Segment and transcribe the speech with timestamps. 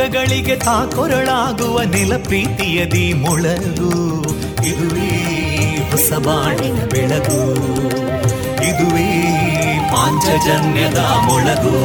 [0.00, 4.22] ದುಃಖಗಳಿಗೆ ತಾಕೊರಳಾಗುವ ನೆಲ ಪ್ರೀತಿಯದಿ ಮೊಳಗು.
[4.66, 5.08] ಇದುವೇ
[5.90, 7.52] ಹೊಸ ಬಾಣಿನ ಬೆಳಗು.
[8.64, 9.10] ಇದುವೇ
[9.92, 11.76] ಪಾಂಚಜನ್ಯದ ಮೊಳಗು.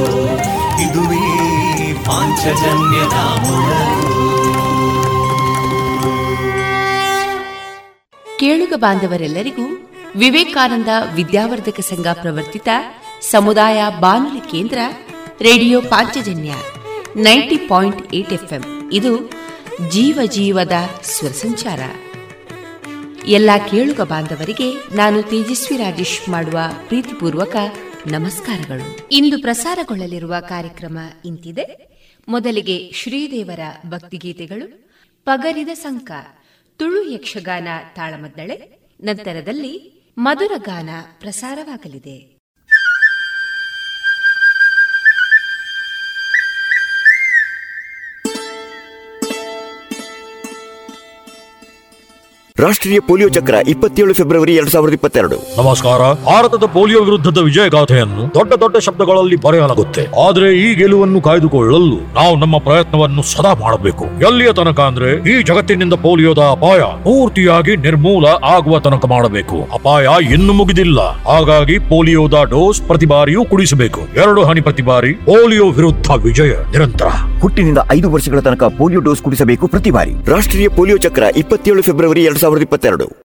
[0.82, 1.28] ಇದುವೇ
[2.06, 4.24] ಪಾಂಚಜನ್ಯದ ಮೊಳಗು.
[8.40, 12.68] ಕೇಳುಗ ಬಾಂಧವರೆಲ್ಲರಿಗೂ ವಿವೇಕಾನಂದ ವಿದ್ಯಾವರ್ಧಕ ಸಂಘ ಪ್ರವರ್ತಿತ
[13.32, 14.78] ಸಮುದಾಯ ಬಾನುಲಿ ಕೇಂದ್ರ
[15.42, 16.52] radio Panchajanya.
[17.16, 18.32] Ninety point eight
[18.94, 19.30] ಇದು
[19.90, 20.72] ಜೀವ ಜೀವದ
[21.04, 21.80] ಸ್ವರ ಸಂಚಾರ.
[23.26, 27.56] ಎಲ್ಲ ಕೇಳುಗ ಬಾಂಧವರಿಗೆ ನಾನು ತೇಜಸ್ವಿ ರಾಜೇಶ್ ಮಾಡುವ ಪ್ರೀತಿಪೂರ್ವಕ
[28.08, 29.10] ನಮಸ್ಕಾರಗಳು.
[29.12, 31.96] ಇಂದು ಪ್ರಸಾರಗೊಳ್ಳಲಿರುವ ಕಾರ್ಯಕ್ರಮ ಇಂತಿದೆ.
[32.28, 34.90] ಮೊದಲಿಗೆ ಶ್ರೀದೇವರ ಭಕ್ತಿಗೀತೆಗಳು,
[35.26, 36.12] ಪಗರಿದ ಸಂಕ,
[36.78, 42.35] ತುಳು ಯಕ್ಷಗಾನ ತಾಳಮದ್ದಳೆ, ನಂತರದಲ್ಲಿ ಮಧುರ ಗಾನ ಪ್ರಸಾರವಾಗಲಿದೆ.
[52.64, 55.38] ರಾಷ್ಟ್ರೀಯ ಪೋಲಿಯೋ ಚಕ್ರ ಇಪ್ಪತ್ತೇಳು ಫೆಬ್ರವರಿ ಎರಡ್ ಸಾವಿರದ ಇಪ್ಪತ್ತೆರಡು.
[55.58, 56.02] ನಮಸ್ಕಾರ.
[56.26, 60.04] ಭಾರತದ ಪೋಲಿಯೋ ವಿರುದ್ಧದ ವಿಜಯಗಾಥೆಯನ್ನು ದೊಡ್ಡ ದೊಡ್ಡ ಶಬ್ದಗಳಲ್ಲಿ ಬರೆಯಲಾಗುತ್ತೆ.
[60.28, 64.06] ಆದರೆ ಈ ಗೆಲುವನ್ನು ಕಾಯ್ದುಕೊಳ್ಳಲು ನಾವು ನಮ್ಮ ಪ್ರಯತ್ನವನ್ನು ಸದಾ ಮಾಡಬೇಕು.
[64.06, 69.60] ಎಲ್ಲಿಯ ತನಕ ಅಂದ್ರೆ ಈ ಜಗತ್ತಿನಿಂದ ಪೋಲಿಯೋದ ಅಪಾಯ ಪೂರ್ತಿಯಾಗಿ ನಿರ್ಮೂಲ ಆಗುವ ತನಕ ಮಾಡಬೇಕು.
[69.74, 71.00] ಅಪಾಯ ಇನ್ನು ಮುಗಿದಿಲ್ಲ.
[71.26, 74.02] ಹಾಗಾಗಿ ಪೋಲಿಯೋದ ಡೋಸ್ ಪ್ರತಿ ಬಾರಿಯೂ ಕುಡಿಸಬೇಕು.
[74.24, 77.12] ಎರಡು ಹನಿ ಪ್ರತಿ ಬಾರಿ ಪೋಲಿಯೋ ವಿರುದ್ಧ ವಿಜಯ ನಿರಂತರ.
[77.42, 80.16] ಹುಟ್ಟಿನಿಂದ ಐದು ವರ್ಷಗಳ ತನಕ ಪೋಲಿಯೋ ಡೋಸ್ ಕುಡಿಸಬೇಕು ಪ್ರತಿ ಬಾರಿ.
[80.32, 83.25] ರಾಷ್ಟ್ರೀಯ ಪೋಲಿಯೋ ಚಕ್ರ ಇಪ್ಪತ್ತೇಳು ಫೆಬ್ರವರಿ ಎರಡ್ ಸಾವಿರದ ಇಪ್ಪತ್ತೆರಡು.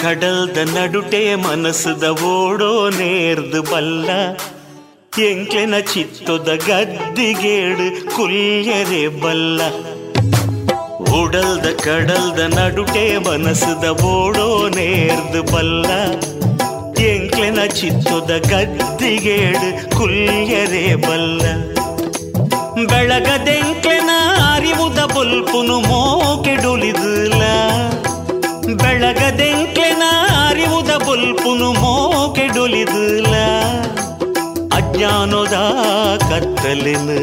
[0.00, 4.08] ಕಡಲ್ದ ನಡುಟೆ ಮನಸ್ಸದ ಓಡೋ ನೇರ್ದು ಬಲ್ಲ
[5.22, 9.60] ಎಂಕ್ಲೆನ ಚಿತ್ತದ ಗದ್ದಿಗೇಡು ಕುಲ್ಯರೆ ಬಲ್ಲ
[11.18, 14.46] ಉಡಲ್ದ ಕಡಲ್ದ ನಡುಟೆ ಮನಸ್ಸದ ಓಡೋ
[14.76, 15.90] ನೇರ್ದು ಬಲ್ಲ
[17.08, 21.42] ಎಂಕ್ಲೆನ ಚಿತ್ತದ ಗದ್ದಿಗೇಡು ಕುಲ್ಯರೆ ಬಲ್ಲ
[22.90, 24.10] ಬೆಳಗದೆಂಕ್ಲೆನ
[24.50, 27.37] ಅರಿವುದ ಬೊಲ್ಪುನು ಮೋಕೆಡುಲಿದುಲ
[35.48, 35.58] ಅಜ್ಞಾನದ
[36.30, 37.18] ಕತ್ತಲೆನು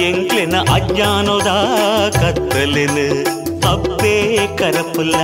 [0.00, 1.50] ಎಂಕ್ಲೆನ ಅಜ್ಞಾನದ
[2.14, 3.06] ಕತ್ತಲೆನು
[3.68, 4.14] ಅಪ್ಪೇ
[4.58, 5.16] ಕರಪುಲ್ಲ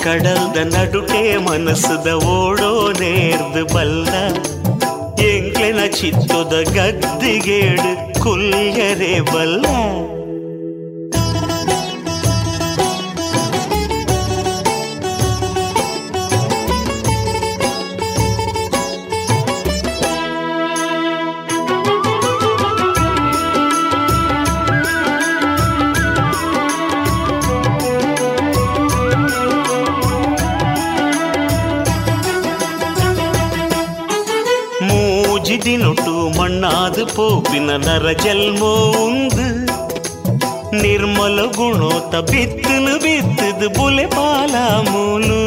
[0.00, 4.08] ಕಡಲ್ದ ನಡುಕೆ ಮನಸ್ಸದ ಓಡೋ ನೇರ್ದು ಬಲ್ಲ.
[5.18, 9.20] ಎಂಕ್ಲೆನ ಚಿತ್ತದ ಗದ್ದಿಗೇಡು ಕುಲ್ಯರೆ
[37.01, 38.71] மண்ணாது போப்பின நர ஜெல்மோ
[39.03, 39.45] உந்து
[40.81, 44.53] ನಿರ್ಮಲ ಗುಣೋತ ಬಿತ್ತನು ಬಿತ್ತದು ಬುಲೆ ಪಾಲ
[44.89, 45.39] ಮೂಲು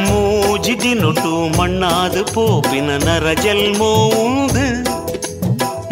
[0.00, 3.90] ಮೂಜಿದಿನೊಟ್ಟು ಮಣ್ಣಾದು ಪೋಪಿನ ನರ ಜಲ್ಮೋ
[4.22, 4.64] ಉಂದು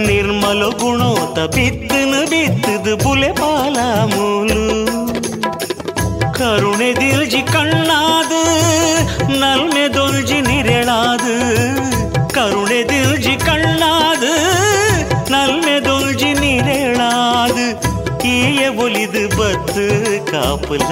[0.06, 3.76] ನಿರ್ಮಲ ಗುಣೋತ ಬಿತ್ತನು ಬಿತ್ತದು ಬುಲೆ ಪಾಲ
[4.12, 4.62] ಮೂಲು
[6.38, 8.19] ಕರುಣೆ ದಿಲ್ಜಿ ಕಣ್ಣಾದು
[9.40, 11.34] ನಲ್ಮೆ ದೊಲ್ಜಿ ನಿರೆಳಾದು
[12.34, 14.32] ಕರುಣೆ ದಿಲ್ಜಿ ಕಣ್ಣಾದು
[15.30, 17.66] ನಲ್ಮೆ ದೊಲ್ಜಿ ನಿರೆಳಾದು
[18.28, 19.84] ಈಯ ಒಲಿದು ಬತ್ತು
[20.32, 20.90] ಕಾಪುಲ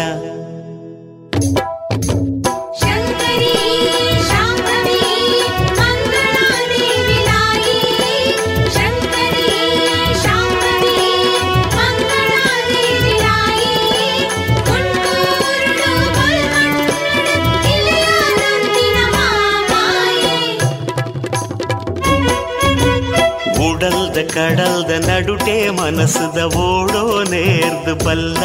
[24.09, 27.01] ಉಡಲ್ದ ಕಡಲ್ದ ನಡುಟೆ ಮನಸ್ಸದ ಓಡೋ
[27.31, 28.39] ನೇರ್ದು ಬಲ್ಲ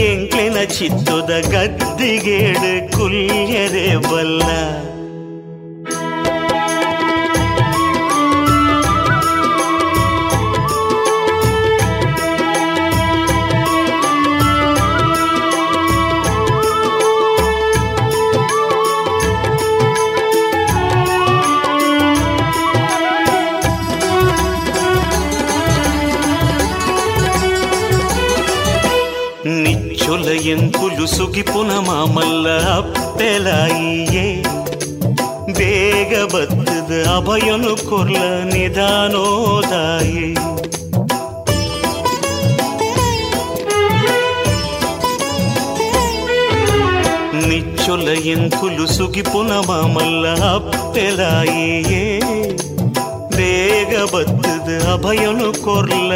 [0.00, 4.42] ಎಂಕ್ಲಿನ ಚಿತ್ತದ ಗದ್ದಿಗೇಡು ಕುಲ್ಯರೆ ಬಲ್ಲ.
[30.45, 34.25] నిచ్చుల ఎంకులు సుగిపున మామల్ల అప్పెలాయియే
[35.57, 38.19] ಬೇಗ ಬತ್ತದ ಅಭಯನು ಕೊರ್ಲ
[38.51, 40.27] ನಿಧಾನೋದಾಯೇ
[47.41, 52.03] నిచ్చుల ఎంకులు సుగిపున మామల్ల అప్పెలాయియే
[53.37, 56.11] ಬೇಗ ಬತ್ತದ ಅಭಯನು ಕೊರ್ಲ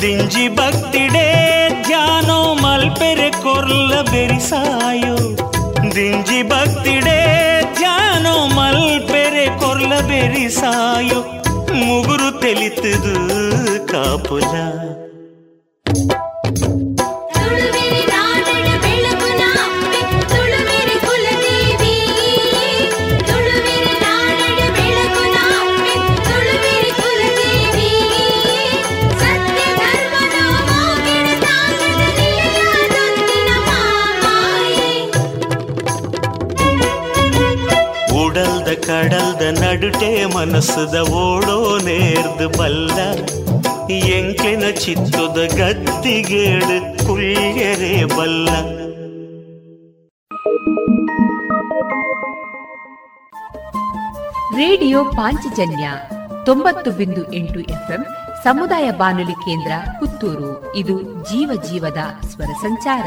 [0.00, 1.26] ದಿಂಜಿ ಭಕ್ತಿಡೆ
[1.82, 5.16] ಧ್ಯಾನೋ ಮಲ್ಪೆರೆ ಕೊರ್ಲ ಬೆರಿಸಾಯೋ
[5.94, 7.18] ದಿಂಜಿ ಭಕ್ತಿಡೆ
[7.78, 11.20] ಧ್ಯಾನೋ ಮಲ್ಪೆರೆ ಕೊರ್ಲ ಬೆರಿಸಾಯೋ
[11.80, 13.14] ಮುಗುರು ತೆಲಿತದು
[38.90, 43.12] ಕಡಲ್ದ ನಡುಟೆ ಮನಸ್ಸದ ಓಡೋ ನೇರ್ದು ಬಲ್ಲ.
[43.90, 48.48] ಎಂಕಿನ ಚಿತ್ತದ ಗದ್ದಿಗೇಡು ಕುಳ್ಯರೆ ಬಲ್ಲ.
[54.56, 55.90] ರೇಡಿಯೋ ಪಾಂಚಜನ್ಯ
[56.46, 58.06] ತೊಂಬತ್ತು ಬಿಂದು ಎಂಟು ಎಫ್ಎಂ
[58.44, 60.76] ಸಮುದಾಯ ಬಾನುಲಿ ಕೇಂದ್ರ ಪುತ್ತೂರು.
[60.76, 63.06] ಇದು ಜೀವ ಜೀವದ ಸ್ವರ ಸಂಚಾರ.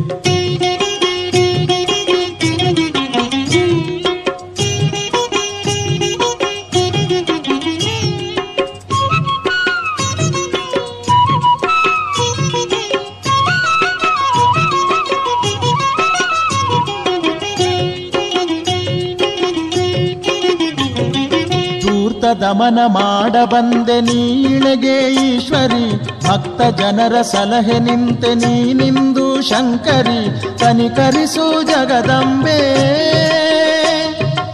[22.53, 25.91] ದುರ್ಗೆ ದಮನ ಮಾಡ ಬಂದೆ ನೀಳೆಗೆ ಈಶ್ವರಿ.
[26.27, 30.41] ಭಕ್ತ ಜನರ ಸಲಹೆ ನಿಂತೆ ನೀನಿಂದು ಶಂಕರಿ.
[30.59, 32.59] ಕನಿಕರಿಸು ಜಗದಂಬೆ.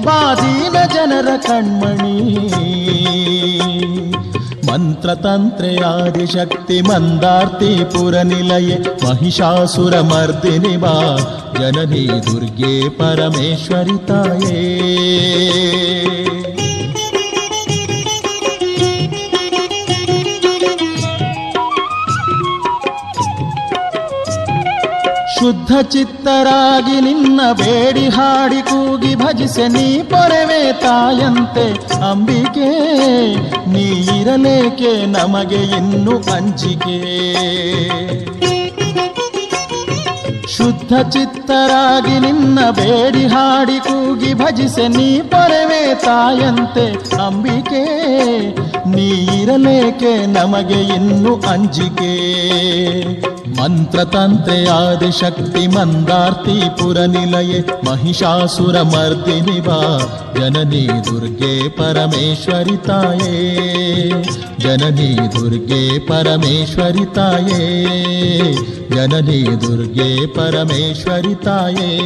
[0.06, 2.38] ಬಾಧೀನ ಜನರ ಕಣ್ಮಣಿ.
[4.72, 5.78] ಮಂತ್ರತಂತ್ರೆ
[6.26, 9.08] ಶಕ್ತಿ ಮಂದಾರ್ತಿ ಪುರನಿಲಯೆ.
[9.08, 11.18] ಮಹಿಷಾಸುರ ಮರ್ದಿನಿ ಬಾ
[11.60, 12.30] ಜನನಿ
[25.72, 31.66] ಚಿತ್ತರಾಗಿ ನಿನ್ನ ಬೇಡಿ ಹಾಡಿ ಕೂಗಿ ಭಜಿಸೆ ನೀ ಪೊರೆವೆ ತಾಯಂತೆ.
[32.10, 32.70] ಅಂಬಿಕೆ,
[33.68, 33.86] ನೀ
[34.20, 37.00] ಇರಲೇಕೆ ನಮಗೆ ಇನ್ನು ಅಂಜಿಕೆ
[40.58, 47.18] ಶುದ್ಧ ಚಿತ್ತರಾಗಿ ನಿನ್ನ ಬೇಡಿ ಹಾಡಿ ಕೂಗಿ ಭಜಿಸೆ ನೀ ಪೊರೆವೆ ತಾಯಂತೆ.
[47.26, 47.84] ಅಂಬಿಕೆ,
[48.86, 49.10] ನೀ
[49.42, 52.14] ಇರಲೇಕೆ ನಮಗೆ ಇನ್ನು ಅಂಜಿಕೆ
[53.60, 63.56] ಮಂತ್ರತಂತ್ರೆ ಆದಿಶಕ್ತಿ ಮಂದಾರ್ತಿ ಪುರನಿಲಯೆ ಮಹಿಷಾಸುರ ಮರ್ದಿನಿ ವಾ ಜನನಿ ದುರ್ಗೆ ಪರಮೇಶ್ವರಿ ತಾಯೇ.
[64.60, 67.86] ಜನನಿ ದುರ್ಗೆ ಪರಮೇಶ್ವರಿ ತಾಯೇ.
[68.90, 72.00] ಜನನಿ ದುರ್ಗೆ ಪರಮೇಶ್ವರಿ ತಾಯೇ.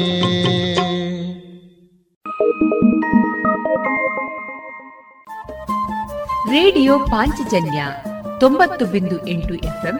[6.51, 7.85] ರೇಡಿಯೋ ಪಾಂಚಜನ್ಯ
[8.39, 9.99] ತೊಂಬತ್ತು ಬಿಂದು ಎಂಟು ಎಫ್ಎಂ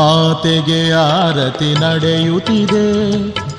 [0.00, 3.12] ಮಾತೆಗೆ ಆರತಿ ನಡೆಯುತ್ತಿದೆ,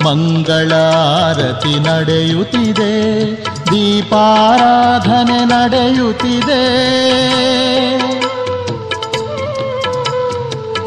[0.04, 2.92] ಮಂಗಳ ಆರತಿ ನಡೆಯುತ್ತಿದೆ,
[3.70, 6.62] ದೀಪಾರಾಧನೆ ನಡೆಯುತ್ತಿದೆ.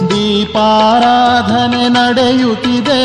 [0.10, 3.02] ದೀಪಾರಾಧನೆ ನಡೆಯುತ್ತಿದೆ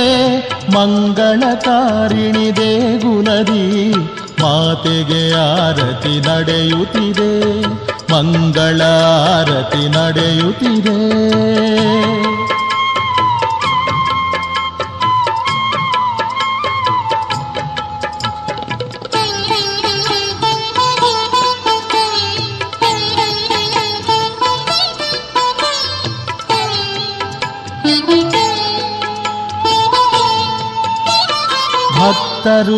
[0.75, 3.95] ಮಂಗಳತಾರಿಣಿ ದೇಗುಲದಿ
[4.42, 7.66] ಮಾತೆಗೆ ಆರತಿ ನಡೆಯುತ್ತಿದೆ
[8.12, 11.50] ಮಂಗಳಾರತಿ ನಡೆಯುತ್ತಿದೆ.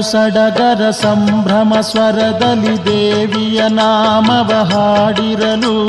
[0.03, 5.87] ಸಡಗರ ಸಂಭ್ರಮ ಸ್ವರದಲ್ಲಿ ದೇವಿಯ ನಾಮವ ಹಾಡಿರಲು.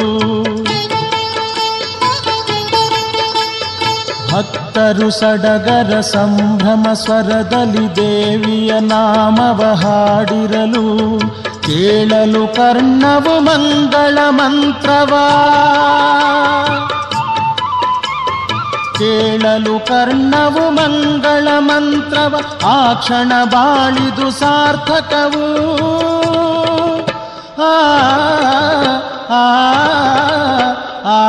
[4.31, 11.19] ಭಕ್ತರು ಸಡಗರ ಸಂಭ್ರಮ ಸ್ವರದಲ್ಲಿ ದೇವಿಯ ನಾಮವ ಹಾಡಿರಲು.
[11.61, 15.29] ಕೇಳಲು ಕರ್ಣವು ಮಂಗಳ ಮಂತ್ರವಾ.
[18.97, 22.33] ಕೇಳಲು ಕರ್ಣವು ಮಂಗಳ ಮಂತ್ರವ
[22.65, 25.47] ಆ ಕ್ಷಣ ಬಾಳಿದು ಸಾರ್ಥಕವು
[27.63, 27.73] ಆ
[29.33, 29.43] ಆ
[31.09, 31.19] ಆ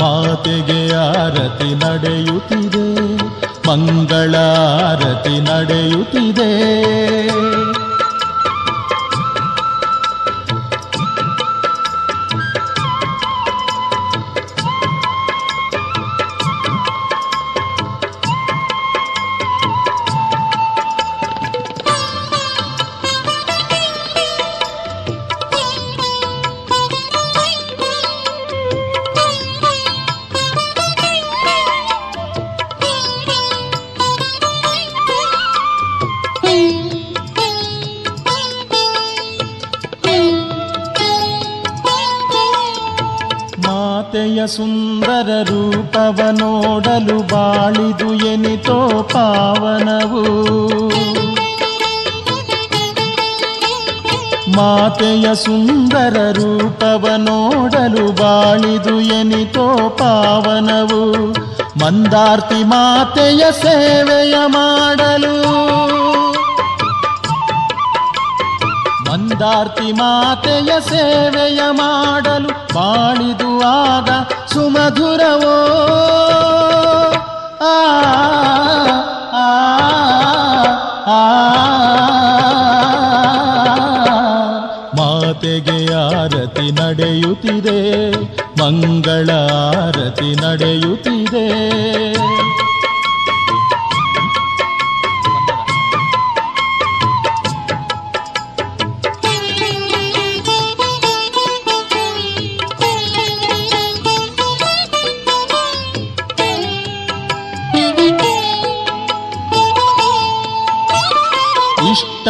[0.00, 2.86] ಮಾತೆಗೆ ಆರತಿ ನಡೆಯುತ್ತಿದೆ
[3.68, 6.50] ಮಂಗಳಾರತಿ ನಡೆಯುತ್ತಿದೆ
[54.96, 61.30] ಮಾತೆಯ ಸುಂದರ ರೂಪವ ನೋಡಲು ಬಾಳಿದು ಎನಿತೋ ಪಾವನವು.
[61.84, 65.42] ಮಂದಾರ್ತಿ ಮಾತೆಯ ಸೇವೆಯ ಮಾಡಲು.
[69.10, 74.10] ಮಂದಾರ್ತಿ ಮಾತೆಯ ಸೇವೆಯ ಮಾಡಲು ಬಾಳಿದು ಆಗ
[74.52, 75.66] ಸುಮಧುರವೋ.
[77.60, 77.86] ಆ
[79.32, 79.48] ಆ,
[81.06, 81.46] ಆ,
[85.36, 87.78] ಮಾತೆಗೆ ಆರತಿ ನಡೆಯುತ್ತಿದೆ
[88.60, 89.30] ಮಂಗಳ
[89.76, 91.46] ಆರತಿ ನಡೆಯುತ್ತಿದೆ.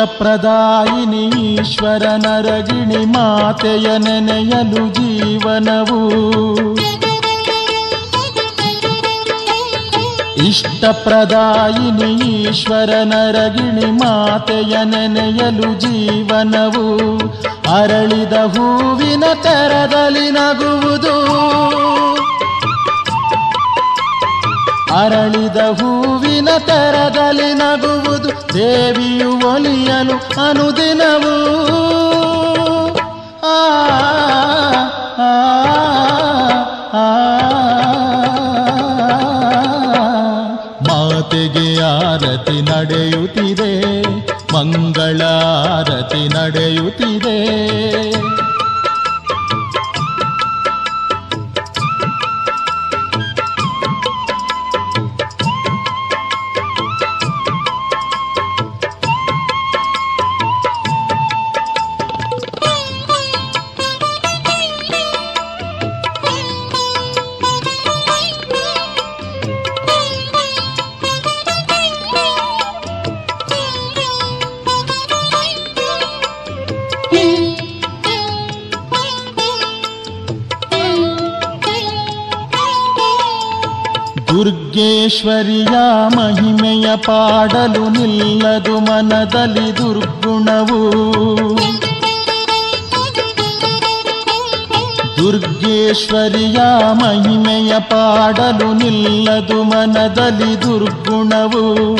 [0.07, 6.01] ಇಷ್ಟಪ್ರದಾಯಿನಿ ಈಶ್ವರನ ರಗಿಣಿ ಮಾತೆಯ ನೆನೆಯಲು ಜೀವನವು.
[10.37, 17.17] ಇಷ್ಟಪ್ರದಾಯಿನಿ ಈಶ್ವರನ ನರಗಿಣಿ ಮಾತೆಯ ನೆನೆಯಲು ಜೀವನವು.
[17.77, 21.17] ಅರಳಿದ ಹೂವಿನ ತೆರದಲ್ಲಿ ನಗುವುದು.
[24.93, 30.17] ಅರಳಿದ ಹೂವಿನ ತರದಲ್ಲಿ ನಗುವುದು ದೇವಿಯು ಒಲಿಯನು
[30.49, 31.57] ಅನುದಿನವು.
[33.39, 33.79] ಆ.
[40.83, 44.05] ಮಾತೆಗೆ ಆರತಿ ನಡೆಯುತ್ತಿದೆ
[44.55, 45.23] ಮಂಗಳ
[45.69, 47.47] ಆರತಿ ನಡೆಯುತ್ತಿದೆ.
[87.07, 90.81] ಪಾಡಲು ನಿಲ್ಲದು ಮನದಲ್ಲಿ ದುರ್ಗುಣವು.
[95.17, 96.57] ದುರ್ಗೇಶ್ವರಿಯ
[96.93, 101.97] ಮಹಿಮೆಯ ಪಾಡಲು ನಿಲ್ಲದು ಮನದಲ್ಲಿ ದುರ್ಗುಣವು.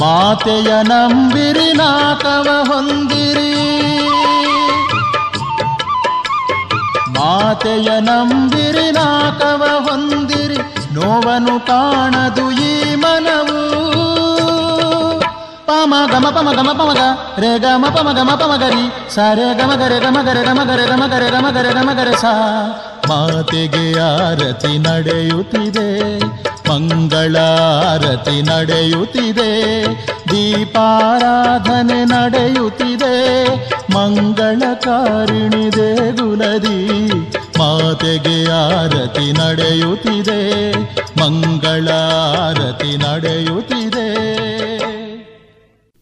[0.00, 3.54] ಮಾತೆಯ ನಂಬಿರಿ ನಾಕವ ಹೊಂದಿರಿ.
[7.10, 10.58] ಮಾತೆಯ ನಂಬಿರಿ ನಾಕವ ಹೊಂದಿರಿ.
[10.94, 13.59] ನೋವನು ಕಾಣದು ಈ ಮನವು.
[15.70, 15.94] ಗಮ
[16.32, 16.98] ಪಮ ಗಮ ಪಮ ಗ
[17.38, 21.02] ರೇ ಗಮ ಪಮ ಗಮ ಪಮ ಗರಿ ಸ, ರೇ ಗಮ ಗರೆ ಗಮ ಗರೆ ಗಮ ಗರೆ ಗಮ
[21.06, 22.24] ಗರೆ ಗಮ ಗರೆ ಗಮ ಗರೆ ಸ.
[23.08, 26.18] ಮಾತೆಗೆ ಆರತಿ ನಡೆಯುತ್ತಿದೆ.
[26.70, 29.84] ಮಂಗಳಾರತಿ ನಡೆಯುತ್ತಿದೆ.
[30.30, 33.46] ದೀಪಾರಾಧನೆ ನಡೆಯುತ್ತಿದೆ.
[33.94, 37.10] ಮಂಗಳ ಕಾರಿಣಿ ದೇಗುಲದಿ.
[37.58, 40.72] ಮಾತೆಗೆ ಆರತಿ ನಡೆಯುತ್ತಿದೆ.
[41.22, 43.79] ಮಂಗಳಾರತಿ ನಡೆಯುತ್ತಿದೆ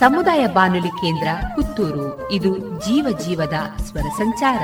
[0.00, 2.32] ಸಮುದಾಯ ಬಾನುಲಿ ಕೇಂದ್ರ ಪುತ್ತೂರು.
[2.32, 4.62] ಇದು ಜೀವ ಜೀವದ ಸ್ವರ ಸಂಚಾರ.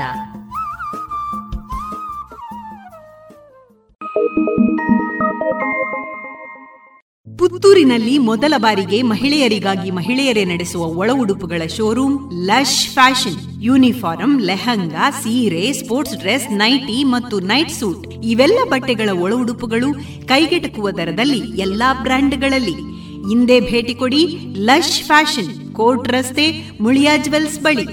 [7.37, 13.63] ಪುತ್ತೂರಿನಲ್ಲಿ ಮೊದಲ ಬಾರಿಗೆ ಮಹಿಳೆಯರಿಗಾಗಿ ಮಹಿಳೆಯರೇ ನಡೆಸುವ ಒಳ ಉಡುಪುಗಳ showroom lush fashion.
[13.63, 18.07] Uniform lehenga, ಸೀರೆ, ಸ್ಪೋರ್ಟ್ಸ್ ಡ್ರೆಸ್, ನೈಟಿ ಮತ್ತು ನೈಟ್ ಸೂಟ್.
[18.23, 19.93] ಇವೆಲ್ಲ ಬಟ್ಟೆಗಳ ಒಳ ಉಡುಪುಗಳು
[20.27, 22.96] ಕೈಗೆಟಕುವ ದರದಲ್ಲಿ ಎಲ್ಲಾ ಬ್ರ್ಯಾಂಡ್ಗಳಲ್ಲಿ.
[23.29, 24.21] ಹಿಂದೆ ಭೇಟಿ ಕೊಡಿ
[24.69, 26.45] ಲಶ್ ಫ್ಯಾಷನ್, ಕೋರ್ಟ್ ರಸ್ತೆ,
[26.83, 27.85] ಮುಳಿಯಾ ಜುವೆಲ್ಸ್ ಬಳಿ.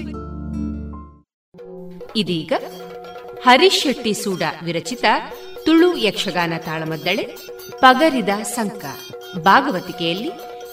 [2.21, 2.53] ಇದೀಗ
[3.45, 5.05] ಹರೀಶ್ ಶೆಟ್ಟಿ ಸೂಡ ವಿರಚಿತ
[5.65, 7.23] ತುಳು ಯಕ್ಷಗಾನ ತಾಳಮದ್ದಳೆ,
[7.83, 8.83] ಪಗರಿದ ಸಂಕ.
[9.49, 10.31] ಭಾಗವತಿಕೆಯಲ್ಲಿ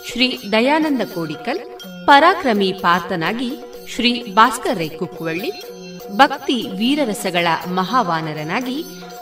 [0.09, 1.61] ಶ್ರೀ ದಯಾನಂದ ಕೋಡಿಕಲ್,
[2.09, 3.51] ಪರಾಕ್ರಮಿ ಪಾರ್ಥನಾಗಿ
[3.93, 5.51] ಶ್ರೀ ಭಾಸ್ಕರ್ ರೈ ಕುಕ್ಕುವಳ್ಳಿ
[6.17, 7.47] ಭಕ್ತಿ ವೀರರಸಗಳ
[7.79, 8.79] ಮಹಾವಾನರನಾಗಿ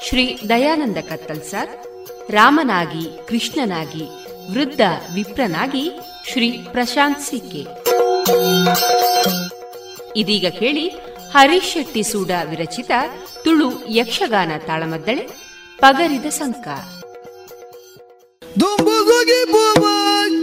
[0.07, 1.71] ಶ್ರೀ ದಯಾನಂದ ಕತ್ತಲ್ಸಾರ್
[2.31, 4.05] ರಾಮನಾಗಿ ಕೃಷ್ಣನಾಗಿ
[4.53, 4.81] ವೃದ್ಧ
[5.15, 5.85] ವಿಪ್ರನಾಗಿ
[6.33, 7.63] ಶ್ರೀ ಪ್ರಶಾಂತ್ ಸಿಕೆ
[10.17, 10.89] ಇದೀಗ ಕೇಳಿ
[11.33, 12.91] ಹರೀಶ್ ಶೆಟ್ಟಿ ಸೂಡ ವಿರಚಿತ
[13.45, 15.29] ತುಳು ಯಕ್ಷಗಾನ ತಾಳಮದ್ದಳೆ,
[15.79, 16.69] ಪಗರಿದ ಸಂಕ.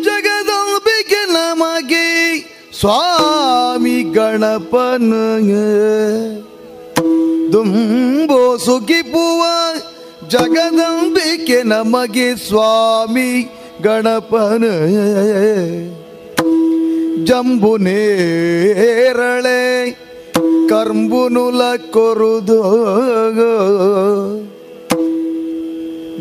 [0.04, 2.08] ಜಗದಂಬಿಕೆ ನಮಗೆ
[2.80, 5.14] ಸ್ವಾಮಿ ಗಣಪನ.
[7.54, 9.44] ದುಂಬೋ ಸುಗಿ ಬುವ
[10.28, 13.30] ಜಗದಂಬಿಕೆ ನಮಗೆ ಸ್ವಾಮಿ
[13.86, 14.66] ಗಣಪನ
[17.28, 19.62] ಜಂಬು ನೇರಳೆ
[20.70, 21.62] ಕರ್ಬುನುಲ
[21.94, 22.62] ಕೊರುದು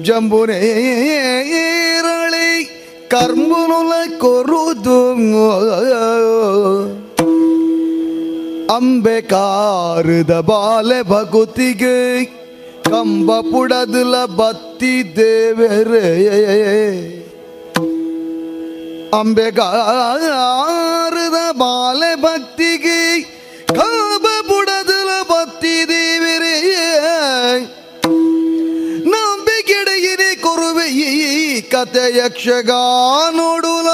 [0.07, 0.49] ಜಂಬುನೇರಳಿ
[3.12, 4.99] ಕರ್ಬುನುಲ ಕೊರುದು
[8.77, 12.25] ಅಂಬೆ ಕಾರದ ಬಾಲೆ ಭಗುತಿಗೆ,
[12.90, 16.11] ಕಂಬ ಪುಡದಲ ಬತ್ತಿ ದೇವರೇ.
[19.14, 20.59] ಅಂಬೆಗಾರದ
[21.59, 23.01] ಬಾಲೆ ಭಕ್ತಿಗೆ
[23.71, 26.57] ಕಂಬ ಪುಡದಲ ಬತ್ತಿ ದೇವರೇ
[29.12, 31.11] ನಂಬಿಕೆಡೆಗಿರಿ ಕೊರುವೆ ಈ
[31.73, 33.88] ಕತೆ ಯಕ್ಷಗಾನೋಡುಲ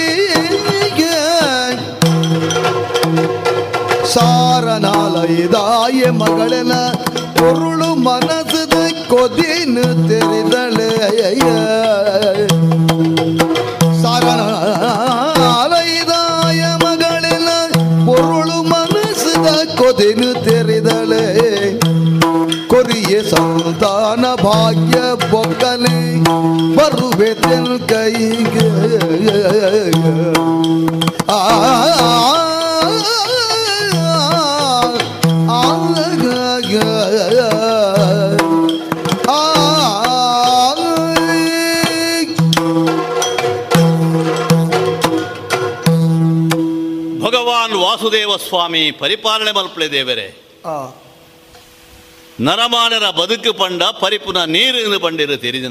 [4.14, 6.72] ಸಾರನಾಲಯದಾಯ ಮಗಳನ
[7.38, 8.76] ಕೊರುಳು ಮನಸದ
[9.10, 10.90] ಕೊದಿನು ತೆರೆದಳೆ.
[15.34, 17.48] ಸಾರನಾಲಯದಾಯ ಮಗಳನ
[18.06, 21.24] ಕೊರುಳು ಮನಸದ ಕೊದಿನು ತೆರೆದಳೆ.
[22.68, 24.93] ಕೊರಿಯ ಸಂತಾನ ಭಾಗ್ಯ
[27.14, 28.68] ಬರುವೆ ತೆನ್ ಕೈಗೆ
[31.30, 31.38] ಆ
[47.22, 50.28] ಭಗವಾನ್ ವಾಸುದೇವ ಸ್ವಾಮಿ ಪರಿಪಾಲನೆ ಮಲ್ಪಳೆ ದೇವರೇ
[52.40, 55.66] ನರಮಾನರ ಬದುಕು ಪಂಡ ಪರಿಪುನ ನೀರು ಪಂಡಿರು ತೆರಿದ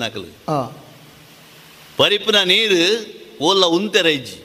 [1.98, 2.82] ಪರಿಪುನ ನೀರು
[3.42, 4.40] ಓಲ್ಲ ಉಂತೆರ ಇಜ್ಜಿ.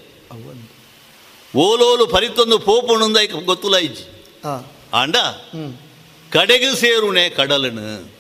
[1.56, 4.26] ಓಲೋಲು ಪರಿತೊಂದು ಪೋಪುಣುಂದ ಗೊತ್ತುಲ ಇಜ್ಜಿ.
[4.94, 5.16] ಆಂಡ?
[6.32, 8.10] ಕಡೆಗೆ ಸೇರುಣೆ ಕಡಲನು.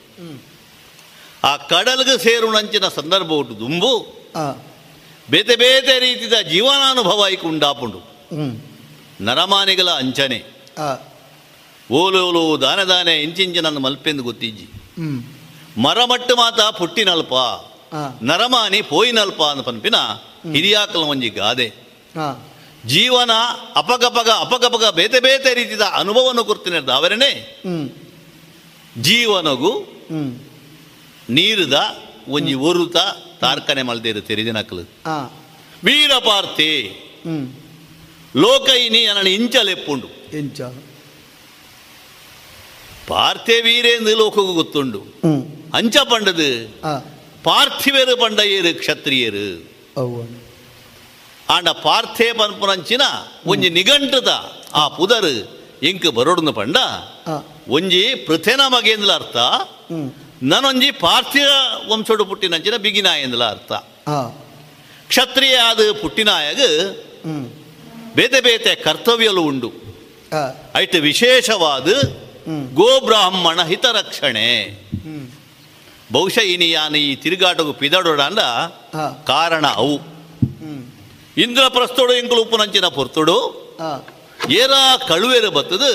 [1.44, 3.94] ಆ ಕಡಲ್ಗೆ ಸೇರುಣಂಚಿನ ಸಂದರ್ಭ ಉಂಟು ದುಂಬು.
[5.30, 8.00] ಬೇತೆ ಬೇತೆ ರೀತಿಯ ಜೀವನಾನುಭವ ಐಕ್ ಉಂಡಾಪುಂಡು.
[9.20, 10.44] ನರಮಾನಿಗಳ ಅಂಚನೆ.
[11.92, 14.66] ಓಲೋಲು ದಾನೆ ದಾನೆ ಇಂಚಿಂಚಿನ ಮಲ್ಪೆಂದು ಗೊತ್ತಿಜ್ಜಿ.
[15.80, 17.34] ಮರಮಟ್ಟು ಮಾತ ಪುಟ್ಟಿನಲ್ಪ.
[18.22, 19.96] ನರಮಾನಿ ಪೋಯಿನಲ್ಪ ಅನ್ನ ಪನ್ಪಿನ
[20.52, 21.68] ಹಿರಿಯಾಕಲ ಒಂಜಿ ಗಾದೆ.
[22.86, 23.30] ಜೀವನ
[23.76, 27.32] ಅಪಗಪಗ ಅಪಗಪಗ ಬೇತೆ ಬೇತೆ ರೀತಿಯ ಅನುಭವವನ್ನು ಕೊಡ್ತೀನಿ ಅವರನೇ.
[29.02, 29.72] ಜೀವನಗು
[31.30, 31.76] ನೀರುದ
[32.28, 32.96] ಒಂಜಿ ಒರುತ
[33.40, 34.84] ತಾರ್ಕನೆ ಮಲ್ದೇರು ತೆರಿದಿನಕಲು
[35.84, 36.70] ವೀರಪಾರ್ತೆ
[38.36, 40.60] ಲೋಕೈನಿ ಅನ್ನ ಇಂಚಲೆಪ್ಪುಂಡು ಇಂಚ.
[43.08, 45.00] ಪಾರ್ಥೆ ವೀರೇಂದು ಲೋಕಗೂ ಗೊತ್ತುಂಡು.
[45.74, 46.50] ಅಂಚ ಪಂಡದು.
[47.44, 49.46] ಪಾರ್ಥಿವೇರು ಪಂಡ ಏರು ಕ್ಷತ್ರಿಯರು
[51.50, 53.02] ಆಂಡ ಪಾರ್ಥೇ ಪನ್ಪುನಂಚಿನ
[53.46, 54.28] ಒಂಜಿ ನಿಘಂಟುದ
[54.74, 55.32] ಆ ಪುದರ್
[55.82, 56.76] ಎಂಕ್ ಬರೋಡ್ನ ಪಂಡ
[57.68, 59.36] ಒಂಜಿ ಪೃಥೆನ ಮಗೇಂದ್ಲ ಅರ್ಥ
[60.42, 61.48] ನನೊಂಜಿ ಪಾರ್ಥಿವ
[61.92, 63.72] ವಂಶೋಡು ಪುಟ್ಟಿನಂಚಿನ ಬಿಗಿನಾಯಂದ್ಲ ಅರ್ಥ.
[65.08, 66.60] ಕ್ಷತ್ರಿಯ ಆದ ಪುಟ್ಟಿನಾಯಗ
[68.14, 69.70] ಬೇತೆ ಬೇತೆ ಕರ್ತವ್ಯಲು ಉಂಡು.
[70.76, 71.88] ಐಟ್ ವಿಶೇಷವಾದ
[72.74, 74.48] ಗೋಬ್ರಾಹ್ಮಣ ಹಿತರಕ್ಷಣೆ.
[76.12, 78.42] ಬಹುಶಃ ಇನಿ ಯಾನ ಈ ತಿರುಗಾಟಕ್ಕೂ ಪಿದಾಡೋಡ ಅಂದ
[79.26, 79.96] ಕಾರಣ ಅವು.
[81.44, 83.36] ಇಂದ್ರಪ್ರಸ್ಥೋಡು ಎಂಕುಲು ಉಪ್ಪುನಂಚಿನ ಪೊರ್ತುಡು.
[84.60, 84.70] ಏರ
[85.08, 85.90] ಕಳುವೇರು ಬತ್ತದು?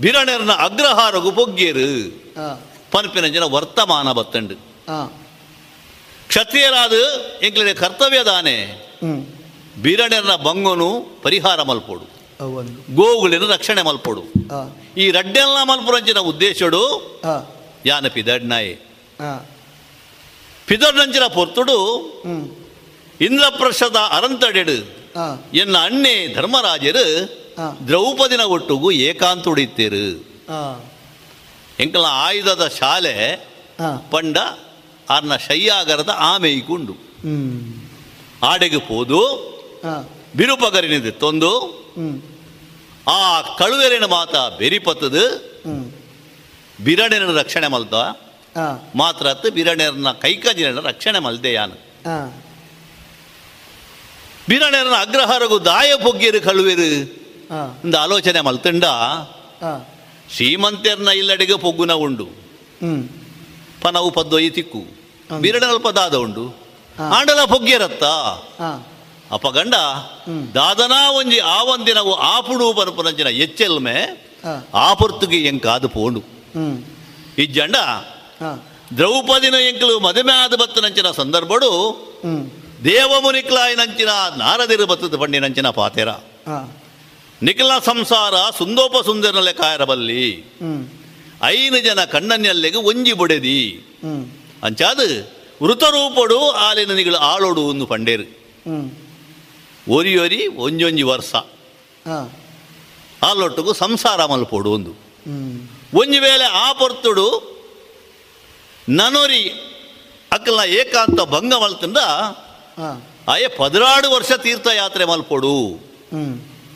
[0.00, 1.88] ಬಿರಣೆರ್ನ ಅಗ್ರಹಾರಗು ಬೊಗ್ಗೇರು
[2.90, 4.56] ಪನ್ಪಿನಂಚಿನ ವರ್ತಮಾನ ಬತ್ತಂಡು.
[6.28, 6.92] ಕ್ಷತ್ರಿಯರಾದ
[7.42, 8.56] ಎಂಕ್ಲಿನ ಕರ್ತವ್ಯದಾನೆ
[9.82, 10.88] ಬಿರಣೆರ್ನ ಬಂಗೋನು
[11.22, 12.06] ಪರಿಹಾರ ಮಲ್ಪೋಡು.
[12.94, 14.22] ಗೋವುಗಳಿನ ರಕ್ಷಣೆ ಮಲ್ಪೋಡು.
[15.00, 16.82] ಈ ರಡ್ಡೆಲ್ಲ ಮಲ್ಪುರಂಚಿನ ಉದ್ದೇಶಡು
[17.86, 18.85] ಯಾನ ಪಿದಡ್ನಾಯೆ?
[20.66, 21.78] ಪಿದಡ್ನಂಚಿನ ಪೊರ್ತುಡು
[23.20, 24.76] ಇಂದ್ರಪ್ರಸ್ಥದ ಅರಂತಡೆಡು
[25.56, 27.04] ಎನ್ನ ಅಣ್ಣೆ ಧರ್ಮರಾಜರು
[27.88, 30.06] ದ್ರೌಪದಿನ ಒಟ್ಟುಗು ಏಕಾಂತುಡಿತ್ತೇರು.
[31.80, 33.14] ಎಂಕಲ ಆಯುಧದ ಶಾಲೆ
[34.10, 34.36] ಪಂಡ
[35.10, 36.94] ಆರ್ನ ಶಯ್ಯಾಗರದ ಆಮೇಯ್ಕೊಂಡು.
[38.42, 39.22] ಆಡೆಗೆ ಪೋದು
[40.36, 41.52] ಬಿರುಪಗರಿನಿದೆ ತೊಂದು
[43.08, 45.24] ಆ ಕಳುವೆರಿನ ಮಾತ ಬೆರಿಪತ್ತದು
[46.84, 47.94] ಬಿರಡಿನ ರಕ್ಷಣೆ ಮಲ್ತ
[48.96, 52.32] ಮಾತ್ರ ಅತ್ತು ಬಿರಣೆರನ್ನ ಕೈಕಜಿನ ರಕ್ಷಣೆ ಮಲ್ದೆಯಾನ ಯಾನು.
[54.48, 56.90] ಬಿರಣೆರನ್ನ ಅಗ್ರಹಾರಗು ದಾಯ ಪೊಗ್ಗಿರು ಕಳುವೆರು.
[57.84, 58.84] ಇಂದ ಆಲೋಚನೆ ಮಲ್ತಂಡ?
[60.34, 62.26] ಶ್ರೀಮಂತರ್ನ ಇಲ್ಲಡೆಗೆ ಪೊಗ್ಗುನ ಉಂಡು.
[63.82, 64.82] ಪನವು ಪದ್ದೊಯ್ಯಿ ತಿಕ್ಕು.
[65.40, 66.44] ಬಿರಣೆಲ್ ಪದಾದ ಉಂಡು.
[67.16, 68.04] ಆಂಡಲ ಪೊಗ್ಗಿರತ್ತ
[69.32, 69.74] ಅಪಗಂಡ?
[70.54, 73.96] ದಾದನಾ ಒಂಜಿ ಆವಂದಿನವು ಆಪುಡು ಪನಪುನಂಚಿನ ಎಚ್ಚೆಲ್ಮೆ
[74.74, 76.22] ಆಪುರ್ತುಗೆ ಎಂಕಾದು ಪೋಂಡು.
[77.38, 77.76] ಇಜ್ಜಂಡ?
[78.96, 81.70] ದ್ರೌಪದಿನ ಎಂಕಲು ಮದುವೆ ಆದ ಬತ್ತನಂಚಿನ ಸಂದರ್ಭಡು
[82.84, 86.08] ದೇವಮುನಿಕ್ಲಾಯನಂಚಿನ ನಾರದಿರು ಬತ್ತದ ಪಂಡಿನಂಚಿನ ಪಾತೆರ.
[87.42, 90.52] ನಿಖಿಲ ಸಂಸಾರ ಸುಂದೋಪ ಸುಂದರನಲೆ ಕಾಯರಬಲ್ಲಿ.
[91.42, 93.86] ಐನು ಜನ ಕಣ್ಣನ್ನೆಲ್ಲೆಗೆ ಒಂಜಿ ಬುಡೆದಿ.
[94.62, 95.00] ಅಂಚಾದ
[95.62, 98.26] ವೃತರೂಪಡು ಆಲಿನ ನಿಗಳು ಆಳೋಡು ಒಂದು ಪಂಡೇರು.
[99.88, 101.34] ಒರಿ ಒರಿ ಒಂಜೊಂಜಿ ವರ್ಷ.
[103.22, 104.92] ಆಲೊಟ್ಟಿಗೂ ಸಂಸಾರ ಮಲ್ಪೋಡು ಒಂದು.
[105.94, 107.55] ಒಂಜಿ ವೇಳೆ ಆ ಪೊರ್ತುಡು
[108.88, 109.42] ನನೊರಿ
[110.32, 111.96] ಅಕ್ಕಲ ಏಕಾಂತ ಭಂಗ ಮಲ್ತಂದ
[113.28, 115.78] ಆಯೆ ಪದಿನಾಡು ವರ್ಷ ತೀರ್ಥಯಾತ್ರೆ ಮಲ್ಪೋಡು.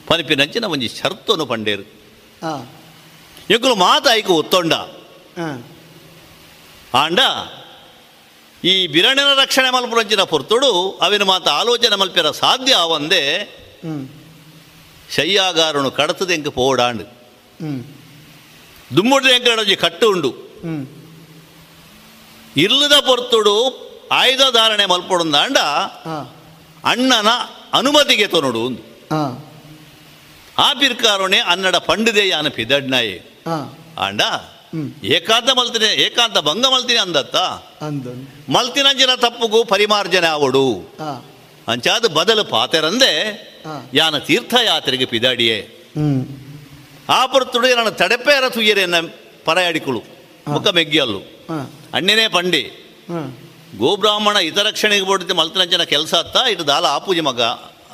[0.07, 1.83] ಪನಿಪಿನಂಚಿನ ಒಂಜಿ ಶರ್ತನು ಪಂಡೇರು.
[3.51, 4.73] ಎಂಕುಲು ಮಾತಾಯ್ಕು ಒತ್ತೊಂಡ
[6.95, 7.21] ಆಂಡ
[8.65, 13.23] ಈ ಬಿರಣಿನ ರಕ್ಷಣೆ ಮಲ್ಪುರಂಚಿನ ಪೊರ್ತುಡು ಅವಿನ ಮಾತ ಆಲೋಚನೆ ಮಲ್ಪಿರ ಸಾಧ್ಯ ಅವಂದೆ
[15.17, 17.05] ಶಯ್ಯಾಗಾರನು ಕಡತದ ಎಂಕ ಪೋಡಾಂಡು
[18.97, 20.51] ದುಮ್ಮುಡ್ರೆ ಎಂಕ ಕಟ್ಟು ಉಂಡು
[22.61, 23.57] ಇಲ್ಲದ ಪೊರ್ತುಡು
[24.13, 25.59] ಆಯುಧ ಧಾರಣೆ ಮಲ್ಪೊಡಂದಾಂಡ
[26.85, 27.29] ಅಣ್ಣನ
[27.73, 28.83] ಅನುಮತಿಗೆ ತೊನಡು ಒಂದು
[30.59, 33.17] ಆ ಪಿರ್ಕಾರೋಣೆ ಅನ್ನಡ ಪಂಡಿದೆ ಯಾನ ಪಿದಡ್ನಾಯೆ
[33.99, 34.23] ಆಂಡ
[35.05, 37.37] ಏಕಾಂತ ಮಲ್ತಿನ ಏಕಾಂತ ಭಂಗ ಮಲ್ತಿನಿ ಅಂದತ್ತ.
[38.49, 40.67] ಮಲ್ತಿನಂಜನ ತಪ್ಪುಗೂ ಪರಿಮಾರ್ಜನೆ ಆವಡು.
[41.69, 43.13] ಅಂಚಾದ ಬದಲು ಪಾತೆರಂದೆ
[43.95, 45.59] ಯಾನ ತೀರ್ಥಯಾತ್ರೆಗೆ ಪಿದಾಡಿಯೇ.
[47.09, 48.97] ಆ ಪೊರ್ತುಡು ನನ್ನ ತಡೆಪೇರ ತುಯ್ಯರೆನ್ನ
[49.45, 50.01] ಪರಯಾಡಿಕೊಳು.
[50.49, 51.21] ಮುಖ ಮೆಗ್ಗಿಯಲ್ಲು.
[51.97, 52.63] ಅಣ್ಣನೇ ಪಂಡಿ.
[53.11, 53.29] ಹ್ಮ್
[53.79, 57.41] ಗೋಬ್ರಾಹ್ಮಣ ಹಿತರಕ್ಷಣೆಗೆ ಬೋಡಿದ್ದು ಮಲ್ತನಂಚನ ಕೆಲಸ ಅತ್ತ ಇಟ್ಟು ದಾಲ ಆಪೂಜಿ ಮಗ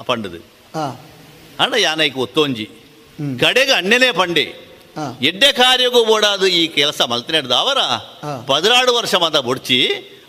[0.08, 0.40] ಪಂಡದು.
[1.62, 2.66] ಅಣ್ಣ ಯಾನೈಕ್ ಒತ್ತೊಂಜಿ.
[3.40, 4.46] ಕಡೆಗೆ ಅಣ್ಣನೇ ಪಂಡಿ.
[5.28, 7.78] ಎಡ್ಡೆ ಕಾರ್ಯಗೂ ಬೋಡಾದು ಈ ಕೆಲಸ ಮಲ್ತಿನಡ್ದು ಅವರ.
[8.50, 9.78] ಪದಿನಾಡು ವರ್ಷ ಮಾತ ಬೊಡ್ಚಿ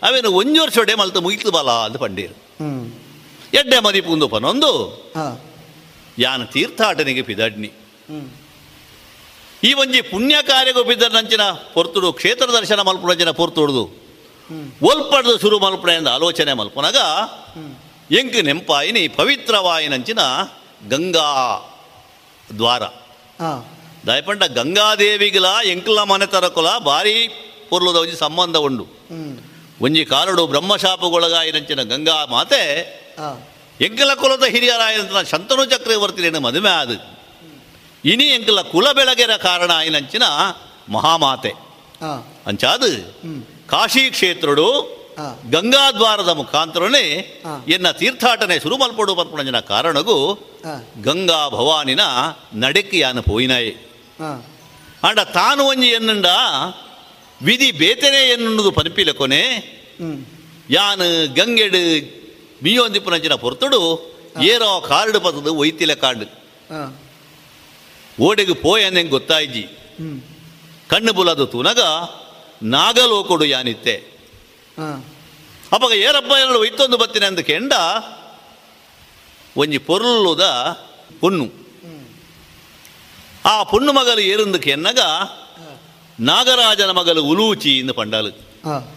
[0.06, 2.34] ಅವೇನು ಒಂಜು ವರ್ಷ ಒಡೆ ಮಲ್ತು ಮುಗಿತು ಬಲ ಅಂತ ಪಂಡೀರು
[3.58, 4.70] ಎಡ್ಡೆ ಎಡ್ಡೆ ಮದಿಪುಂದು ಪನೊಂದು
[6.18, 7.70] ಯಾನ ತೀರ್ಥಾಟನಿಗೆ ಪಿದಡ್ನಿ.
[9.66, 11.44] ಈ ಒಂಜಿ ಪುಣ್ಯ ಕಾರ್ಯಗೂ ಬಿದ್ದರಂಚಿನ
[11.74, 13.82] ಪೊರ್ತುಡು ಕ್ಷೇತ್ರ ದರ್ಶನ ಮಲ್ಪುನಂಚಿನ ಪೊರ್ತುಡ್ದು.
[14.90, 16.98] ಒಲ್ಪಡ್ದು ಶುರು ಮಲ್ಪುಣ ಎಂದು ಆಲೋಚನೆ ಮಲ್ಪುನಗ
[18.20, 20.20] ಎಂಕ್ ನೆಂಪಾಯಿನಿ ಪವಿತ್ರವಾಯಿನಂಚಿನ
[20.92, 21.26] ಗಂಗಾ
[22.58, 22.82] ದ್ವಾರ.
[24.06, 27.16] ದಯಪಂಡ ಗಂಗಾದೇವಿಗಲ ಎಂಕ್ಲ ಮನೆ ತರಕುಲ ಭಾರಿ
[27.70, 28.84] ಪೊರ್ಲುದ ಒಂಜಿ ಸಂಬಂಧ ಉಂಡು.
[29.84, 32.62] ಒಂಜಿ ಕಾಲುಡು ಬ್ರಹ್ಮಶಾಪಗೊಳಗಾಯಿನಂಚಿನ ಗಂಗಾ ಮಾತೆ
[33.86, 36.96] ಎಂಕ್ಲ ಕುಲದ ಹಿರಿಯರಾಯಂತ ಶಂತನು ಚಕ್ರವರ್ತಿನೇನು ಮದುವೆ ಆದು.
[38.04, 40.22] ಇನಿ ಎಂಕಲ ಕುಲ ಬೆಳಗೆರ ಕಾರಣ ಆಯ್ನಂಚಿನ
[40.90, 41.52] ಮಹಾಮಾತೆ.
[42.46, 42.88] ಅಂಚಾದು
[43.66, 44.98] ಕಾಶಿ ಕ್ಷೇತ್ರಡು
[45.50, 47.04] ಗಂಗಾದ್ವಾರದ ಮುಖಾಂತರನೇ
[47.68, 50.34] ಎನ್ನ ತೀರ್ಥಾಟನೆ ಶುರು ಮಲ್ಪಡು ಮಲ್ಪುಣಂಜಿನ ಕಾರಣಗೂ
[51.02, 52.00] ಗಂಗಾ ಭವಾನಿನ
[52.54, 53.72] ನಡಕ್ಕೆ ಯಾನು ಪೋಯಿನಾಯೆ
[55.02, 56.26] ಅಂಡ ತಾನು ಒಂಜಿ ಎನ್ನುಂಡ
[57.42, 59.42] ವಿಧಿ ಬೇತೆನೆ ಎನ್ನುದು ಪನಿಪಿಲ ಕೊನೆ.
[60.70, 61.82] ಯಾನು ಗಂಗೆಡು
[62.62, 63.80] ಮೀಯೊಂದಿಪ್ಪುನಂಚಿನ ಪೊರ್ತುಡು
[64.42, 66.26] ಏರೋ ಕಾರ್ಡು ಪದದು ಒಯ್ತಿಲ ಕಾರ್ಡು
[68.20, 69.62] ಓಡೆಗೆ ಪೋಯಂದೆಂಗೆ ಗೊತ್ತಾಯ್ಜಿ.
[69.62, 70.20] ಹ್ಮ್.
[70.88, 71.80] ಕಣ್ಣು ಬುಲದು ತುನಗ
[72.62, 73.94] ನಾಗಲೋಕೊಡು ಯಾನಿತ್ತೆ.
[74.78, 75.04] ಹಾ.
[75.72, 77.72] ಅಪ್ಪಗ ಏರಪ್ಪ ಎರಡು ಒಯ್ತೊಂದು ಬತ್ತಿನ ಅಂದ ಕೆಂಡ
[79.56, 80.40] ಒಂಜಿ ಪೊರ್ಲುದ
[81.20, 81.68] ಪೊನ್ನು.
[83.44, 84.98] ಆ ಪೊಣ್ಣು ಮಗಲು ಏರುಂದು ಕೆನ್ನಗ
[86.20, 88.30] ನಾಗರಾಜನ ಮಗಲು ಉಲೂಚಿ ಇಂದು ಪಂಡಾಲು.
[88.64, 88.94] ಹಾ.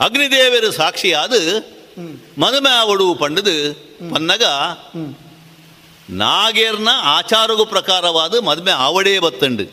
[0.00, 1.32] ಅಗ್ನಿದೇವರು ಸಾಕ್ಷಿಯಾದ
[2.38, 3.74] ಮದುಮೆ ಅವಡು ಪಂಡದು
[4.14, 4.42] ಪನ್ನಗ
[6.10, 9.64] ನಾಗೇರ್ನ ಆಚಾರಗು ಪ್ರಕಾರವಾದ ಮದ್ಮೆ ಆವಡೇ ಬತ್ತಂಡು.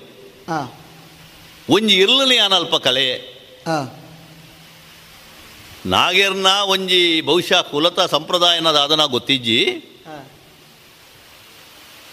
[1.70, 3.08] ಒಂಜಿ ಇರ್ಲನಿ ಅನಲ್ಪ ಕಲೆ.
[5.86, 9.60] ನಾಗೇರ್ನ ಒಂಜಿ ಬಹುಶಃ ಕುಲತ ಸಂಪ್ರದಾಯನದ ಅದನ್ನ ಗೊತ್ತಿಜ್ಜಿ.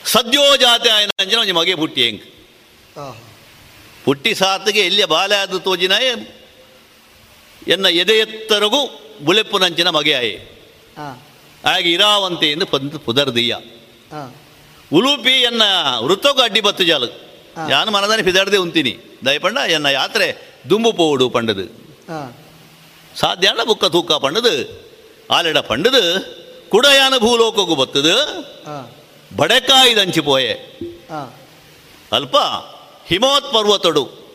[0.04, 2.22] ಸದ್ಯೋ ಜಾತಿ ಆಯ್ನ ಅಂಜನ ಒಂಜಿ ಮಗೆ ಪುಟ್ಟಿ ಹೆಂಗ್
[4.04, 5.92] ಪುಟ್ಟಿ ಸಾತಿಗೆ ಎಲ್ಲಿಯ ಬಾಲೆ ಆದ ತೋಜಿನ
[7.68, 8.80] ಎನ್ನ ಎದೆ ಎತ್ತರಗೂ
[9.24, 10.36] ಬುಳೆಪ್ಪುನಂಚಿನ ಮಗೆ ಆಯೆ.
[11.64, 13.56] ಆಗೆ ಇರಾವಂತೆ ಎಂದು ಪಂತ್ ಪುದರ್ದಿಯ.
[14.92, 15.62] ಉಲೂಪಿ ಎನ್ನ
[16.00, 17.06] ವೃತ್ತಕ್ಕೂ ಅಡ್ಡಿ ಬತ್ತು ಜಾಲು.
[17.70, 18.98] ಯಾನು ಮನದಾನೆ ಪಿದಾಡದೆ ಉಂತೀನಿ.
[19.26, 21.62] ದಯಪಂಡ ಎನ್ನ ಯಾತ್ರೆ ದುಂಬು ಪೋಡು ಪಂಡದು.
[22.08, 22.38] ಹಾ.
[23.16, 24.82] ಸಾಧ್ಯ ಅಲ್ಲ ಬುಕ್ಕ ತೂಕ ಪಂಡದು.
[25.30, 26.38] ಆಲೆಡ ಪಂಡದು.
[26.70, 28.16] ಕುಡಯಾನ ಭೂಲೋಕಗೂ ಬತ್ತದು.
[28.42, 28.96] ಹಾ.
[29.36, 30.52] ಬಡೆಕಾಯಿ ದಂಚಿ ಪೋಯೆ.
[32.12, 32.36] ಅಲ್ಪ
[33.06, 34.28] ಹಿಮವತ್ ಪರ್ವತಡು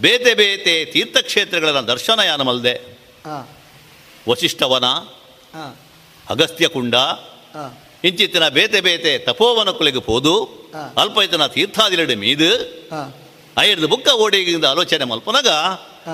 [0.00, 2.98] ಬೇತೆ ಬೇತೆ ತೀರ್ಥಕ್ಷೇತ್ರಗಳ ದರ್ಶನ ಯಾನ ಮಲ್ದೆ
[4.28, 4.84] ವಸಿಷ್ಠವನ
[6.30, 6.94] ಅಗಸ್ತ್ಯ ಕುಂಡ
[8.04, 10.34] ಇಂಚಿತ್ತಿನ ಬೇತೆ ಬೇತೆ ತಪೋವನ ಕುಲೆಗೆ ಪೋದು.
[10.96, 12.50] ಅಲ್ಪ ಇತನ ತೀರ್ಥಾದಿಲೆಡೆ ಮೀದು
[13.58, 15.48] ಐದು ಬುಕ್ಕ ಓಡಿಗಿಂದ ಆಲೋಚನೆ ಮಲ್ಪನಗ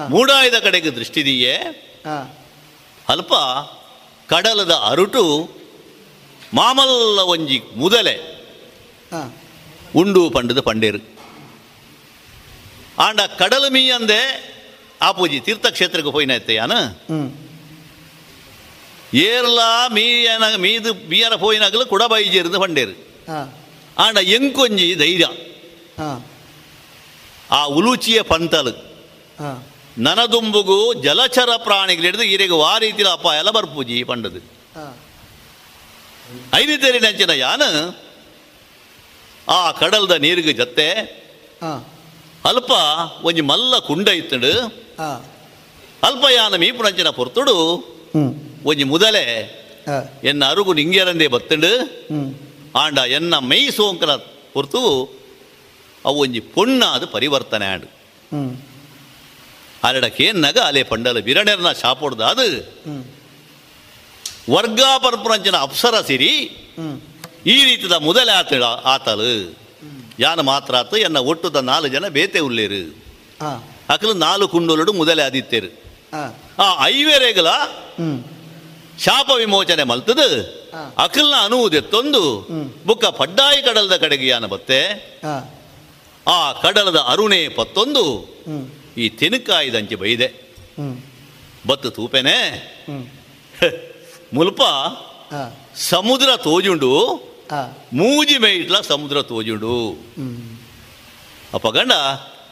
[0.08, 1.54] ಮೂಡಾಯದ ಕಡೆಗೆ ದೃಷ್ಟಿದೀಯೇ?
[3.08, 3.32] ಅಲ್ಪ
[4.28, 5.50] ಕಡಲದ ಅರುಟು
[6.54, 8.14] ಮಾಮಲ್ಲ ಒಂಜಿ ಮುದಲೆ
[9.96, 10.98] ಉಂಡು ಪಂಡದ ಪಂಡೇರು.
[12.98, 14.52] ಆಂಡ ಅಂದೆ ಮೀಯಂದೆ
[15.02, 16.72] ಆಪೂಜಿ ತೀರ್ಥಕ್ಷೇತ್ರಕ್ಕೆ ಹೋಯ್ನ ಯಾನ?
[16.72, 17.51] ಹ್ಮ್.
[19.14, 22.94] ಏರ್ಲಾ ಮೀಯನ ಮೀದು ಮೀಯನ ಪೋಯಿನಾಗಲು ಕುಡ ಬೈಜಿರ್ದು ಪಂಡೇರು
[23.98, 25.26] ಆಂಡ ಎಂಕೊಂಜಿ ಧೈರ್ಯ
[27.50, 28.72] ಆ ಉಲುಚಿಯ ಪಂತಲು
[29.98, 34.40] ನನದುಂಬುಗು ಜಲಚರ ಪ್ರಾಣಿಗಳು ಹಿಡಿದು ಈರಿಗೆ ಆ ರೀತಿಯ ಅಪ್ಪ ಎಲ್ಲ ಬರ್ಪೂಜಿ ಪಂಡದು
[36.54, 37.68] ಐದು ತೆರಿ ನೆಂಚಿನ ಯಾನು
[39.48, 40.88] ಆ ಕಡಲ್ದ ನೀರಿಗೆ ಜೊತೆ
[42.46, 42.72] ಅಲ್ಪ
[43.24, 44.52] ಒಂಜಿ ಮಲ್ಲ ಕುಂಡ ಇತ್ತಡು
[46.04, 47.56] ಅಲ್ಪ ಯಾನ ಮೀಪು ನಂಚಿನ ಪೊರ್ತುಡು
[48.62, 49.24] ಹ್ಮ್ ಒಂಜಿ ಮುದಲೆ
[49.88, 49.96] ಹಾ.
[50.24, 52.28] ಎನ್ನ ಅರುಗು ஆண்டா என்ன மெய்
[52.80, 54.12] ಆಂಡ ಎನ್ನ ಮೈ ಸೋಂಕನ
[54.54, 54.80] ಪೊರ್ತು
[56.04, 57.88] ಅವು ಒಂಜಿ ಪೊಣ್ಣ ಅದು ಪರಿವರ್ತನೆ ಆಡು.
[58.32, 58.52] ಹ್ಮ್.
[59.82, 62.46] ಅರಡ ಕೇನ್ನಗ ಅಲೆ ಪಂಡಲ ಬಿರಣೆರ್ನ ಶಾಪೊಡ್ದ ಅದು
[62.86, 63.02] ಹ್ಮ್.
[64.50, 66.32] ವರ್ಗ ಪರ್ಪುರಂಚಿನ ಅಪ್ಸರ ಸಿರಿ
[67.46, 68.52] ಈ ರೀತಿದ ಮೊದಲೇ ಆತ
[68.86, 69.30] ಆತಲು
[70.18, 72.82] ಯಾನ ಮಾತ್ರ ಆತು ಎನ್ನ ಒಟ್ಟುದ ನಾಲ್ಕು ಜನ ಬೇತೆ ಉಳ್ಳೇರು
[73.88, 75.70] ಅಕಲು ನಾಲ್ಕು ಕುಂಡೋಲಡು ಮೊದಲೇ ಆದಿತ್ತೇರು.
[76.58, 77.48] ಆ ಐವೇರೆಗಲ
[78.98, 80.42] ಶಾಪ ವಿಮೋಚನೆ ಮಲ್ತದು.
[80.42, 80.94] ಹಾ.
[80.98, 82.46] ಅಕಲ್ನ ಅನುವುದೆತ್ತೊಂದು.
[82.86, 84.84] ಬುಕ್ಕ ಪಡ್ಡಾಯಿ ಕಡಲದ ಕಡೆಗೆ ಯಾನ ಬತ್ತೆ
[86.28, 88.28] ಆ ಕಡಲದ ಅರುಣೆ ಪತ್ತೊಂದು.
[88.96, 90.56] ಈ ತೆನುಕಾಯಿದಂಚೆ ಬೈದೆ.
[91.66, 92.38] ಬತ್ತು ತೂಪೆನೆ.
[94.34, 94.60] ಮುಲ್ಪ
[95.76, 97.14] ಸಮುದ್ರ ತೋಜುಂಡು.
[97.92, 99.90] ಮೂಜಿ ಮೇಟ್ಲ ಸಮುದ್ರ ತೋಜುಂಡು.
[101.54, 101.92] ಅಪ್ಪಗಂಡ ಅಪ್ಪ ಗಂಡ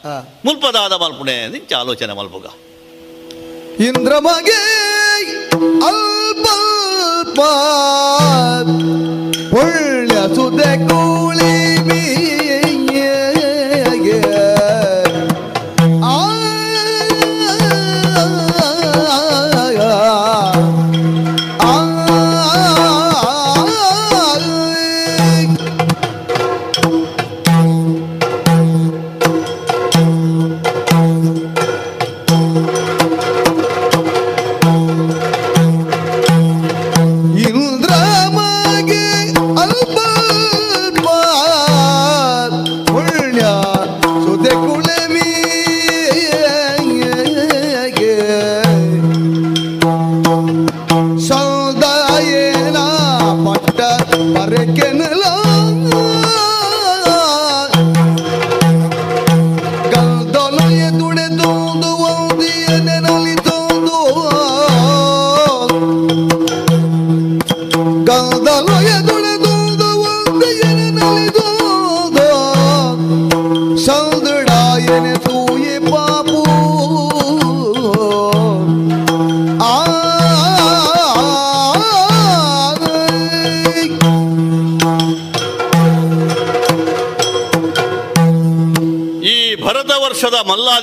[0.05, 0.19] ಆ.
[0.45, 2.13] ಮುಲ್ಪದಾದ ಮಲ್ಪುಣೆ ನಿಂಚ ಆಲೋಚನೆ
[3.79, 4.61] ಮಲ್ಪುಗ ಇಂದ್ರಮಗೆ
[5.89, 6.47] ಅಲ್ಪ
[9.53, 11.53] ಒಳ್ಳೆ ಸುದೆ ಕೂಳಿ
[12.73, 13.07] ಇಂದ್ರಮಗೆ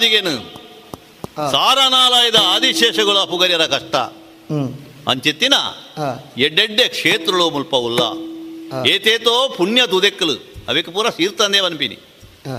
[0.01, 0.35] ಮಲ್ಲಾದಿಗೆನು
[1.53, 3.95] ಸಾರನಾಲಯದ ಆದಿಶೇಷಗಳ ಪುಗರ್ಯರ ಕಷ್ಟ.
[5.09, 5.55] ಅಂಚಿತ್ತಿನ
[6.39, 8.01] ಎಡ್ಡೆಡ್ಡೆ ಕ್ಷೇತ್ರಗಳು ಮುಲ್ಪ ಉಲ್ಲ.
[8.87, 10.35] ಏತೇತೋ ಪುಣ್ಯ ತುದೆಕ್ಕಲು
[10.69, 11.97] ಅವಕ್ಕೆ ಪೂರ ಸೀರ್ತಂದೇ ಅನ್ಪಿನಿ
[12.47, 12.57] ಆ,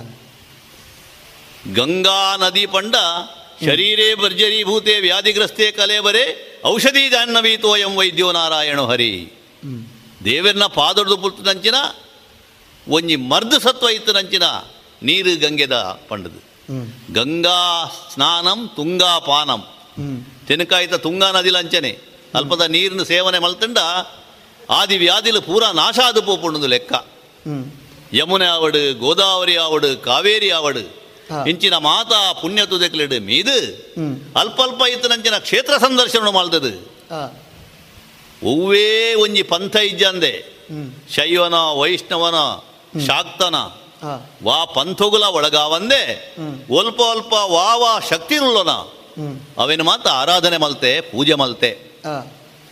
[1.74, 2.96] ಗಂಗಾ ನದಿ ಪಂಡ
[3.66, 6.24] ಶರೀರೇ ಭರ್ಜರೀಭೂತೆ ವ್ಯಾಧಿಗ್ರಸ್ತೆ ಕಲೇಬರೆ
[6.66, 9.12] ಔಷಧಿ ಜಾಹ್ನವೀತೋ ಎಂ ವೈದ್ಯೋ ನಾರಾಯಣ ಹರಿ.
[10.26, 11.78] ದೇವರನ್ನ ಪಾದೊಡ್ದು ಪುಲ್ತದಂಚಿನ
[12.88, 14.46] ಒಂಜಿ ಮರ್ದ ಸತ್ವ ಇತ್ತು ನಂಚಿನ
[15.04, 15.76] ನೀರು ಗಂಗೆದ
[16.10, 16.40] ಪಂಡದು.
[17.14, 19.62] ಗಂಗಾ ಸ್ನಾನಂ ತುಂಗಾ ಪಾನಂ.
[20.48, 22.00] ತೆನಕಾಯಿತ ತುಂಗಾ ನದಿಲಂಚನೆ
[22.36, 23.78] ಅಲ್ಪದ ನೀರಿನ ಸೇವನೆ ಮಲ್ತಂಡ
[24.70, 26.94] ಆದಿ ವ್ಯಾಧಿಲು ಪೂರ ನಾಶ ಆದು ಪೋಪುಂಡು ಲೆಕ್ಕ.
[28.14, 31.00] ಯಮುನೆ ಆವಡು ಗೋದಾವರಿ ಆವಡು ಕಾವೇರಿ ಆವಡು.
[31.48, 33.58] ಇಂಚಿನ ಮಾತಾ ಪುಣ್ಯ ತುದೆಕ್ಲಿಡು ಮೀದು.
[34.40, 36.72] ಅಲ್ಪ ಅಲ್ಪ ಇತ್ತನಂಚಿನ ಕ್ಷೇತ್ರ ಸಂದರ್ಶನ ಮಾಡ್ದದು
[37.12, 37.28] ಆ,
[38.44, 40.34] ಒವ್ವೇ ಒಂಜಿ ಪಂಥ ಇಜ್ಜಂದೆ.
[41.16, 42.36] ಶೈವನ ವೈಷ್ಣವನ
[43.06, 43.56] ಶಾಕ್ತನ.
[44.44, 46.36] ವಾ ಪಂಥಗುಲ ಒಳಗಾವಂದೆ.
[46.70, 48.38] ಒಲ್ಪ ಅಲ್ಪ ವಾ ವಾ ಶಕ್ತಿ
[48.70, 49.40] ಹ್ಮ್.
[49.58, 51.78] ಅವೇನು ಮಾತ ಆರಾಧನೆ ಮಲ್ತೆ ಪೂಜೆ ಮಲ್ತೆ.
[52.06, 52.24] ಆ,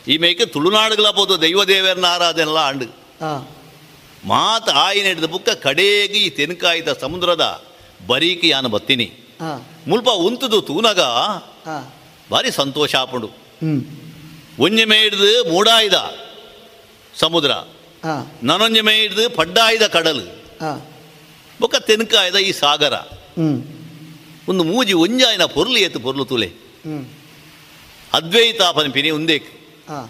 [0.08, 2.86] ಈ ಮೇಕೆ ತುಳುನಾಡುಗಳ ಪೋದು ದೈವ ದೇವರನ್ನ ಆರಾಧನೆಲ್ಲ ಆಂಡು
[4.26, 7.64] ಮಾತ ಆಯಿನ ಹಿಡಿದ ಬುಕ್ಕ ಕಡೆಗೆ ಈ ತೆನ್ಕಾಯ್ದ ಸಮುದ್ರದ
[8.08, 9.12] ಬರೀಕಿ ಯಾನು ಬತ್ತೀನಿ.
[9.88, 11.92] ಮುಲ್ಪ ಉಂತುದು ತೂನಗ ಬಾರಿ
[12.32, 13.30] ಭಾರಿ ಸಂತೋಷ ಆಪುಂಡು.
[14.60, 14.98] ಒಂಜೆ ಮೇ
[15.50, 16.16] ಮೂಡಾಯ್ದ
[17.20, 17.52] ಸಮುದ್ರ.
[17.52, 20.26] ಆ, ನನೊಂಜೆ ಪಡ್ಡಾಯಿದ ಹಿಡ್ದು ಪಡ್ಡಾಯ್ದ ಕಡಲು.
[21.58, 22.94] ಆ, ಬೊಕ್ಕ ತೆನಕಾಯ್ದ ಈ ಸಾಗರ.
[24.50, 26.48] ಒಂದು ಮೂಜಿ ಒಂಜಾಯಿನ ಪೊರ್ಲು ಏತು ಪೊರ್ಲು ತುಲೆ.
[28.14, 29.48] ಅದ್ವೈತ ಪನ್ಪಿನಿ ಉಂದೇಕ್.
[29.90, 30.06] ಆ,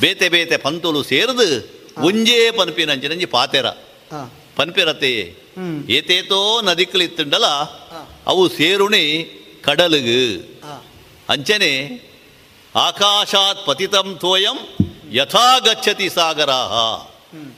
[0.00, 3.66] ಬೇತೆ ಬೇತೆ ಪಂತುಲು ಸೇರಿದು ಒಂಜೇ ಪನ್ಪಿನಂಚಿ ಅಂಚಿನಂಜಿ ಪಾತೆರ.
[4.56, 5.34] ಪನ್ಪಿರತೆ.
[5.88, 7.46] ಏತೇತೋ ನದಿಕ್ಲಿತ್ತುಂಡಲ
[8.26, 9.30] ಅವು ಸೇರುಣಿ
[9.64, 10.42] ಕಡಲುಗು.
[11.28, 12.02] ಅಂಚನೆ
[12.76, 14.76] ಆಕಾಶಾತ್ ಪತಿತಂ ತೋಯಂ
[15.12, 16.72] ಯಥಾ ಗಚ್ಚತಿ ಸಾಗರಾಹ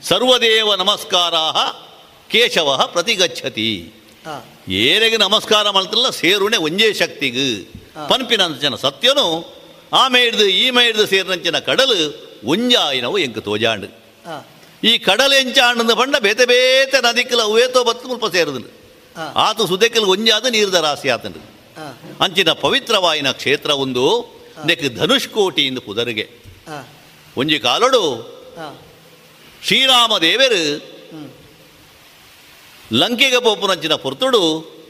[0.07, 1.88] ಸರ್ವದೇವ ನಮಸ್ಕಾರಾಹ.
[2.29, 3.93] ಕೇಶವ ಪ್ರತಿಗಚ್ಚತಿ.
[4.27, 7.45] ಆ, ಏರೆಗೆ ನಮಸ್ಕಾರ ಮಾಡ್ತಿಲ್ಲ ಸೇರುಣೆ ಒಂಜೇ ಶಕ್ತಿಗು.
[8.09, 9.55] ಪನ್ಪಿನಂಚನ ಸತ್ಯನು
[9.93, 11.97] ಆ ಮೇಡ್ದು ಈ ಮೇಡ್ದು ಸೇರಿನಂಚಿನ ಕಡಲು
[12.43, 13.87] ಒಂಜಾಯಿನವು ಎಂಕ ತೋಜಾಂಡು.
[14.83, 18.69] ಈ ಕಡಲು ಎಂಚಾಂಡು ಪಂಡ ಬೇತೆ ಬೇತೆ ನದಿಕ್ಕಲ ಅವೇತೋ ಬತ್ತು ಮುಲ್ಪ ಸೇರಿದ್ರು.
[19.35, 21.41] ಆತು ಸುದೆಕ್ಕಲು ಒಂಜಾದ ನೀರ್ದ ರಾಶಿ ಆತನು
[22.21, 24.03] ಅಂಚಿನ ಪವಿತ್ರವಾಯಿನ ಕ್ಷೇತ್ರ ಒಂದು
[24.65, 26.29] ನೆಕ್ ಧನುಷ್ಕೋಟಿಯಿಂದ ಪುದರಿಗೆ
[26.67, 26.83] ಆ,
[27.37, 28.01] ಒಂಜಿ ಕಾಲಡು
[29.67, 30.63] ಶ್ರೀರಾಮ ದೇವರು.
[32.93, 34.41] ಲಂಕೆಗೆ ಪೋಪುನಂಚಿನ ಪೊರ್ತುಡು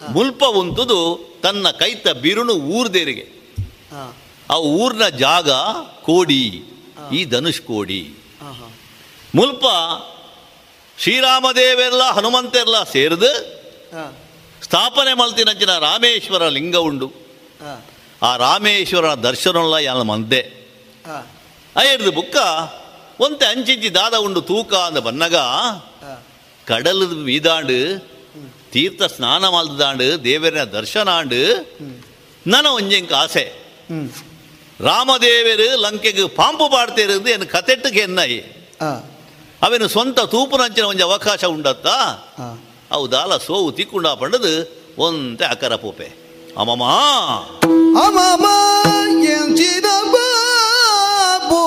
[0.10, 1.00] ಮುಲ್ಪ ಉಂತುದು
[1.44, 3.40] ತನ್ನ ಕೈತ ಬಿರುಣು ಊರ್ದೇರಿಗೆ
[4.50, 5.52] ಆ, ಊರ್ನ ಜಾಗ
[6.02, 6.64] ಕೋಡಿ
[7.12, 8.16] ಈ ಧನುಷ್ ಕೋಡಿ.
[9.36, 9.66] ಮುಲ್ಪ
[10.98, 13.32] ಶ್ರೀರಾಮದೇವೆಲ್ಲ ಹನುಮಂತೆಲ್ಲ ಸೇರಿದು
[14.64, 17.08] ಸ್ಥಾಪನೆ ಮಲ್ತಿನಂಚಿನ ರಾಮೇಶ್ವರ ಲಿಂಗ ಉಂಡು.
[17.62, 17.72] ಆ,
[18.22, 20.42] ರಾಮೇಶ್ವರ ರಾಮೇಶ್ವರನ ದರ್ಶನಲ್ಲ ಯಾನ ಮಂದೆ.
[21.76, 22.38] ಅಯ್ಯರ್ದು ಬುಕ್ಕ
[23.20, 25.36] ಒಂತೆ ಅಂಚಿಂಚಿ ದಾದ ಉಂಡು ತೂಕ ಅಂದ ಬನ್ನಗ
[26.70, 27.02] ಕಡಲ
[27.36, 27.80] ಈದಾಂಡು
[28.74, 31.42] ತೀರ್ಥ ಸ್ನಾನ ಮಲ್ದಾಂಡು ದೇವರಿನ ದರ್ಶನ ಆಂಡು
[32.46, 33.46] ನನ್ನ ಒಂಜೆಂಕ ಆಸೆ
[34.80, 38.40] ರಾಮದೇವರು ಲಂಕೆಗೆ ಪಾಂಪು ಪಾಡ್ತಿರೋದು ಏನು ಕತೆಟ್ಟಕ್ಕೆ ಎನ್ನಯಿ
[39.62, 41.96] ಅವನು ಸ್ವಂತ ತೂಪುನಂಚಿನ ಒಂದು ಅವಕಾಶ ಉಂಡತ್ತಾ
[42.92, 44.54] ಅವು ದಾಲ ಸೋವು ತಿಕ್ಕುಂಡ ಪಂಡದು
[44.98, 46.08] ಒಂತೆ ಅಕರ ಪೋಪೆ
[46.58, 46.84] ಅಮಮ
[48.04, 48.46] ಅಮಮ
[49.34, 51.62] ಎಂಚಿದ ಬಾಬೋ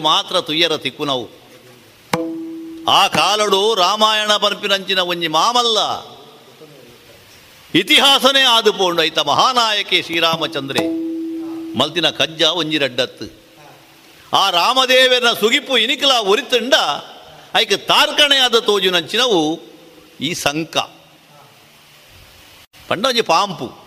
[0.00, 1.44] ಮಾತ್ರ ತುಯ್ಯರ ತಿಕ್ಕು ನಾವು
[2.88, 5.78] ಆ ಕಾಲಡು ರಾಮಾಯಣ ಪರ್ಪಿನಂಚಿನ ಒಂಜಿ ಮಾಮಲ್ಲ.
[7.78, 10.88] ಇತಿಹಾಸನೇ ಆದುಪೋಂಡು ಐತ ಮಹಾನಾಯಕಿ ಶ್ರೀರಾಮಚಂದ್ರೆ.
[11.78, 13.44] ಮಲ್ತಿನ ಕಜ್ಜ ಒಂಜಿ ರಡ್ಡತ್ತು
[14.32, 16.74] ಆ ರಾಮದೇವನ ಸುಗಿಪು ಇನಿಕಲ ಉರಿತಂಡ
[17.54, 19.60] ಐಕ ತಾರ್ಕಣೆಯಾದ ತೋಜುನಂಚಿನವು
[20.20, 20.76] ಈ ಸಂಕ.
[22.88, 23.84] ಪಂಡ ಒಂಜಿ ಪಾಂಪು.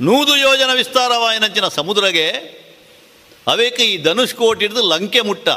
[0.00, 2.59] ನೂದು ಯೋಜನ ವಿಸ್ತಾರವಾಯಿನಂಚಿನ ಸಮುದ್ರಗೆ
[3.46, 5.48] ಅವೇಕ ಈ ಧನುಷ್ಕೋಟ್ ಹಿಡಿದು ಲಂಕೆ ಮುಟ್ಟ.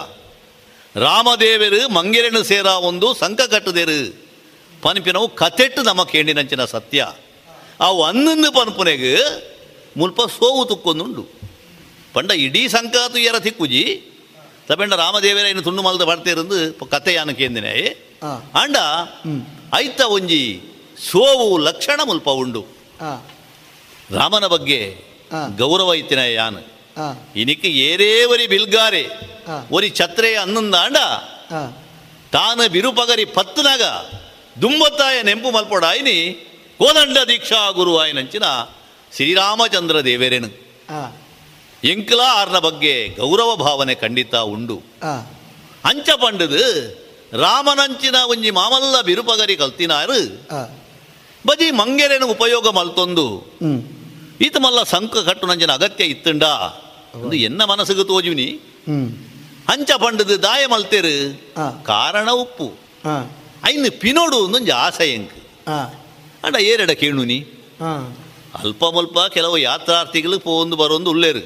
[0.96, 4.00] ರಾಮದೇವರು ಮಂಗಿರಣ ಸೇರ ಒಂದು ಸಂಕ ಕಟ್ಟದೇರು.
[4.82, 7.12] ಪನ್ಪಿನವು ಕತೆಟ್ಟು ನಮ್ಮ ಕೇಂಡಿನಂಚಿನ ಸತ್ಯ.
[7.80, 9.16] ಅವು ಅನ್ನೊಂದು ಪನ್ಪುನೆಗೆ
[9.98, 11.24] ಮುಲ್ಪ ಸೋವು ತುಕ್ಕೊಂದುಂಡು.
[12.14, 13.84] ಪಂಡ ಇಡೀ ಸಂಕಾತು ಎರ ತಿಕ್ಕುಜಿ.
[14.68, 17.76] ತಪೆಂಡ ರಾಮದೇವರ ಇನ್ನು ತುಂಡು ಮಲ್ದ ಬರ್ತಿರಂದು ಕಥೆಯಾನ ಕೇಂದಿನೇ.
[18.62, 18.78] ಅಂಡ
[19.76, 20.62] ಐತ ಒಂಜಿ
[21.12, 22.66] ಸೋವು ಲಕ್ಷಣ ಮುಲ್ಪ ಉಂಡು.
[24.12, 24.98] ರಾಮನ ಬಗ್ಗೆ
[25.58, 26.58] ಗೌರವ ಇತ್ತಿನ ಯಾನ್.
[27.36, 29.04] ಇನಿಕ್ಕೆ ಏರೇವರಿ ಬಿಲ್ಗಾರೆ
[29.72, 30.76] ಒರಿ ಛತ್ರೆಯ ಅನ್ನೊಂದ
[32.32, 33.84] ತಾನ ಬಿರುಪಗರಿ ಪತ್ತನಾಗ
[34.62, 36.18] ದುಂಬತ್ತಾಯ ನೆಂಪು ಮಲ್ಪೊಡಾಯಿನಿ
[36.78, 38.44] ಕೋದಂಡ ದೀಕ್ಷಾ ಗುರು ಆಯ್ನಂಚಿನ
[39.16, 40.50] ಶ್ರೀರಾಮಚಂದ್ರ ದೇವೇರೇನು.
[41.84, 44.78] ಎಂಕಲ ಆರ್ನ ಬಗ್ಗೆ ಗೌರವ ಭಾವನೆ ಖಂಡಿತ ಉಂಡು.
[45.86, 46.64] ಅಂಚ ಪಂಡದು
[47.42, 50.20] ರಾಮನಂಚಿನ ಒಂಜಿ ಮಾಮಲ್ಲ ಬಿರುಪಗರಿ ಕಲ್ತಿನಾರು.
[51.48, 53.26] ಬಜಿ ಮಂಗೆರೆನು ಉಪಯೋಗ ಮಲ್ತೊಂದು.
[54.42, 56.44] ಈತ ಮಲ್ಲ ಸಂಕ ಕಟ್ಟು ನಂಚಿನ ಅಗತ್ಯ ಇತ್ತುಂಡ.
[57.22, 58.48] ಒಂದು ಎನ್ನ ಮನಸ್ಸಿಗೆ ತೋಜುನಿ.
[59.72, 61.16] ಅಂಚ ಪಂಡದು ದಾಯ ಮಲ್ತೇರು.
[61.92, 62.68] ಕಾರಣ ಉಪ್ಪು.
[63.70, 65.36] ಐನು ಪಿನೋಡು ಒಂದೊಂದು ಆಸೆಯಂಕ್
[66.46, 67.40] ಅಂಡ ಏರೆಡ ಕೇಳುನಿ.
[68.62, 71.44] ಅಲ್ಪ ಮಲ್ಪ ಕೆಲವು ಯಾತ್ರಾರ್ಥಿಗಳು ಪೋಂದು ಬರೋಂದು ಉಳ್ಳೇರು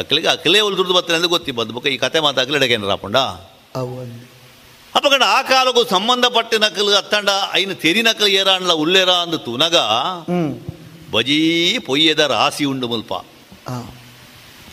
[0.00, 3.18] ಅಕ್ಲಿಗೆ ಅಕ್ಲೇ ಉಳ್ದುರ್ದು ಬರ್ತಾರೆ ಅಂತ ಗೊತ್ತಿ ಬಂದು ಬೊಕ್ಕ ಈ ಕತೆ ಮಾತು ಅಕ್ಲಿಡಕೇನು ರಾಪಂಡ
[4.96, 9.76] ಅಪ್ಪಕಂಡ ಆ ಕಾಲಕ್ಕೂ ಸಂಬಂಧಪಟ್ಟ ನಕಲು ಅತ್ತಂಡ ಐನು ತೆರಿ ನಕಲು ಏರಾಣ್ಲ ಉಳ್ಳೇರ ಅಂದು ತುನಗ.
[11.14, 11.38] ಬಜೀ
[11.86, 13.12] ಪೊಯ್ಯದ ರಾಸಿ ಉಂಡು ಮುಲ್ಪ.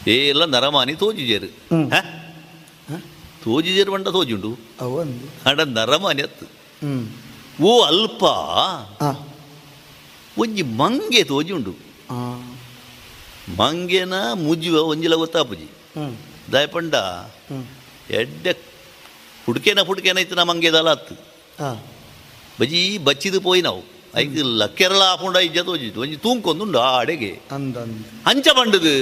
[0.07, 1.47] ಏಲ್ಲ ನರಮಾನಿ ತೋಜಿಜೇರು.
[1.89, 1.95] ಹ?
[3.43, 4.57] ತೋಜಿಜೇರು ಬಂಡ ತೋಜುಂಡು?
[5.45, 6.45] ಅಂಡ ನರಮಾನಿ ಅತ್ತು.
[7.63, 8.23] ಓ ಅಲ್ಪ.
[10.37, 11.71] ಒಂಜಿ ಮಂಗೆ ತೋಜುಂಡು.
[13.59, 15.67] ಮಂಗೆನ ಮುಜುವ ಒಂಜಿಲ ಗೊತ್ತಾಪುಜಿ.
[16.51, 16.93] ದಯಪಂಡ
[18.11, 18.51] ಎಡ್ಡೆ
[19.45, 21.15] ಹುಡುಕೇನ ಹುಡುಕೇನ ಇತ್ತು ನಾ ಮಂಗೆದಲ್ಲ ಅತ್ತು.
[22.59, 23.83] ಬಜಿ ಬಚ್ಚಿದು ಪೋಯಿ ನಾವು.
[24.15, 27.39] ಐದು ಲಕ್ಕೆರಳ ಹಾಕೊಂಡ ಇಜ್ಜ ತೋಜಿತ್ತು ಒಂಜಿ ತೂಂಕೊಂದುಂಡು ಆ ಅಡೆಗೆ.
[28.25, 28.95] ಅಂಚ ಬಂಡದು.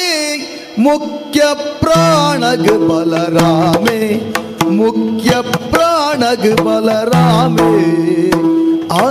[0.78, 1.42] ಮುಖ್ಯ
[1.80, 4.34] ಪ್ರಾಣಗ ಬಲರಾಮೇ
[4.70, 5.30] ಮುಖ್ಯ
[5.70, 7.72] ಪ್ರಾಣಗ್ ಬಲರಾಮೇ
[8.94, 9.06] ಆ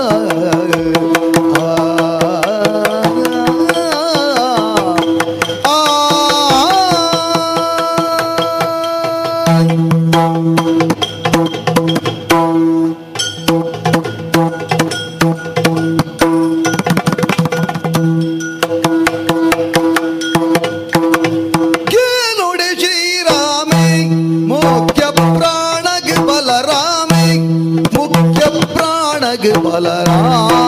[29.74, 30.61] ಬಲರಾಮೇ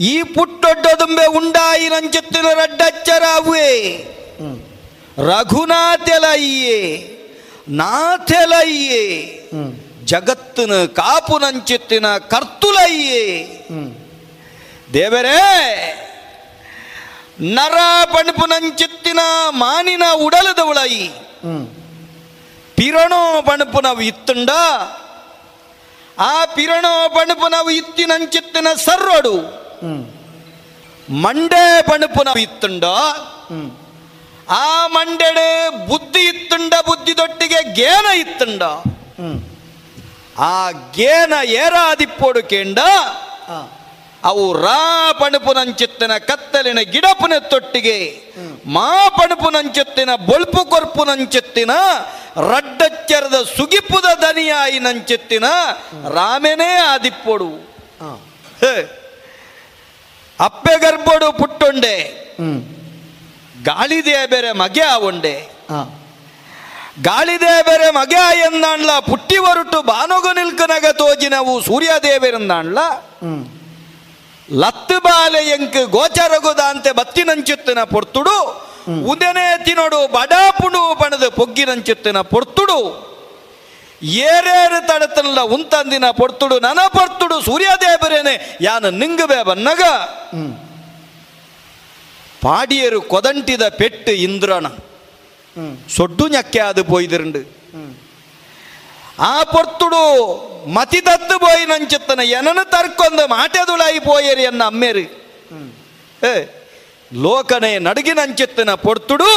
[0.00, 3.70] ಈ ಪುಟ್ಟೊಡ್ಡದುಂಬೆ ಉಂಡಾಯಿನಂಚಿತ್ತಿನ ರಡ್ಡಚ್ಚರಾವುವೆ.
[5.28, 6.78] ರಘುನಾಥೆಲಯ್ಯೇ
[7.68, 9.02] ನಾಥೆಲಯ್ಯೇ
[10.04, 13.24] ಜಗತ್ತಿನ ಕಾಪುನಂಚಿತ್ತಿನ ಕರ್ತುಲಯ್ಯೇ.
[14.92, 15.40] ದೇವರೇ
[17.40, 19.18] ನರ ಪಣಪುನಂಚಿತ್ತಿನ
[19.50, 21.08] ಮಾನಿನ ಉಡಲದವಳಾಯಿ.
[22.76, 24.50] ಪಿರಣೋ ಪಣಪುನವು ಇತ್ತುಂಡ.
[26.18, 29.64] ಆ ಪಿರಣೋ ಪಣಪುನವು ಇತ್ತಿನಂಚಿತ್ತಿನ ಸರ್ರೊಡು
[31.22, 32.84] ಮಂಡೆ ಪಣಪುನವು ಇತ್ತುಂಡ.
[34.50, 38.62] ಆ ಮಂಡೆಡೆ ಬುದ್ಧಿ ಇತ್ತುಂಡ ಬುದ್ಧಿ ದೊಟ್ಟಿಗೆ ಗೇನ ಇತ್ತುಂಡ.
[40.38, 42.78] ಆ ಗೇನ ಏರಾದಿಪ್ಪೋಡು ಕೇಂಡ.
[44.28, 44.82] ಅವು ರಾ
[45.20, 47.96] ಪಣುಪುನಂಚಿತ್ತಿನ ಕತ್ತಲಿನ ಗಿಡಪುನ ತೊಟ್ಟಿಗೆ
[48.76, 51.72] ಮಾ ಪಣುಪುನಂಚಿತ್ತಿನ ಬೊಳ್ಪು ಕೊರ್ಪುನಂಚಿತ್ತಿನ
[52.50, 55.46] ರಡ್ಡಚ್ಚರದ ಸುಗಿಪುದ ದನಿಯಾಯಿ ನಂಚಿತ್ತಿನ
[56.16, 57.50] ರಾಮೇನೇ ಆದಿಪ್ಪೊಡು.
[60.38, 61.96] ಅಪ್ಪೆ ಗರ್ಭೋಡು ಪುಟ್ಟೊಂಡೆ
[63.68, 65.34] ಗಾಳಿದೇ ಬೇರೆ ಮಗೆ ಆವೊಂಡೆ
[67.08, 72.78] ಗಾಳಿದೇ ಬೇರೆ ಮಗೆ ಎಂದಾಣ್ಲ ಪುಟ್ಟಿ ಹೊರಟು ಬಾನೊಗು ನಿಲ್ಕನಗ ತೋಜಿನವು ಸೂರ್ಯದೇವರೆಂದಾಣ್ಲ.
[74.48, 78.36] ಲತ್ತು ಬಾಲೆ ಎಂಕ್ ಗೋಚರಗುದ ಅಂತ ಬತ್ತಿ ನಂಚುತ್ತಿನ ಪೊರ್ತುಡು
[79.12, 82.78] ಉದನೆ ತಿನ್ನೋಡು ಬಡಾ ಪುಣು ಬಣದ ಪೊಗ್ಗಿ ನಂಚುತ್ತಿನ ಪೊರ್ತುಡು.
[84.28, 89.82] ಏರೇರು ತಡತನಲ್ಲ ಉಂತಂದಿನ ಪೊರ್ತುಡು ನನ ಪೊರ್ತುಡು ಸೂರ್ಯದೇವರೇನೆ ಯಾನ ನಿಂಗುವೆ ಬನ್ನಗ.
[92.44, 94.66] ಪಾಡಿಯರು ಕೊದಂಟಿದ ಪೆಟ್ಟು ಇಂದ್ರನ.
[95.96, 97.42] ಸೊಡ್ಡು ನಕ್ಕೆ ಅದು ಪೋಯ್ದಿರಂಡು.
[99.32, 100.02] ಆ ಪೊರ್ತುಡು
[102.36, 105.04] ಏನನ ತರ್ಕೊಂದು ಮಾಟೆದುಳಾಯಿ ಪೋಯರಿ ಅನ್ನ ಅಮ್ಮೇರು.
[106.22, 106.34] ಏ,
[107.14, 109.30] ಲೋಕನೆ ನಡುಗಿನಂಚಿತ್ತಿನ ಪೊರ್ತುಡು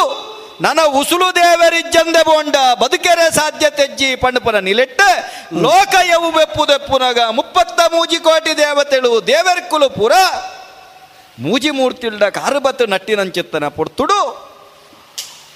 [0.62, 5.02] ನನ ಉಸುಲು ದೇವರಿಜ್ಜಂದೆ ಬೋಂಡ, ಬದುಕೆರೆ ಸಾ ರಾಜ್ಯ ತೆಜ್ಜಿ ಪಂಡಪನ ನಿಲೆಟ್ಟ,
[5.54, 10.14] ಲೋಕ ಯವು ಬೆಪ್ಪು ದೆಪ್ಪುನಗ ಮುಪ್ಪತ್ತ ಮೂಜಿ ಕೋಟಿ ದೇವತೆಳು ದೇವರ್ಕುಲು ಪುರ.
[11.40, 14.20] ಮೂಜಿ ಮೂರ್ತಿಲ್ಡ ಕಾರುಬತ್ತು ನಟ್ಟಿನಂಚಿತ್ತನ ಪೊರ್ತುಡು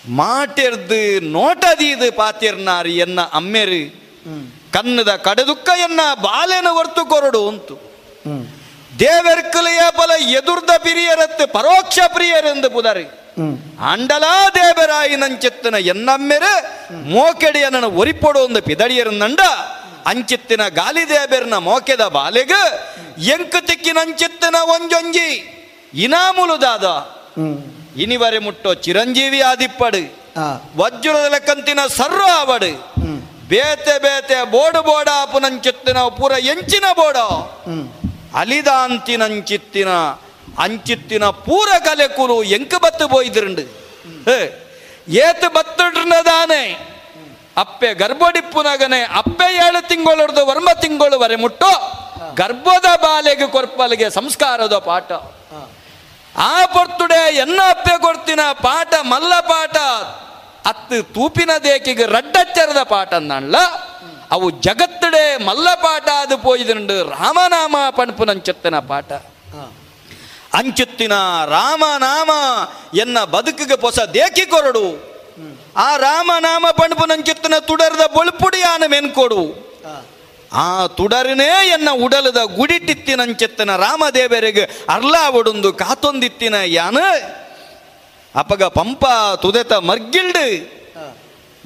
[0.07, 3.83] ಮಾಟೆರ್ದು ನೋಟದೀದು ಪಾತಿರ್ನಾರಿ ಎನ್ನ ಅಮ್ಮೆರು.
[4.73, 7.75] ಕನ್ನದ ಕಡೆದುಕ್ಕ ಎನ್ನ ಬಾಲೆನ ಹೊರ್ತು ಕೊರಡು ಅಂತು
[8.99, 13.05] ದೇವೆರ್ಕಲೆಯ ಬಲ ಎದುರ್ದ ಪಿರಿಯರತ್ತೆ ಪರೋಕ್ಷ ಪ್ರಿಯರೆಂದು ಪುದರಿ.
[13.91, 16.53] ಅಂಡಲಾ ದೇವರಾಯಿ ನಂಚಿತ್ತಿನ ಎನ್ನಮ್ಮೆರು
[17.71, 19.39] ನನ್ನ ಒರಿಪೊಡು ಒಂದು ಪಿದಳಿಯರನ್ನಂಡ
[20.05, 22.53] ಅಂಚಿತ್ತಿನ ಗಾಲಿ ದೇಬೆರ್ನ ಮೋಕೆದ ಬಾಲೆಗ
[23.35, 25.29] ಎಂಕ ತಿಕ್ಕಿನಂಚಿತ್ತಿನ ಒಂಜೊಂಜಿ
[25.93, 26.85] ಇನಾಮುಲುದಾದ.
[28.01, 30.03] ಇನಿವರೆ ಮುಟ್ಟೋ ಚಿರಂಜೀವಿ ಆದಿಪ್ಪಡು
[30.77, 32.73] ವಜ್ರದ ಕಂತಿನ ಸರ್ವ ಆವಡು.
[33.50, 37.16] ಬೇತೆ ಬೇತೆ ಬೋಡು ಬೋಡ ಪುನಂಚಿತ್ತಿನ ಪೂರ ಎಂಚಿನ ಬೋಡ
[38.36, 39.90] ಅಲಿದಾಂತಿನಂಚಿತ್ತಿನ
[40.58, 43.64] ಅಂಚಿತ್ತಿನ ಪೂರ ಕಲೆಕುಲು ಎಂಕ ಬತ್ತು போய்திருண்டு
[45.20, 46.62] ಏತು ಬತ್ತುಡ್ರದಾನೆ
[47.56, 51.72] ಅಪ್ಪೆ ಗರ್ಭಡಿಪ್ಪುನಗನೆ ಅಪ್ಪೆ ಏಳು ತಿಂಗಳೊಡ್ದು ವರ್ಮ ತಿಂಗಳು ವರೆ ಮುಟ್ಟೋ
[52.34, 55.12] ಗರ್ಭದ ಬಾಲೆಗೆ ಕೊರ್ಪಲಿಗೆ ಸಂಸ್ಕಾರದ ಪಾಠ
[56.34, 59.76] ಆ ಪೊರ್ತುಡೆ ಎನ್ನ ಅಪ್ಪೆ ಕೊಡ್ತಿನ ಪಾಠ ಮಲ್ಲ ಪಾಠ
[60.65, 63.55] ಅತ್ತು ತೂಪಿನ ದೇಕಿಗೆ ರಡ್ಡಚ್ಚರದ ಪಾಠ ಅನ್ನಲ್ಲ
[64.31, 69.11] ಅವು ಜಗತ್ತಡೆ ಮಲ್ಲ ಪಾಠ ಅದು ರಾಮನಾಮ ರಾಮನಾಮ ಪಣಪುನಂಚತ್ತಿನ ಪಾಠ.
[70.53, 71.11] ಅಂಚುತ್ತಿನ
[71.45, 72.29] ರಾಮನಾಮ
[72.97, 75.11] ಎನ್ನ ಬದುಕಿಗೆ ಹೊಸ ದೇಕಿ ಕೊರಡು.
[75.75, 79.71] ಆ ರಾಮನಾಮ ಪಣಪುನಂಚತ್ತಿನ ತುಡರದ ಬೊಳುಪುಡಿಯಾನ ಮೆನ್ಕೊಡು.
[80.53, 86.97] ಆ ತುಡರನೇ ಎನ್ನ ಉಡಲದ ಗುಡಿಟಿತ್ತಿನಂಚೆತ್ತನ ರಾಮದೇವರಿಗೆ ಅರ್ಲಾವಡುಂದು ಕಾತೊಂದಿತ್ತಿನ ಯಾನ.
[88.35, 89.05] ಅಪಗ ಪಂಪ
[89.41, 90.81] ತುದೆತ ಮರ್ಗಿಲ್ಡ್.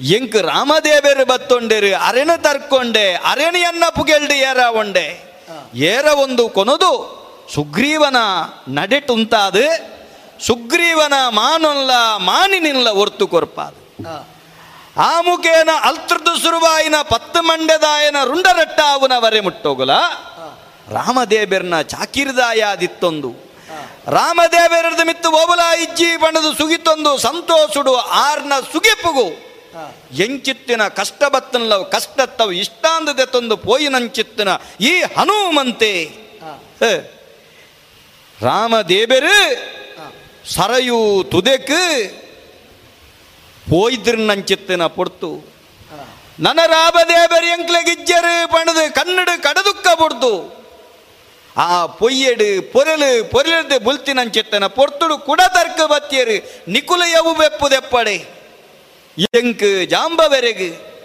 [0.00, 5.26] ಎಂಕ್ ರಾಮದೇವರು ಬತ್ತೊಂಡೆರು ಅರೆನ ತರ್ಕೊಂಡೆ ಅರೆಣಿಯನ್ನ ಪುಗೆಲ್ಡ್ ಏರ ಒಂಡೆ.
[5.74, 7.16] ಏರ ಒಂದು ಕೊನದು
[7.54, 8.16] ಸುಗ್ರೀವನ
[8.68, 9.96] ನಡೆಟುಂತಾದು
[10.46, 13.86] ಸುಗ್ರೀವನ ಮಾನೊಲ್ಲ ಮಾನಿನಿಲ್ಲ ಒರ್ತು ಕೊರ್ಪಾದು.
[15.00, 19.90] ಆ ಮುಖೇನ ಅಲ್ತೃದು ಸುರುವಾಯಿನ ಪತ್ತು ಮಂಡ್ಯದಾಯನ ರುಂಡರಟ್ಟಾವುನ ವರೆ ಮುಟ್ಟೋಗುಲ.
[20.88, 23.45] ರಾಮದೇಬೆರ್ನ ಚಾಕಿರ್ದಾಯಾದಿತ್ತೊಂದು.
[24.06, 29.28] ರಾಮದೇವರದ ಮಿತ್ತು ಓಬಲ ಇಜ್ಜಿ ಬಣದು ಸುಗಿತೊಂದು ಸಂತೋಷಡು ಆರ್ನ ಸುಗಿಪುಗು
[30.24, 34.48] ಎಂಚಿತ್ತಿನ ಕಷ್ಟ ಬತ್ತನ್ಲವ್ ಕಷ್ಟ ತವು ಇಷ್ಟಾಂದದೆ ತಂದು ಪೋಯಿನಂಚಿತ್ತಿನ
[34.80, 35.92] ಈ ಹನುಮಂತೆ.
[38.40, 39.36] ರಾಮದೇವರು
[40.54, 41.76] ಸರಯು ತುದೆಕ್
[43.70, 45.30] ಪೋಯ್ದಿರ್ನಂಚಿತ್ತಿನ ಪೊಡ್ತು.
[46.40, 50.32] ನನ ರಾಮದೇವರು ಎಂಕ್ಲೆ ಗಿಜ್ಜರು ಬಣದು ಕನ್ನಡ ಕಡದುಕ್ಕ ಪೊಡ್ತು.
[51.58, 56.36] ಆ ಪೊಯ್ಯಡು ಪೊರಲು ಪೊರಲದೆ ಬುಲ್ತಿನಂಚೆತ್ತನ ಪೊರ್ತುಡು ಕುಡ ತರ್ಕ ಬತ್ತಿಯರು
[56.72, 58.16] ನಿಕುಲ ಯವು ಬೆಪ್ಪುದೆಪ್ಪಡೆ.
[59.18, 60.96] ಎಂಕು ಜಾಂಬವೆರೆಗು.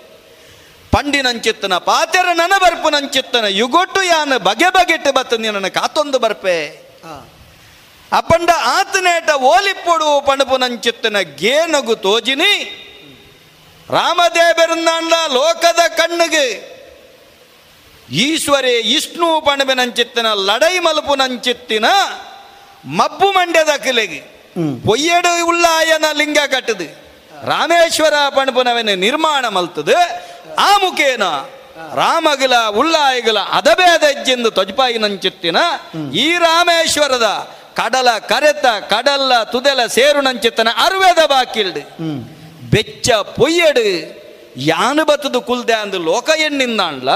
[0.91, 6.57] ಪಂಡಿನಂಚಿತ್ತನ ಪಾತೆರ ನನ ಬರ್ಪು ನಂಚಿತ್ತನ ಯುಗೊಟ್ಟು ಯಾನ ಬಗೆ ಬಗೆಟ್ಟು ಬತ್ತಂದಿ ನನ್ನ ಕಾತೊಂದು ಬರ್ಪೆ.
[8.11, 12.53] ಅಪ್ಪಂಡ ಆತನೇಟ ಓಲಿಪ್ಪುಡು ಪಣಪು ನಂಚಿತ್ತನ ಗೇನಗು ತೋಜಿನಿ.
[13.89, 14.89] ರಾಮದೇವರನ್ನ
[15.33, 16.80] ಲೋಕದ ಕಣ್ಣಿಗೆ.
[18.11, 21.85] ಈಶ್ವರೇ ಇಷ್ಣು ಪಣಬೆನಂಚಿತ್ತಿನ ಲಡೈ ಮಲಪು ನಂಚಿತ್ತಿನ
[22.85, 24.19] ಮಬ್ಬು ಮಂಡ್ಯದ ಕಿಲೆಗೆ.
[24.87, 26.83] ಪೊಯ್ಯಡು ಉಳ್ಳಾಯನ ಲಿಂಗ ಕಟ್ಟದು.
[27.47, 29.95] ರಾಮೇಶ್ವರ ಪಣಪುನವನ ನಿರ್ಮಾಣ ಮಲ್ತದು.
[30.59, 31.23] ಆ ಮುಖೇನ
[31.95, 35.57] ರಾಮಗಲ ಉಳ್ಳಾಯಗಿಲ ಅದಬೇದ ಎಜ್ಜೆಂದು ತ್ವಜಪಾಯಿ ನಂಚಿತ್ತಿನ
[36.13, 41.81] ಈ ರಾಮೇಶ್ವರದ ಕಡಲ ಕರೆತ ಕಡಲ ತುದೆಲ ಸೇರು ನಂಚಿತ್ತನ ಅರ್ವೇದ ಬಾಕಿಲ್ಡು
[42.69, 43.87] ಬೆಚ್ಚ ಪೊಯ್ಯಡು
[44.57, 47.09] ಯಾನು ಬತ್ತದು ಕುಲ್ದೆ ಅಂದು ಲೋಕ ಎಣ್ಣಿಂದಾಣ್ಲ.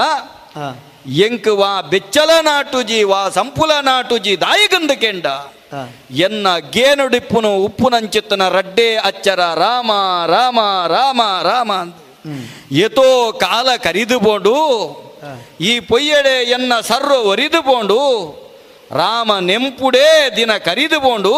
[1.18, 5.26] ಎಂಕ್ ವಾ ಬೆಚ್ಚಲ ನಾಟುಜಿ ವಾ ಸಂಪುಲ ನಾಟುಜಿ ದಾಯಗಂದ ಕೆಂಡ.
[6.20, 9.90] ಎನ್ನ ಗೇನುಡಿಪ್ಪುನು ಉಪ್ಪು ನಂಚಿತ್ತನ ರಡ್ಡೆ ಅಚ್ಚರ ರಾಮ
[10.26, 11.70] ರಾಮ ರಾಮ ರಾಮ
[12.78, 13.06] ಎತೋ
[13.40, 14.54] ಕಾಲ ಕರಿದುಕೊಂಡು
[15.60, 17.98] ಈ ಪೊಯ್ಯಡೆ ಎನ್ನ ಸರ್ವ ಒರಿದುಕೊಂಡು
[18.92, 21.34] ರಾಮ ನೆಂಪುಡೇ ದಿನ ಕರಿದುಕೊಂಡು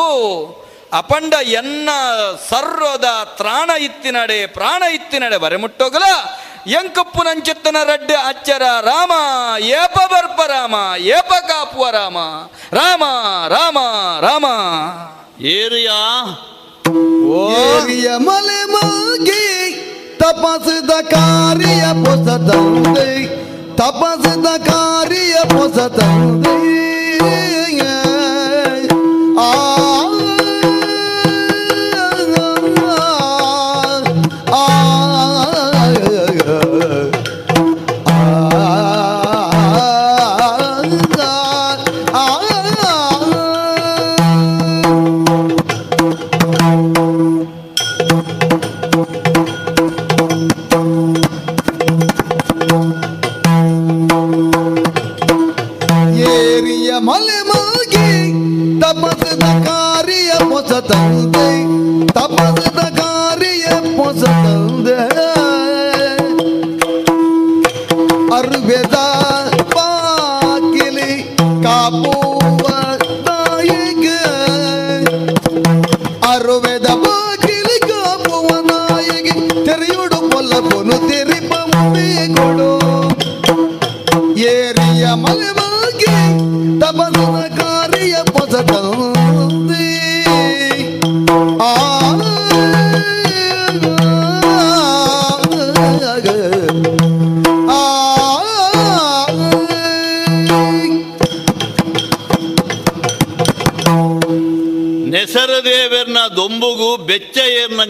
[0.92, 1.88] ಅಪಂಡ ಎನ್ನ
[2.48, 6.06] ಸರ್ವದ ತ್ರಾಣ ಇತ್ತಿನಡೆ ಪ್ರಾಣ ಇತ್ತಿನಡೆ ಬರೆಮುಟ್ಟೋಗಲ
[6.72, 9.12] ಎಂಕಪ್ಪು ನಂಚಿತ್ತನ ರಡ್ಡ ಅಚ್ಚರ ರಾಮ
[9.76, 10.76] ಏಪ ಬರ್ಪ ರಾಮ
[11.10, 12.18] ಏಪ ಕಾಪುವ ರಾಮ
[12.72, 13.04] ರಾಮ
[13.48, 13.78] ರಾಮ
[14.20, 14.46] ರಾಮ
[15.54, 15.98] ಏರಿಯಾ
[17.58, 19.44] ಏರಿಯ ಮಲೆ ಮಲ್ಗಿ
[20.22, 23.08] ತಪಸಿದ ಕಾರ್ಯ ಪೊಸ ತಂದೆ
[23.78, 26.56] ತಪಸಿದ ಕಾರ್ಯ ಪೊಸ ತಂದೆ
[29.40, 29.97] ಆ ಆ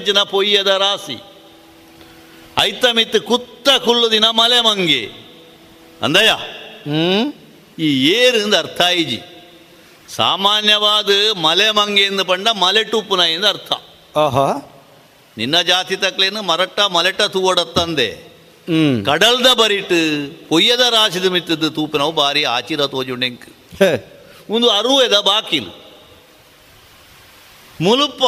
[0.08, 1.18] ಏರ್ನಂಚಿನ ಪೊಯ್ಯದ ರಾಸಿ
[2.58, 5.02] ಐತ ಮಿತ್ತು ಕುತ್ತ ಕುಲ್ಲುದಿನ ಮಲೆ ಮಂಗೆ.
[6.02, 6.32] ಅಂದಯ್ಯ?
[7.78, 9.20] ಈ ಏರಿಂದ ಅರ್ಥ ಐಜಿ.
[10.08, 13.72] ಸಾಮಾನ್ಯವಾದ ಮಲೆ ಮಂಗೆ ಎಂದು ಪಂಡ ಮಲೆ ಟುಪ್ಪುನ ಎಂದು ಅರ್ಥ.
[14.16, 14.48] ಆಹಾ.
[15.38, 18.08] ನಿನ್ನ ಜಾತಿ ತಕ್ಲೇನು ಮರಟ್ಟ ಮಲೆಟ ತೂವಡತ್ತಂದೆ.
[19.04, 19.96] ಕಡಲ್ದ ಬರಿಟ್
[20.48, 23.46] ಕೊಯ್ಯದ ರಾಶಿದ ಮಿತ್ತದ ತೂಪಿನವು ಬಾರಿ ಆಚಿರ ತೋಜುಂಡೆಂಕ್.
[24.50, 25.72] ಒಂದು ಅರುವೆದ ಬಾಕಿಲು.
[27.80, 28.22] ಮುಲುಪ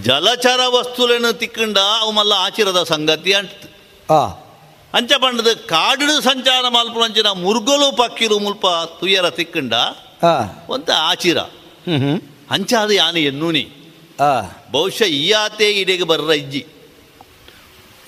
[0.00, 3.32] ಜಲಚರ ವಸ್ತುలను ತಿಕ್ಕಂಡ ಅವು ಮಲ್ಲ ಆಚಿರದ ಸಂಗತಿ
[4.10, 4.26] ಆ.
[4.94, 8.66] ಅಂಚ ಪಂಡದ ಕಾಡು ಸಂಚಾರ ಮಲ್ಪಂಚಿನ ಮುರ್ಗಲು ಪಕ್ಕಿರು ಮುಲ್ಪ
[9.00, 9.74] ತುಯ್ಯರ ತಿಕ್ಕಂಡ
[10.68, 11.38] ಒಂತ ಆಚಿರ
[12.50, 13.70] ಅಂಚಾದ ಯಾನು ಎನ್ನೂನಿ.
[14.20, 14.40] ಆ.
[15.02, 16.66] ಈ ಆತೆ ಇಡೆಗೆ ಬರ್ರ ಇಜ್ಜಿ.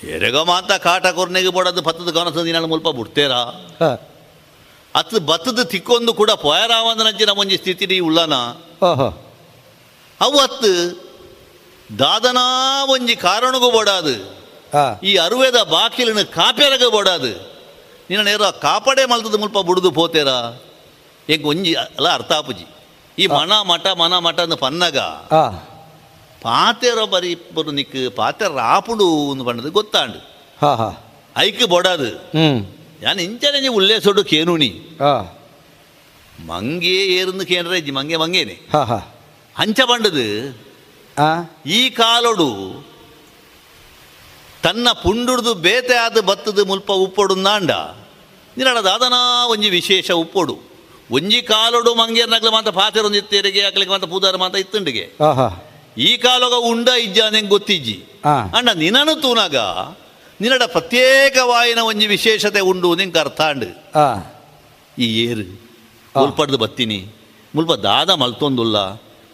[0.03, 3.31] ಎರೆಗ ಮಾತ ಕಾಟ ಕೊರ್ನೆಗೆ ಬಡದು ಭತ್ತದ ಗನಸ ನಾನು ಮುಲ್ಪ ಬಿಡ್ತೇರ.
[4.95, 8.33] ಅತ್ ಭತ್ತದ ತಿಕ್ಕೊಂದು ಕೂಡ ಪೊಯರಾವಂದನಂಚಿನ ಒಂಜಿ ಸ್ಥಿತಿ ಉಳ್ಳನ.
[8.85, 9.33] ಓಹೋ.
[10.21, 11.04] ಅವು ಅತ್ತು
[11.99, 14.15] ದಾದನಾ ಒಂಜಿ ಕಾರಣಗೂ போடாது
[15.03, 17.31] ಈ ಅರುವೆದ ಬಾಕಿಲಿನ ಕಾಪೆರಗ ಬೋಡಾದು.
[18.09, 20.61] ನಿನ್ನ ನೇರ ಕಾಪಡೆ ಮಲ್ತದ ಮುಲ್ಪ ಬುಡುದು ಪೋತೇರಾ.
[21.29, 22.65] ಎಂಕ್ ಒಂಜಿ ಅಲ್ಲ ಅರ್ಥಾಪುಜಿ
[23.19, 24.97] ಈ ಮನ ಮಠ ಮನ ಮಠ ಅಂದ ಪನ್ನಗ
[26.41, 28.47] ಪಾತೆರ ಬರಿ ಇಬ್ಬರು ನಿಕ್ ಪಾತೆರ
[28.79, 30.19] ಪಂಡದು ಗೊತ್ತಾಂಡು.
[30.61, 30.89] ಹಾ ಹಾ.
[31.37, 32.09] ಐಕ್ ಬೊಡಾದು.
[33.01, 34.71] ಯಾನ್ ಇಂಚನೆ ಉಲ್ಲೇಸೊಡು ಕೇನುನಿ
[35.01, 35.13] ಆ
[36.47, 38.53] ಮಂಗೆ ಏರುಂದು ಕೇಂದ್ರ ಮಂಗೆ ಮಂಗೇನೆ.
[38.73, 38.81] ಹಾ
[39.55, 40.64] ಹಂಚ ಬಂಡದು ಆ
[41.65, 42.49] ಈ ಕಾಲೊಡು
[44.63, 47.71] ತನ್ನ ಪುಂಡುಡ್ದು ಬೇತೆ ಆದ ಬತ್ತದ ಮುಲ್ಪ ಉಪ್ಪೊಡು ನಾಂಡ.
[48.83, 49.13] ದಾದನ
[49.47, 50.55] ಒಂಜಿ ವಿಶೇಷ ಉಪ್ಪೊಡು.
[51.11, 55.15] ಒಂಜಿ ಕಾಲೊಡು ಮಂಗೇರ್ನಾಗ್ಲ ಮಾತ ಪಾತೆರೊಂದು ಇತ್ತೇರಿಗೆ ಆಗ್ಲಿಕ್ಕೆ ಮಾತ ಪೂದಾರ ಮಾತ ಇತ್ತಂಡಿಗೆ.
[55.97, 58.19] ಈ ಕಾಲೊಗ ಉಂಡ ಇಜ್ಜ ನಿಂಗೆ ಗೊತ್ತಿಜ್ಜಿ.
[58.25, 59.55] ಅಣ್ಣ ಅಂಡ ನಿನನು ತೂನಾಗ
[60.41, 64.23] ನಿನ್ನಡ ಪ್ರತ್ಯೇಕವಾಯಿನ ಒಂಜಿ ವಿಶೇಷತೆ ಉಂಡು ನಿಂಗೆ ಅರ್ಥ ಅಂಡ್ ಆ.
[64.99, 65.41] ಈ ಏರು
[66.21, 67.07] ಮುಲ್ಪಡ್ದು ಬತ್ತೀನಿ.
[67.55, 68.77] ಮುಲ್ಪ ದಾದ ಮಲ್ತೊಂದುಲ್ಲ.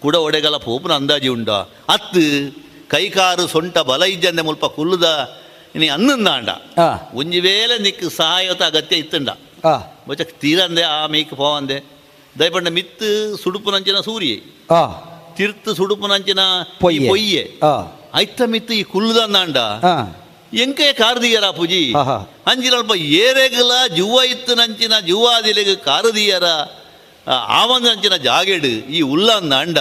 [0.02, 1.50] ಕುಡ ಒಡೆಗಲ ಪೋಪುನ ಅಂದಾಜಿ ಉಂಡ?
[1.94, 2.24] ಅತ್ತು
[2.90, 5.08] ಕೈಕಾರು ಸೊಂಟ ಬಲ ಇಜ್ಜಂದೆ ಮುಲ್ಪ ಕುಲ್ಲುದ
[5.76, 6.50] ನೀ ಅನ್ನಂದಾಂಡ
[7.14, 9.30] ಒಂಜಿ ವೇಳೆ ನಿಕ್ ಸಹಾಯತ ಅಗತ್ಯ ಇತ್ತಂಡ?
[10.08, 11.78] ಬೊಚ್ಚ ತೀರಂದೆ ಆ ಮೇಯ್ಕ್ ಪೋವಂದೆ.
[12.40, 14.34] ದಯಪಂಡ ಮಿತ್ತು ಸುಡುಪುನಂಚಿನ ಸೂರ್ಯ.
[15.38, 16.40] ತಿರ್ತು ಸುಡುಪುನಂಚಿನ
[16.80, 17.44] ಪೊಯ್ಯೆ.
[18.16, 19.58] ಐತ ಮಿತ್ತು ಈ ಕುಲ್ಲುದಂದಾಂಡ
[20.54, 21.94] ಎಂಕೆ ಕಾರದಿಯರ ಪೂಜಿ.
[22.48, 26.48] ಅಂಜಿನಲ್ಪ ಏರೆಗಲ ಜುವ ಇತ್ತು ನಂಚಿನ ಜುವಾದಿಲೆಗೆ ಕಾರದಿಯರ?
[28.28, 29.78] ಜಾಗೆಡು ಈ ಉಲ್ಲಂದ ಅಂಡ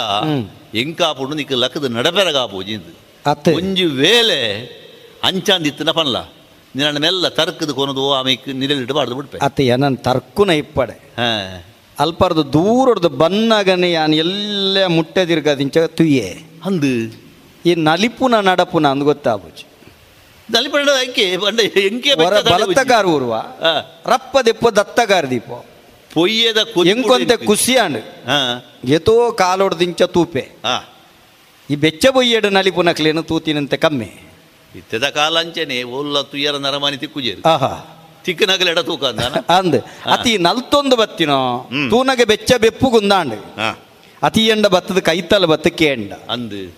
[0.75, 2.93] ಎಂಕಾಪುಡು ನಿಕ್ ಲಕ್ಕದ ನಡಪೆರಗ ಪೂಜಿಂದು
[3.27, 3.53] ಅತ್ತೆ.
[3.53, 4.41] ಒಂಜಿ ವೇಳೆ
[5.25, 6.17] ಅಂಚಾಂದಿತ್ತಿನ ಪನ್ಲ.
[6.77, 10.97] ನಿನ್ನ ಮೆಲ್ಲ ತರ್ಕದ ಕೊನದು ಆಮೇಲೆ ನಿರಲಿಟ್ಟು ಬಾಡ್ದು ಬಿಡ್ಪೆ ಅತ್ತೆ ನನ್ನ ತರ್ಕುನ ಇಪ್ಪಡೆ.
[11.99, 16.29] ಅಲ್ಪರ್ದು ದೂರಡ್ದು ಬನ್ನಗನೆ ಯಾನ್ ಎಲ್ಲ ಮುಟ್ಟೆ ತಿರ್ಗದಿಂಚ ತುಯ್ಯೆ.
[16.65, 16.93] ಅಂದು
[17.67, 19.65] ಈ ನಲಿಪುನ ನಡಪುನ ಅಂದ್ ಗೊತ್ತಾಬುಜಿ
[21.37, 23.35] ಬಂಡ ಎಂಕೆ ಹೊರ ಬಲತ್ತಗಾರ ಊರ್ವ.
[24.07, 25.51] ರಪ್ಪ ದೆಪ್ಪ ದತ್ತಗಾರ ದೀಪ.
[26.15, 26.57] ಪೊಯ್ಯದ
[26.87, 27.99] ಎಂಕೊಂತೆ ಕುಸಿಯಾಂಡ್
[28.89, 30.49] ಎತೋ ಕಾಲೊಡ್ದಿಂಚ ತೂಪೆ.
[31.71, 34.11] ಈ ಬೆಚ್ಚ ಬೊಯ್ಯಡು ನಲಿಪುನಕ್ಲೇನು ತೂತಿನಂತೆ ಕಮ್ಮಿ.
[34.75, 37.49] ಇತ್ತದ ಕಾಲಂಚನೆ ಒಲ್ಲ ತುಯ್ಯರ ನರಮನಿ ತಿಕ್ಕುಜೇರು.
[37.49, 37.97] ಆಹಾ.
[38.25, 39.75] ತಿಕ್ಕನಗಲ ಎಡ ತೂಕ ಅಂದ.
[40.13, 43.35] ಅತಿ ನಲ್ತೊಂದು ಬತ್ತಿನೋ ತೂನಗೆ ಬೆಚ್ಚ ಬೆಪ್ಪು ಗುಂದಾಂಡ್.
[44.23, 46.13] ಅತಿ ಎಂಡ ಬತ್ತದ ಕೈತಲ ಬತ್ತ ಕೇಂಡ.
[46.31, 46.77] ಅಂದು.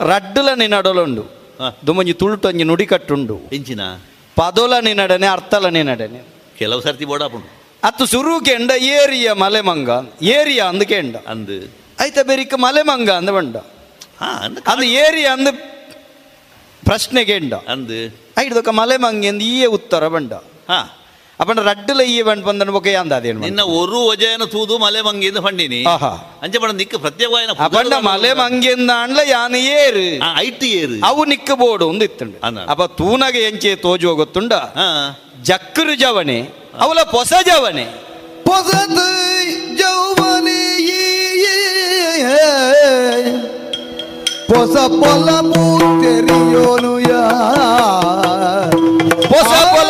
[0.00, 1.40] ರಡ್ಡುಲ ನಿನಡಲುಂಡು.
[1.86, 3.80] ದುಮಂಜಿ ತುಳುಟೊಂಜಿ ನುಡಿಕಟ್ಟುಂಡು ಇಂಚಿನ
[4.36, 6.24] ಪದೋಲ ನಿನಡನೆ ಅರ್ಥಲ ನಿನಡನೆ
[6.58, 7.59] ಕೆಲವು ಸರ್ತಿ ಬೋಡಾಪುಂಡು.
[7.84, 9.90] ಅತ್ತು ಸುರು ಕೆಂಡ ಏರಿಯ ಮಲೆಮಂಗ
[10.22, 11.16] ಏರಿಯ ಅಂದ್ ಕೆಂಡ.
[11.28, 11.64] ಅಂದು.
[12.00, 13.56] ಐತ ಬೆರಿಕ ಮಲೆಮಂಗ ಅಂದ ಬಂಡ.
[14.20, 15.56] ಹಾ ಅಂದ ಅದು ಏರಿಯ ಅಂದ್
[16.84, 18.06] ಪ್ರಶ್ನೆಗೆ ಎಂಡ ಅಂದು.
[18.38, 20.32] ಐಡ್ದೊಕ ಮಲೆಮಂಗ ಎಂದು ಈಯೇ ಉತ್ತರ ಬಂಡ.
[20.68, 20.96] ಹಾ.
[21.40, 25.84] ಅಪ್ಪಂಡ ರಡ್ಡುಲ ಈಯೆ ಬಂಡ್ ಬೊಕೆ ಬೊಕ ಯಾಂದಾದೇನು ನಿನ್ನ ಒರು ಒಜಯನ ತೂದು ಮಲೆ ಮಂಗಿಂದ ಪಂಡಿನಿ.
[25.84, 26.40] ಆಹಾ.
[26.42, 30.38] ಅಂಚೆ ಪಂಡ ನಿಕ್ಕ ಪ್ರತ್ಯೇಕವಾಯಿನ ಅಪ್ಪಂಡ ಮಲೆ ಮಂಗೆಂದ ಅಂಡ್ಲ ಯಾನ ಏರು.
[30.38, 31.06] ಐಟಿ ಏರು.
[31.06, 32.46] ಅವು ನಿಕ್ಕ ಬೋಡು ಒಂದು ಇತ್ತುಂಡು.
[32.46, 32.60] ಅನ್ನ.
[32.68, 35.20] ಅಪ್ಪ ತೂನಗೆ ಎಂಚೆ ತೋಜುವ ಗೊತ್ತುಂಡ ಹಾ.
[35.42, 37.84] ಜಕ್ಕರು ಜವನೆ ಅವಳ ಪೊಸ ಜವನೆ.
[38.44, 39.06] ಪೊಸದು
[39.80, 40.60] ಜೌವನಿ
[44.48, 45.28] ಪೊಸ ಪೊಲ
[46.02, 47.22] ತೆರಿಯೋನು ಯಾ
[49.30, 49.89] ಪೊಸ ಪೊಲಬು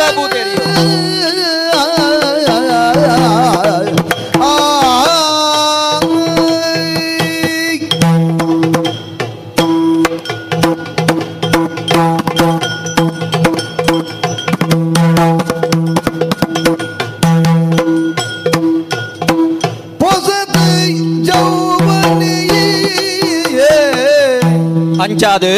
[25.11, 25.53] ಅಂಚಾದು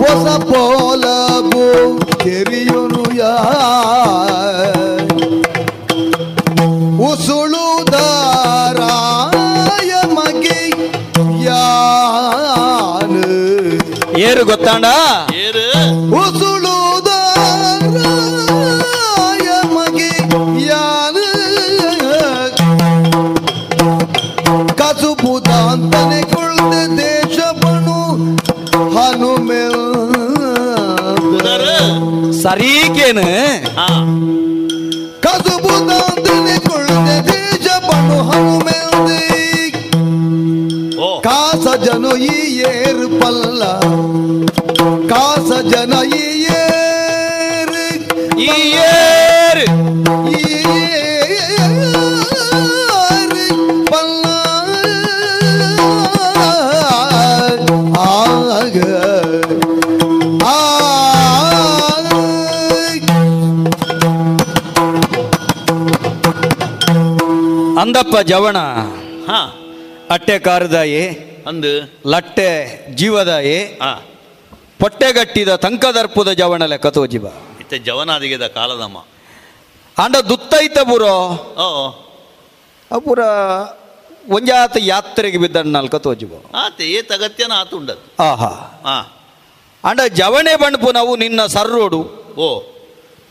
[0.00, 1.64] ಹೊಸ ಪೋಲಬು
[2.22, 3.32] ಕೆರಿಯುನು ಯಾ
[8.54, 10.58] ಉಸುಳುದಾರಾಯ ಮಗೆ
[11.46, 13.24] ಯಾನು
[14.22, 14.86] ಏರು ಗೊತ್ತಾಂಡ
[15.42, 15.64] ಏರು
[16.22, 16.68] ಉಸುಳುದಾರಾಯ
[19.74, 20.10] ಮಗೆ
[20.68, 21.24] ಯಾನು
[24.80, 26.21] ಕಸುಬುದಾಂತನೆ
[32.42, 33.26] ಸರೀಕೇನು
[35.20, 35.74] ಕಸುಬು
[37.26, 39.12] ದೇಶ ಬಣು ಹನುಮೆಲ್
[41.24, 43.62] ಕಾಸ ಜನ ಈ ಏರು ಪಲ್ಲ.
[45.08, 47.84] ಕಾಸ ಜನ ಈ ಏರು.
[48.40, 48.50] ಈ
[48.86, 50.01] ಏರು.
[67.92, 68.56] ಅಂದಪ್ಪ ಜವಣ.
[69.26, 69.60] ಹಾ.
[70.10, 71.08] ಅಟ್ಟೆ ಕಾರದಾಯಿ.
[71.48, 71.92] ಅಂದು.
[72.06, 73.64] ಲಟ್ಟೆ ಜೀವದಾಯಿ.
[73.64, 74.06] ಹಾ
[74.78, 77.26] ಪೊಟ್ಟೆಗಟ್ಟಿದ ತಂಕದರ್ಪುದ ಜವಣ ಲೆಕ್ಕ ತೋಜಿಬ.
[77.60, 78.98] ಇತ್ತೆ ಜವನಾದಿಗೆದ ಕಾಲದಮ್ಮ.
[80.04, 81.28] ಅಂಡ ದುತ್ತೈತ ಬುರೋ
[81.58, 81.88] ಓ.
[82.96, 83.18] ಅಪುರ
[84.28, 86.32] ಒಂಜಾತ ಯಾತ್ರೆಗೆ ಬಿದ್ದ ನಾಲ್ಕ ತೋಜಿಬ.
[86.54, 88.82] ಆತೆ ಏ ತಗತ್ಯನ ಆತುಂಡದು ಆಹಾ.
[88.84, 89.00] ಆ.
[89.90, 92.00] ಅಂಡ ಜವಣೆ ಬಣ್ಪು ನಾವು ನಿನ್ನ ಸರ್ರೋಡು.
[92.38, 92.62] ಓ.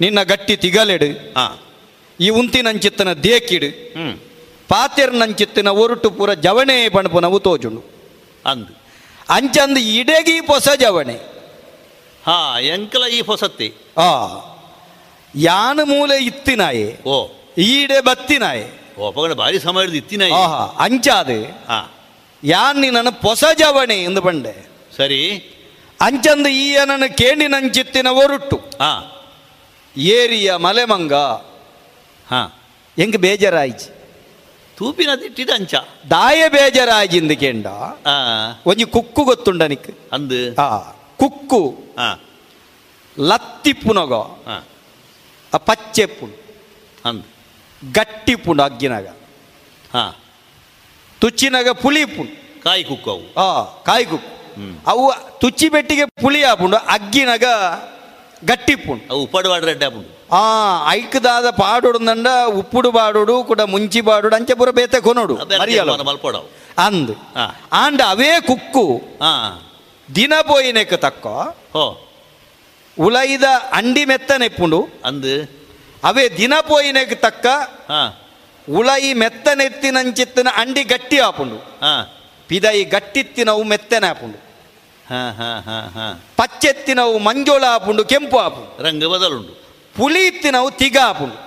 [0.01, 1.05] ನಿನ್ನ ಗಟ್ಟಿ ತಿಗಲೆಡು.
[1.05, 1.59] ಹಾ
[2.20, 3.99] ಈ ಉಂತಿನಂಚಿತ್ತನ ದೇಕಿಡು.
[3.99, 4.31] ಹ್ಮ್.
[4.72, 7.84] ಪಾತೆರ್ನಂಚಿತ್ತಿನ ಒರುಟು ಪೂರ ಜವಣೆ ಬಣ್ಪು ನಾವು ತೋಜುಂಡು.
[8.45, 8.82] ಅಂದು.
[9.30, 11.13] ಅಂಚಂದು ಇಡೆಗಿ ಪೊಸ ಜವಣೆ.
[12.26, 14.28] ಹಾ ಎಂಕಲ ಈ ಹೊಸತ್ತಿ ಆ
[15.36, 16.97] ಯಾನ ಮೂಲೆ ಇತ್ತಿನಾಯೆ.
[17.07, 17.28] ಓ.
[17.57, 18.95] ಈಡೆ ಬತ್ತಿನಾಯೆ.
[18.99, 20.32] ಓ ಬಾರಿ ಭಾರಿ ಸಮಯ ಇತ್ತಿನಾಯೆ.
[20.32, 21.43] ಇತ್ತಿನ ಆಹಾ ಅಂಚಾದೆ.
[21.43, 21.91] ಹಾ.
[22.43, 25.38] ಯಾನ್ ನನ್ನ ಪೊಸ ಜವಣೆ ಎಂದು ಬಂಡೆ ಸರಿ.
[26.01, 29.24] ಅಂಚಂದು ಈ ನನ್ನ ಕೇಂಡಿನಂಚಿತ್ತಿನ ಒರುಟ್ಟು ಹಾ.
[29.97, 31.13] ಏರಿಯ ಮಲೆಮಂಗ.
[31.13, 32.61] ಹಾ.
[32.95, 34.01] ಹೆಂಗ್ ಬೇಜಾರಾಯ್ಚಿ.
[34.82, 35.74] ತೂಪಿನ ತಿಟ್ಟಿದ ಅಂಚ
[36.12, 37.68] ದಾಯ ಬೇಜಾರಾಯ್ಜಿಂದು ಕೇಂಡ
[38.08, 38.14] ಆ
[38.68, 40.68] ಒಂಜಿ ಕುಕ್ಕು ಗೊತ್ತುಂಡ ನಿಕ್ ಅಂದು ಆ
[41.20, 41.62] ಕುಕ್ಕು
[42.00, 42.10] ಹಾ
[43.18, 44.14] ಲತ್ತಿಪ್ಪುನಗ
[44.48, 44.58] ಹಾ
[45.54, 46.38] ಆ ಪಚ್ಚೆಪ್ಪುಂಡು
[47.06, 47.28] ಅಂದು
[47.82, 49.08] ಗಟ್ಟಿಪ್ಪುಂಡು ಅಗ್ಗಿನಾಗ
[49.94, 50.04] ಹಾ
[51.22, 53.48] ತುಚ್ಚಿನಾಗ ಪುಳಿಪುಂಡು ಕಾಯಿ ಕುಕ್ಕವು ಆ
[53.86, 54.32] ಕಾಯಿ ಕುಕ್ಕು
[54.88, 55.04] ಅವು
[55.42, 57.46] ತುಚ್ಚಿ ಬೆಟ್ಟಿಗೆ ಪುಳಿ ಆಪುಂಡು ಅಗ್ಗಿನಾಗ
[58.44, 60.44] ಗಟ್ಟಿಪ್ಪುಂಡು ಅವು ಉಪ್ಪಡು ರೆಡ್ಡೆ ಆಪುಂಡು ಆ
[60.92, 62.00] ಐಕ್ದಾದ ಪಾಡೋಡು
[62.60, 66.48] ಉಪ್ಪುಡು ಬಾಡೋಡು ಕೂಡ ಮುಂಚಿ ಬಾಡೋಡು ಅಂಚೆ ಪುರ ಬೇತೆ ಕೊನೋಡು ಮರಿಯಲ್ಲ ಮಲ್ಪಡವು
[66.80, 67.46] ಅಂದ್ ಹಾ
[67.82, 68.86] ಆಂಡ ಅವೇ ಕುಕ್ಕು
[69.22, 69.34] ಹಾ
[70.10, 71.28] ದಿನ ಪೋಯಿನೆಕ್ ತಕ್ಕ
[71.76, 71.84] ಓ
[72.98, 75.34] ಉಲೈದ ಅಂಡಿ ಮೆತ್ತನೆಪ್ಪುಂಡು ಅಂದು
[76.06, 77.48] ಅವೇ ದಿನ ಪೋಯಿನೆಕ್ ತಕ್ಕ
[77.92, 78.02] ಹಾ
[78.68, 79.04] ಉಳೈ
[86.39, 89.53] ಪಚ್ಚೆತ್ತಿನವು ಮಂಜೋಳ ಆಪುಂಡು ಕೆಂಪು ಆಪುಂಡು ರಂಗ ಬದಲುಂಡು
[89.95, 91.38] ಪುಳಿ ಇತ್ತಿನವು ತಿಗ ಆಪುಂಡು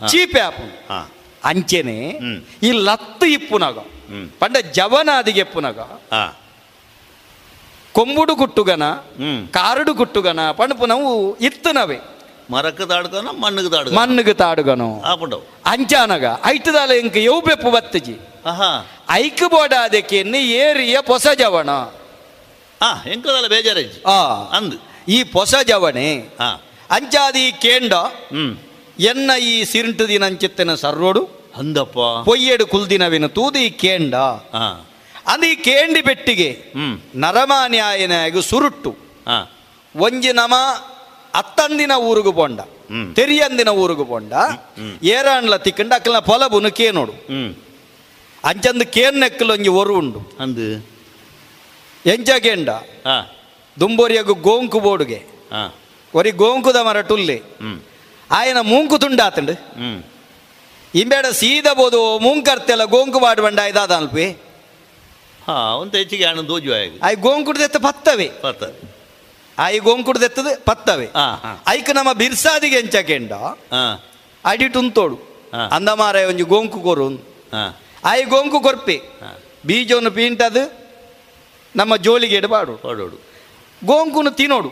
[0.00, 0.06] ಹಾ.
[0.08, 1.00] ಚೀಪೆ ಆಪುಂಡು ಹಾ
[1.42, 2.38] ಅಂಚೆನೆ ಹ್ಮ್.
[2.62, 3.78] ಈ ಲತ್ತು ಇಪ್ಪುನಗ
[4.10, 5.78] ಹ್ಮ್ ಪಂಡ ಜವನಾದಿಗೆ ಎಪ್ಪುನಗ
[6.12, 6.22] ಹಾ
[7.94, 8.84] ಕೊಂಬುಡು ಕುಟ್ಟುಗನ
[9.18, 11.08] ಹ್ಮ್ ಕಾರುಡು ಕುಟ್ಟುಗನ ಪಣಪು ನಾವು
[11.40, 11.98] ಇತ್ತನವೆ
[12.50, 18.14] ಮರಕ್ಕೆ ತಾಡ್ಕನ ಮಣ್ಣಿಗೆ ತಾಡ್ಕ ಮಣ್ಣುಗೆ ತಾಡುಗನು ಆಪುಂಡವು ಅಂಚಾನಗ ಐಟದಾಲ ಎಂಕ ಯವು ಬೆಪ್ಪು ಬತ್ತಜಿ
[18.46, 18.70] ಆಹಾ
[19.16, 19.44] ಐಕ್
[22.82, 24.18] ಹಾ ಎಂಕದಲ್ಲ ಬೇಜಾರಜ್ಜಿ ಆ
[24.56, 24.76] ಅಂದು.
[25.08, 26.08] ಈ ಪೊಸ ಜವಣೆ
[26.90, 28.56] ಅಂಚಾದಿ ಕೇಂಡ ಹ್ಮ್.
[28.98, 31.22] ಎನ್ನ ಈ ಸಿರಿಂಟು ದಿನಂಚಿತ್ತಿನ ಸರ್ರೋಡು
[31.56, 31.98] ಅಂದಪ್ಪ.
[32.24, 34.14] ಪೊಯ್ಯಡು ಕುಲ್ದಿನವಿನ ತೂದಿ ಕೇಂಡ.
[35.26, 37.00] ಅದು ಈ ಕೇಂಡಿ ಬೆಟ್ಟಿಗೆ ಹ್ಮ್.
[37.14, 38.90] ನರಮಾನ್ಯಾಯನಾಗು ಸುರುಟ್ಟು
[39.26, 39.52] ಹಾ.
[39.96, 40.54] ಒಂಜಿ ನಮ
[41.34, 43.14] ಅತ್ತಂದಿನ ಊರುಗು ಪೋಂಡ ಹ್ಮ್.
[43.14, 44.32] ತೆರಿಯಂದಿನ ಊರುಗು ಪೋಂಡ.
[45.02, 47.12] ಏರಾಣ್ಲ ತಿಕ್ಕಂಡ ಅಕ್ಕಲ ಪೊಲಬುನು ಕೇನೋಡು.
[47.12, 47.54] ಹ್ಮ್.
[48.44, 50.89] ಅಂಚಂದು ಕೇನ್ ನೆಕ್ಕಲು ಒಂಜಿ ಒರು ಉಂಡು ಅಂದು.
[53.04, 53.36] ಹಾ.
[53.80, 55.16] ದುಂಬೋರಿಯಗು ಗೋಂಕು ಬೋಡುಗೆ.
[55.52, 55.78] ಹಾ.
[56.14, 57.36] ಒರಿ ಗೋಂಕುದ ಮರ ಟುಲ್ಲೆ.
[57.36, 57.80] ಹ್ಮ್.
[58.30, 59.52] ಆಯನ ಮೂಂಕು ತುಂಡಾತಂಡು.
[59.52, 60.02] ಹ್ಮ್.
[60.94, 64.30] ಇಂಬೇಡ ಸೀದ ಬೋದು ಮೂಂಕರ್ತೆಲ್ಲ ಗೋಂಕು ಬಾಡು ಬಂಡ ಇದಾದ ಅಲ್ಪಿ
[65.46, 68.30] ಹಾ ಒಂದು ಹೆಚ್ಚಿಗೆ ಹಣ್ಣು ದೋಜು ಆಗಿ ಆಯ್ ಗೋಂಕುಡ್ದೆತ್ತ ಪತ್ತವೆ.
[68.40, 68.64] ಪತ್ತ.
[69.58, 71.06] ಆಯ್ ಗೋಂಕುಡ್ದೆತ್ತದ ಪತ್ತವೆ.
[71.68, 74.04] ಐಕ್ ನಮ್ಮ ಬಿರ್ಸಾದಿಗೆ ಎಂಚಕೆಂಡ ಹಾ.
[74.44, 75.14] ಅಡಿ ತುಂತೋಡು
[75.54, 75.58] ಹಾ.
[75.58, 77.80] ಅಂದಮಾರ ಒಂಜಿ ಗೋಂಕು ಕೊರು ಹಾ.
[78.04, 79.02] ಆಯ್ ಗೋಂಕು ಕೊರ್ಪೆ.
[79.66, 80.79] ಬೀಜವನ್ನು ಪೀಂಟದು.
[81.78, 83.16] ನಮ್ಮ ಜೋಲಿಗೆ ಇಡಬಾಡು ಹೊಡೋಡು.
[83.82, 84.70] ಗೋಂಕುನು ತಿನ್ನೋಡು.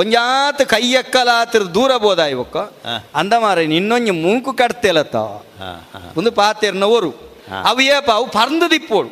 [0.00, 2.56] ಒಂಜಾತ ಕೈ ಕೈಯಕ್ಕಲಾತ್ರ ದೂರ ಬೋದ ಇವಕ್ಕ.
[3.20, 5.16] ಅಂದ ಮಾರ ಇನ್ನೊಂಜಿ ಮೂಂಕು ಕಟ್ತೇಲತ್ತ
[6.18, 7.10] ಒಂದು ಪಾತೆರ್ನ ಒರು.
[7.70, 9.10] ಅವು ಏಪ ಅವು ಪರ್ದು ದಿಪ್ಪೋಡು.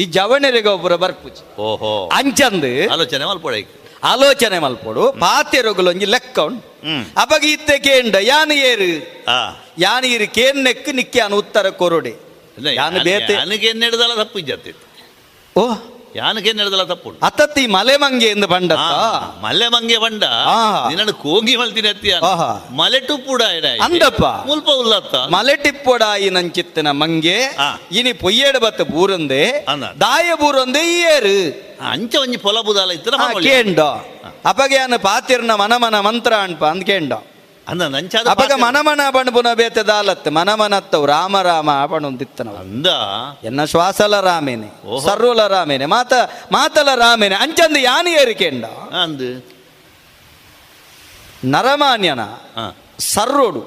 [0.00, 1.92] ಈ ಜವಣೆರೆಗೆ ಒಬ್ಬರ ಬರ್ಪುಜಿ ಓಹೋ.
[2.18, 2.72] ಅಂಚಂದು.
[2.94, 3.72] ಆಲೋಚನೆ ಮಲ್ಪಡೈಕ್
[4.12, 5.04] ಆಲೋಚನೆ ಮಲ್ಪೋಡು.
[5.24, 8.90] ಪಾತೆರೊಗಲು ಒಂಜಿ ಲೆಕ್ಕ ಉಂಡು ಅಪಗೀತೆ ಅಪಗ ಇತ್ತೆ ಕೇಂಡ ಯಾನ್ ಏರು?
[9.86, 12.12] ಯಾನ್ ಇರು ಕೇನ್ನೆಕ್ ನಿಕ್ಕೆ ಅನು ಉತ್ತರ ಕೊರೊಡೆ.
[12.80, 14.86] ಯಾನು ಬೇತೆ ನನಗೆ ಎನ್ನೆಡ್ದಲ್ಲ ತಪ್ಪು ಇಜ್ಜತ್ತಿತ್ತು
[15.56, 15.64] ಓ
[16.16, 17.10] ಯಾನಕೇನ್ ನಡೆದಲ್ಲ ತಪ್ಪು?
[17.22, 18.72] ಅತತ್ತಿ ಮಲೆ ಮಂಗೆ ಎಂದು ಬಂಡ
[19.44, 20.24] ಮಲೆ ಮಂಗೆ ಬಂಡ
[20.90, 22.10] ನಿನ್ನ ಕೋಗಿ ಮಲ್ತೀನಿ ಅತ್ತಿ.
[22.80, 23.42] ಮಲೆ ಟುಪ್ಪುಡ
[23.86, 24.24] ಅಂದಪ್ಪ.
[24.48, 25.14] ಮುಲ್ಪ ಉಲ್ಲತ್ತ.
[25.36, 27.38] ಮಲೆ ಟಿಪ್ಪೊಡಾಯಿ ನಂಚಿತ್ತಿನ ಮಂಗೆ.
[27.92, 29.42] ಇನಿ ಪೊಯ್ಯಡ ಬತ್ತ ಬೂರಂದೆ.
[30.00, 31.36] ದಾಯ ಬೂರಂದೆ ಈ ಏರು
[31.90, 32.90] ಅಂಚ ಒಂಜಿ ಪೊಲ ಬುದಾಲ
[33.48, 33.80] ಕೇಂಡ.
[34.50, 37.12] ಅಪಗ್ಯಾನ ಪಾತಿರ್ನ ಮನಮನ ಮಂತ್ರ ಅನ್ಪ ಅಂದ್ ಕೇಂಡ.
[37.68, 42.86] ಅಂದ ನಂಚಾದ ಅಪಗ ಮನಮನ ಬಣ್ಪುನ ಬೇತೆ ದಾಲತ್ ಮನಮನತ್ತವು ರಾಮ ರಾಮ ಬಣ್ಣೊಂದಿತ್ತನ ಅಂದ.
[43.44, 44.68] ಎನ್ನ ಶ್ವಾಸಲ ರಾಮೇನೆ
[45.04, 46.12] ಸರ್ರುಲ ರಾಮೇನೆ ಮಾತ
[46.52, 48.64] ಮಾತಲ ರಾಮೇನೆ ಅಂಚಂದ ಯಾನಿ ಏರಿಕೆಂಡ.
[49.02, 49.30] ಅಂದು.
[51.44, 52.22] ನರಮಾನ್ಯನ
[52.98, 53.62] ಸರ್ರೋಡು.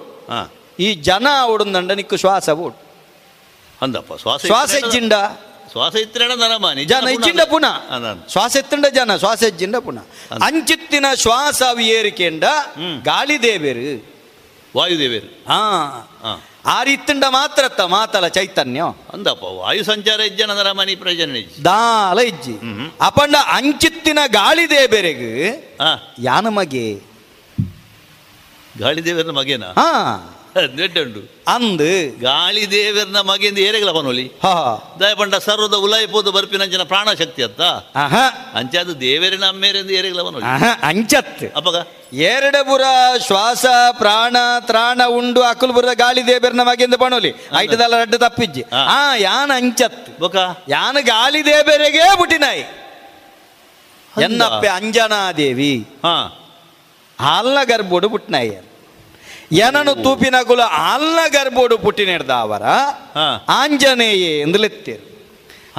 [0.80, 2.78] ಈ ಜನ ಅವಡುಂದಂಡ ನಿಕ್ಕು ಶ್ವಾಸ ಓಡು
[3.82, 5.14] ಅಂದಪ್ಪ ಶ್ವಾಸ ಶ್ವಾಸ ಇಜ್ಜಿಂಡ.
[5.72, 7.76] ಶ್ವಾಸ ಇತ್ತಿರಣ ನರಮ ನಿಜ ನೈಚಿಂಡ ಪುನಃ.
[8.32, 10.06] ಶ್ವಾಸ ಎತ್ತಂಡ ಜನ ಶ್ವಾಸ ಇಜ್ಜಿಂಡ ಪುನಃ
[10.44, 12.44] ಅಂಚಿತ್ತಿನ ಶ್ವಾಸ ಏರಿಕೆಂಡ
[13.04, 14.12] ಗಾಳಿ ದೇವೇರು
[14.78, 15.28] ವಾಯುದೇವೇರು.
[15.28, 15.62] ಹಾ.
[16.66, 18.82] ಆ ರೀತಿಂಡ ಮಾತ್ರ ಅತ್ತ ಮಾತಲ ಚೈತನ್ಯ.
[19.14, 21.32] ಅಂದಪ್ಪ ವಾಯು ಸಂಚಾರ ಇಜ್ಜನ ನರಮಾನಿ ಪ್ರಯೋಜನ
[21.66, 22.56] ದಾಲ ಇಜ್ಜಿ.
[23.02, 25.28] ಅಪಂಡ ಅಂಚಿತ್ತಿನ ಗಾಳಿ ದೇಬೇರೆಗ್
[26.20, 26.86] ಯಾನ ಮಗೆ?
[28.80, 29.64] ಗಾಳಿ ಮಗೇನಾ ಮಗೇನ?
[29.64, 29.90] ಹಾ.
[30.56, 31.88] ನೆಟ್ಟುಂಡು ಅಂದು
[32.22, 34.26] ಗಾಳಿ ದೇವರನ ಮಗೆಯಿಂದ ಏರೆಗಲ ಪನೋಲಿ
[35.00, 37.62] ದಯಪಂಡ ಸರ್ವದ ಉಲಾಯಿಪೋದು ಬರ್ಪಿನಂಚಿನ ಪ್ರಾಣ ಶಕ್ತಿ ಅತ್ತ
[38.56, 40.46] ಅಂಚೆ ಅದು ದೇವರಿನ ಅಮ್ಮೇರೆಂದು ಏರೆಗಲ ಪನೋಲಿ
[40.84, 41.44] ಅಂಚತ್.
[41.56, 41.78] ಅಪ್ಪಗ.
[42.28, 42.82] ಎರಡ ಬುರ
[43.28, 48.64] ಶ್ವಾಸ ಪ್ರಾಣ ತ್ರಾಣ ಉಂಡು ಅಕುಲ್ ಬುರ ಗಾಳಿ ದೇಬೇರ್ನ ಮಗೆಯಿಂದ ಬಣೋಲಿ ಐಟದಲ್ಲ ರಡ್ಡು ತಪ್ಪಿಜ್ಜಿ.
[48.86, 50.20] ಆ ಯಾನ ಅಂಚತ್.
[50.20, 50.36] ಬೊಕ.
[50.70, 52.64] ಯಾನ ಗಾಳಿ ದೇಬೇರೆಗೆ ಬುಟ್ಟಿನಾಯಿ
[54.14, 55.74] ಎನ್ನಪ್ಪೆ ಅಂಜನಾದೇವಿ.
[56.06, 56.16] ಹಾ.
[57.20, 58.52] ಹಾಲ್ನ ಗರ್ಬೋಡು ಪುಟ್ನಾಯಿ
[59.52, 60.36] ಎನನು ತೂಪಿನ
[60.88, 62.64] ಅಲ್ಲ ಗರ್ಬೋಡು ಪುಟ್ಟಿನೆಡ್ದ ಅವರ?
[63.50, 65.08] ಆಂಜನೇಯ ಎಂದಲೆತ್ತೇರು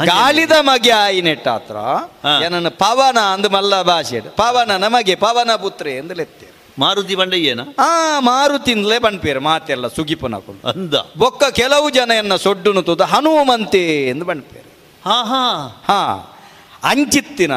[0.07, 1.77] ಗಾಳಿದ ಮಗೆ ಆಯಿನೆಟ್ಟಾತ್ರ
[2.43, 7.61] ಏನನ್ನು ಪವನ ಅಂದು ಮಲ್ಲ ಭಾಷೆ ಪವನ ನಮಗೆ ಪವನ ಪುತ್ರೆ ಎಂದಲೆತ್ತೇರು ಮಾರುತಿ ಬಂಡಯ್ಯನ?
[7.79, 10.95] ಆ ಮಾರುತಿಂದಲೇ ಬಂಡ್ಪೇರು ಮಾತೆಲ್ಲ ಸುಗಿಪುನಕೊಂಡು ಅಂದ.
[11.19, 14.71] ಬೊಕ್ಕ ಕೆಲವು ಜನ ಎನ್ನ ಸೊಡ್ಡುನು ತುದ ಹನುಮಂತೆ ಎಂದು ಬಂಡ್ಪೇರು
[15.05, 15.43] ಹಾ ಹಾ.
[15.87, 16.01] ಹಾ.
[16.85, 17.53] ಅಂಚಿತ್ತಿನ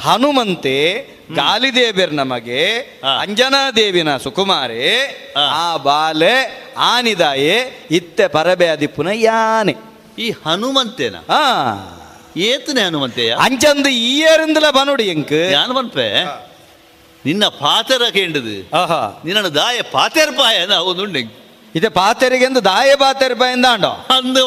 [0.00, 2.66] ಹನುಮಂತೆ ಗಾಲಿದೇವಿರ್ ನಮಗೆ
[3.20, 4.98] ಅಂಜನಾದೇವಿನ ಸುಕುಮಾರೆ
[5.36, 9.74] ಆ ಬಾಲೆ ಆನಿದಾಯೆ ಇತ್ತೆ ಪರಬೇದಿ ಪುನಃ ಯಾನೆ.
[10.18, 11.16] ಈ ಹನುಮಂತೇನ?
[11.16, 12.00] ಹಾ.
[12.36, 13.36] ಏತನೆ ಹನುಮಂತೆಯ?
[13.40, 15.52] ಅಂಚಂದು ಈಯರಿಂದಲ ಬನೋಡಿ ಎಂಕ್.
[15.52, 15.72] ಯಾನ್
[17.26, 18.76] ನಿನ್ನ ಪಾತೆರ ಕೇಂಡದು.
[18.76, 19.22] ಆಹಾ.
[19.24, 21.18] ನಿನ್ನ ದಾಯ ಪಾತೆರ್ ಪಾಯ ಒಂದು
[21.74, 24.46] ಇದೆ ಪಾತೆರಿಗೆ ದಾಯ ಪಾತೆರ್ ಪಾಯ ಅಂದ ಅಂಡೋ ಅಂದು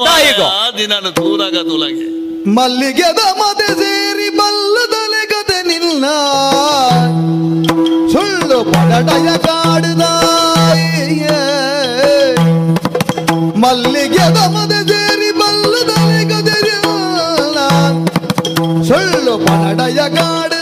[0.78, 2.27] ದಿನ ತೂಲಾಗ.
[2.46, 6.06] ಮಲ್ಲಿಗೆದ ಮದೆ ಸೇರಿ ಬಲ್ಲದಲೆ ಗದೆ ನಿಲ್ಲ
[8.14, 10.04] ಸುಳ್ಳು ಪಡಡಯ ಕಾಡಿದ
[13.64, 17.58] ಮಲ್ಲಿಗೆದ ಮದೆ ಸೇರಿ ಬಲ್ಲದಲೆ ಗದೆ ನಿಲ್ಲ
[18.90, 20.57] ಸುಳ್ಳು ಪಡಡಯ ಕಾಡುದಾಯ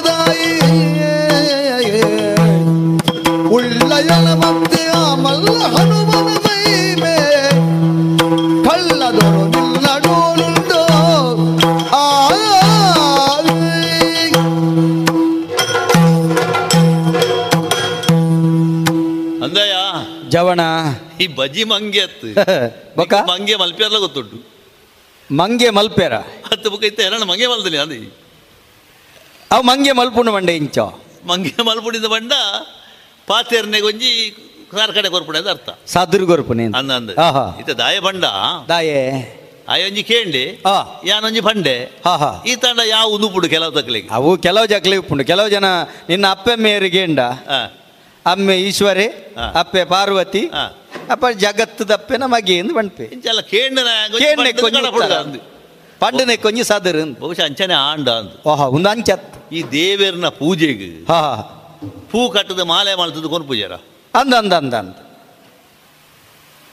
[20.30, 20.60] ಜವಣ.
[21.22, 22.28] ಈ ಬಜಿ ಮಂಗೆ ಅತ್ತು.
[22.98, 24.38] ಬೊಕ ಮಂಗೆ ಮಲ್ಪೆರ್ಲ ಗೊತ್ತುಂಟು.
[25.36, 28.14] ಮಂಗೆ ಮಲ್ಪೇರ ಹತ್ತು ಬೊಕ ಇತ್ತ ಎರಡು ಮಂಗೆ ಮಲ್ದಲ್ಲಿ ಅದಿ.
[29.52, 30.80] ಅವು ಮಂಗೆ ಮಲ್ಪುಂಡು ಮಂಡೆ ಇಂಚ?
[31.26, 32.34] ಮಂಗೆ ಮಲ್ಪುಡಿದ ಬಂಡ
[33.28, 34.36] ಪಾತೆರ್ನೆ ಗೊಂಜಿ
[34.72, 35.70] ಕಾರ್ಕಡೆ ಕೊರ್ಪುಣೆ ಅಂತ ಅರ್ಥ.
[35.88, 37.10] ಸಾದುರು ಕೊರ್ಪುಣೆ ಅಂದ ಅಂದ.
[37.60, 38.26] ಇತ್ತ ದಾಯ ಬಂಡ?
[38.70, 39.02] ದಾಯೆ.
[39.70, 40.62] ಆಯೊಂಜಿ ಕೇಂಡಿ
[41.06, 42.02] ಯಾನೊಂಜಿ ಬಂಡೆ?
[42.06, 45.26] ಹಾ ಈ ತಂಡ ಯಾವ ಉದುಪುಡು ಕೆಲವು ತಕ್ಲಿಗೆ ಅವು ಕೆಲವು ಜಕ್ಲಿ ಉಪ್ಪುಂಡು.
[45.26, 45.66] ಕೆಲವು ಜನ
[46.10, 47.20] ನಿನ್ನ ಅಪ್ಪೆಮ್ಮೆಯರಿಗೆ ಎಂಡ
[48.26, 49.08] ಅಮ್ಮೆ ಈಶ್ವರೇ
[49.54, 50.50] ಅಪ್ಪೆ ಪಾರ್ವತಿ
[51.10, 52.74] ಅಪ್ಪ ಜಗತ್ತದಪ್ಪೆನ ಮಗೆ ಎಂದು
[53.12, 53.88] ಇಂಚಲ್ಲ ಕೇಂಡನ
[54.18, 54.76] ಕೇಂಡೆ ಕೊಂಚ
[56.00, 59.54] ಪಂಡನೆ ಕೊಂಚ ಸದರ್ ಬಹುಶಃ ಅಂಚನೆ ಆಂಡ ಅಂತ ಓಹಾ ಒಂದು ಅಂಚತ್.
[59.54, 61.20] ಈ ದೇವರನ ಪೂಜೆಗೆ ಹಾ
[62.12, 62.30] ಹೂ.
[62.30, 63.74] ಕಟ್ಟದ ಮಾಲೆ ಮಾಡ್ತದ ಕೊನ್ ಪೂಜಾರ?
[64.14, 64.96] ಅಂದ ಅಂದ ಅಂದ ಅಂದ.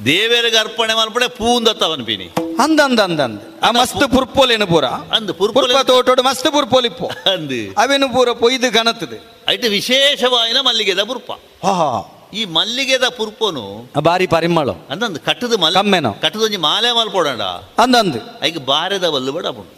[0.04, 2.26] ದೇವೇರಿಗೆ ಅರ್ಪಣೆ ಮಲ್ಪಡೆ ಪೂಂದತ್ತವನ್ ಪಿನಿ
[2.58, 7.06] ಅಂದ ಅಂದ ಅಂದ ಅಂದ ಆ ಮಸ್ತ್ ಪುರ್ಪೋಲೇನು ಪೂರ ಅಂದ್ ಪುರ್ಪ ತೋಟೋಡು ಮಸ್ತ್ ಪುರ್ಪೋಲಿಪ್ಪು.
[7.06, 7.78] ಅಂದ್.
[7.78, 11.30] ಅವೇನು ಪೂರ ಪೊಯ್ದು ಕನತದೆ ಐಟ್ ವಿಶೇಷವಾಯಿನ ಮಲ್ಲಿಗೆದ ಪುರ್ಪ.
[11.66, 16.12] ಹಾ ಈ ಮಲ್ಲಿಗೆದ ಪುರ್ಪನು ಬಾರಿ ಪರಿಮಳ ಅಂದಂದು ಕಟ್ಟದ ಮಲ್ ಕಮ್ಮೆನೋ.
[16.12, 17.42] ಕಟ್ಟದೊಂಜಿ ಮಾಲೆ ಮಲ್ಪೋಡಂಡ
[17.78, 18.44] ಅಂದಂದು.
[18.44, 19.74] ಐಗ ಬಾರೆದ ಬಲ್ಲು ಬಡ ಪುಂಡು.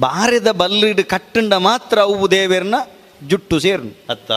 [0.00, 2.74] ಬಾರೆದ ಬಲ್ಲಿಡ್ ಕಟ್ಟಂಡ ಮಾತ್ರ ಅವು ದೇವೇರ್ನ
[3.22, 3.90] ಜುಟ್ಟು ಸೇರ್ನು.
[4.10, 4.32] ಅತ್ತ?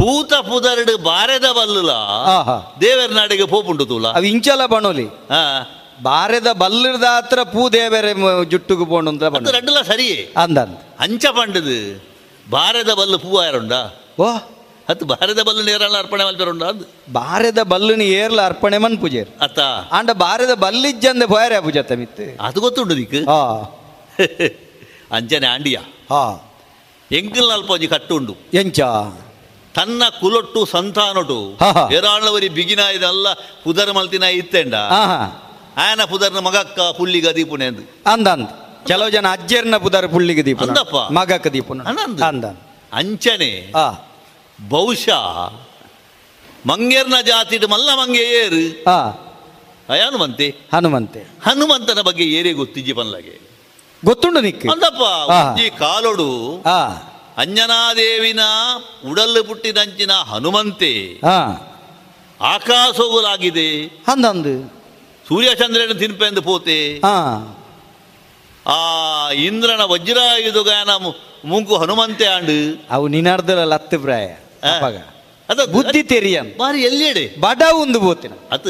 [0.00, 1.90] ಪೂತ ಪೂದರ್ಡ್ ಬಾರೆದ ಬಲ್ಲುಲ
[2.24, 4.06] ಹಾ ಹಾ ದೇವೆರ್ ನಡೆಗ್ ಪೂಪುಂಡು ತೂಲ.
[4.06, 5.66] ಅವು ಇಂಚಲ ಪೊನೊಲಿ ಹಾ.
[6.02, 6.46] ಬಾರೆದ
[7.52, 8.12] ಪೂ ದೇವೆರೆ
[8.50, 10.58] ಜೊಟ್ಟುಗ್ ಪೋನ ಉಂದ ಪಂಡ ದಂಡುಲ ಸರಿ ಅಂದ್
[11.00, 12.00] ಅಂಚ ಪಂಡದು ದ್
[12.50, 13.72] ಬಾರೆದ ಬಲ್ಲ್ ಪೂ ಆಯರುಂಡ
[14.18, 14.28] ಬೊ
[14.88, 19.60] ಅತ್ ಬಾರೆದ ಬಲ್ಲು ಏರಲ ಅರ್ಪಣೆ ಮಲ್ಪರು ಉಂಡು ಬಾರೆದ ಬಲ್ಲುನ್ ಏರ್ಲ ಅರ್ಪಣೆ ಮನ್ಪುಜೆರ್ ಅತ್ತ.
[19.92, 21.92] ಆಂಡ ಬಾರೆದ ಬಲ್ಲಿಜ್ಜಂದೆ ಪೋಯರೆ ಆ ಪೂಜ ಅತ್ತ
[22.40, 23.40] ಅದು ಗೊತ್ತುಂಡು ದಿಕ್ ಹಾ.
[25.12, 25.76] ಅಂಜನೆ ಆಂಡ್ಯ.
[26.10, 26.52] ಹಾ.
[27.12, 27.88] ಎಂಕ್ ಅಲ್ಪ ಒಂಜಿ
[28.54, 28.80] ಎಂಚ.
[29.74, 31.58] ತನ್ನ ಕುಲೊಟ್ಟು ಸಂತಾನೊಟು
[31.92, 33.32] ಎರಾಳವರಿ ಇದೆಲ್ಲ
[33.64, 34.74] ಪುದರ್ ಮಲ್ತಿನ ಇತ್ತೆಂಡ.
[35.76, 38.12] ಆಯನ ಪುದರ್ನ ಮಗಕ್ಕ ಪುಲ್ಲಿಗ ದೀಪುನೆ ಅಂದು.
[38.12, 38.46] ಅಂದಂದ.
[38.86, 40.96] ಕೆಲವು ಜನ ಅಜ್ಜರ್ನ ಪುದರ್ ಪುಲ್ಲಿಗ ದೀಪ ಅಂದಪ್ಪ.
[40.96, 42.24] ಮಗಕ್ಕ ದೀಪ ಅನ್ನಂದು.
[42.24, 42.44] ಅಂದ
[42.92, 43.72] ಅಂಚನೆ.
[44.68, 45.52] ಬಹುಶಃ
[46.66, 48.84] ಮಂಗೇರ್ನ ಜಾತಿಡ್ ಮಲ್ಲ ಮಂಗೆ ಏರು
[49.92, 50.54] ಹನುಮಂತೆ.
[50.74, 51.20] ಹನುಮಂತೆ.
[51.20, 53.40] ಹನುಮಂತನ ಬಗ್ಗೆ ಏರೇ ಗೊತ್ತಿಜ್ಜಿ ಪನ್ಲಗೆ.
[54.04, 54.66] ಗೊತ್ತುಂಡು ನಿಕ್ಕ.
[54.70, 55.30] ಅಂದಪ್ಪ
[55.60, 56.88] ಈ ಕಾಲೊಡು ಆ
[57.40, 58.40] ಅಂಜನಾದೇವಿನ
[59.10, 60.92] ಉಡಲ್ಲು ಪುಟ್ಟಿನಂಚಿನ ಹನುಮಂತೆ
[62.40, 64.54] ಆಕಾಶವುಲಾಗಿದೆ ಅಂದಂದು
[65.28, 66.78] ಸೂರ್ಯಚಂದ್ರನ ತಿನ್ಪೆಂದು ಪೋತೆ.
[67.00, 67.16] ಆ
[68.66, 68.78] ಆ
[69.30, 70.90] ಇಂದ್ರನ ವಜ್ರಾಯುಧಗಾನ
[71.44, 72.58] ಮುಂಕು ಹನುಮಂತೆ ಆಂಡು.
[72.90, 74.26] ಅವು ನಿನಾರ್ದಲ ಲತ್ತು ಪ್ರಾಯ.
[75.48, 78.32] ಅದ ಬುದ್ಧಿ ತೆರಿಯ ಬಾರಿ ಎಲ್ಲೆಡೆ ಬಡ ಒಂದು ಬೋತಿನ.
[78.50, 78.68] ಅತ್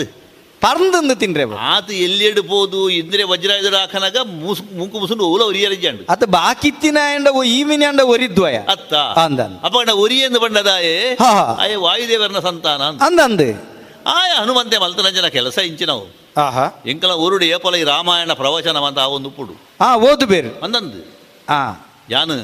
[0.61, 1.57] ಪರಂದಂದು ತಿನ್ರೆ ಬಾ.
[1.57, 7.43] ಆತ ಎಲ್ಲಿಯಡು ಪೋದು ಇಂದ್ರೆ ವಜ್ರಾಯುಧ ಹಾಕನಾಗ ಮೂಸು ಮುಂಕು ಮುಸುಂಡು ಓಲ ಒರಿಯರಿಜಾಂಡು ಅತ ಬಾಕಿತ್ತಿನ ಎಂಡ ಓ
[7.43, 8.57] ಈಮಿನ ಎಂಡ ಒರಿದ್ವಯ?
[8.57, 8.95] ಅತ್ತ.
[8.95, 11.59] ಅಂದನ್ ಅಪ್ಪಣ್ಣ ಒರಿಯೆಂದು ಬಂಡದಾಯೆ ಹಾ.
[11.61, 12.82] ಆಯ ವಾಯುದೇವರನ ಸಂತಾನ.
[12.82, 13.70] ಅಂದಂದು.
[14.07, 16.07] ಆಯ ಹನುಮಂತೆ ಮಲ್ತನಂಜನ ಕೆಲಸ ಇಂಚಿನವು
[16.37, 16.82] ಆಹಾ.
[16.87, 19.53] ಎಂಕಲ ಒರುಡು ಏಪಲ ಈ ರಾಮಾಯಣ ಪ್ರವಚನ ಅಂತ ಆ ಒಂದು ಪುಡು.
[19.81, 20.65] ಆ ಓದು ಬೇರು.
[20.65, 21.07] ಅಂದಂದು.
[21.49, 21.87] ಆ.
[22.11, 22.35] ಯಾನು?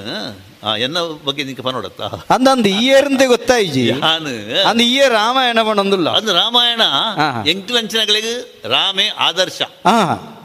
[1.24, 4.68] ಬಗ್ಗೆ ನಿಂಗೆ ಪನೋಡತ್ತ ಅಂದಂದು ಈ ಏರಂತೆ ಗೊತ್ತಾಯಿಜಿ ಯಾನು?
[4.68, 7.44] ಅಂದ್ ಈ ರಾಮಾಯಣ ಬಣ್ಣೊಂದುಲ್ಲ ಅಂದ ರಾಮಾಯಣ ಹಾ.
[7.46, 9.62] ಎಂಕ್ಲಂಚನಗಳಿಗೆ ರಾಮೇ ಆದರ್ಶ.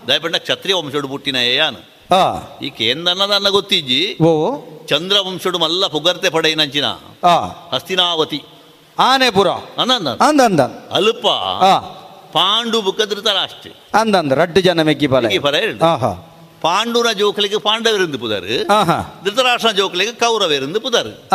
[0.07, 1.77] ದಯಪಂಡ ಕ್ಷತ್ರಿಯ ವಂಶಡು ಪುಟ್ಟಿನ ಯಾನು?
[2.15, 4.61] ಆ ಈ ಕೇಂದ್ರನದ ಅನ್ನ ಗೊತ್ತಿಜ್ಜಿ ಓ.
[4.87, 6.85] ಚಂದ್ರ ವಂಶಡು ಮಲ್ಲ ಪುಗರ್ತೆ ಪಡೆಯಿನಂಚಿನ
[7.71, 8.43] ಹಸ್ತಿನಾವತಿ.
[8.99, 9.47] ಆನೆಪುರ.
[9.49, 10.59] ಅಂದಂದ ಅಂದ
[10.91, 11.27] ಅಲ್ಪ.
[12.31, 13.01] ಪಾಂಡು ಬುಕ್ಕ
[13.43, 15.55] ಅಷ್ಟೇ ಅಂದಂದ ರಡ್ಡು ಜನ ಮೆಕ್ಕಿ ಪರ ಈ ಪರ
[16.61, 18.69] ಪಾಂಡುನ ಜೋಕಲಿಗೆ ಪಾಂಡವರಿಂದ ಪುದರ್.
[18.69, 19.21] ಆಹಾ.
[19.25, 21.33] ಧೃತರಾಷ್ಟ್ರನ ಜೋಕಲಿಗೆ ಕೌರವರಿಂದ ಪುದರ್.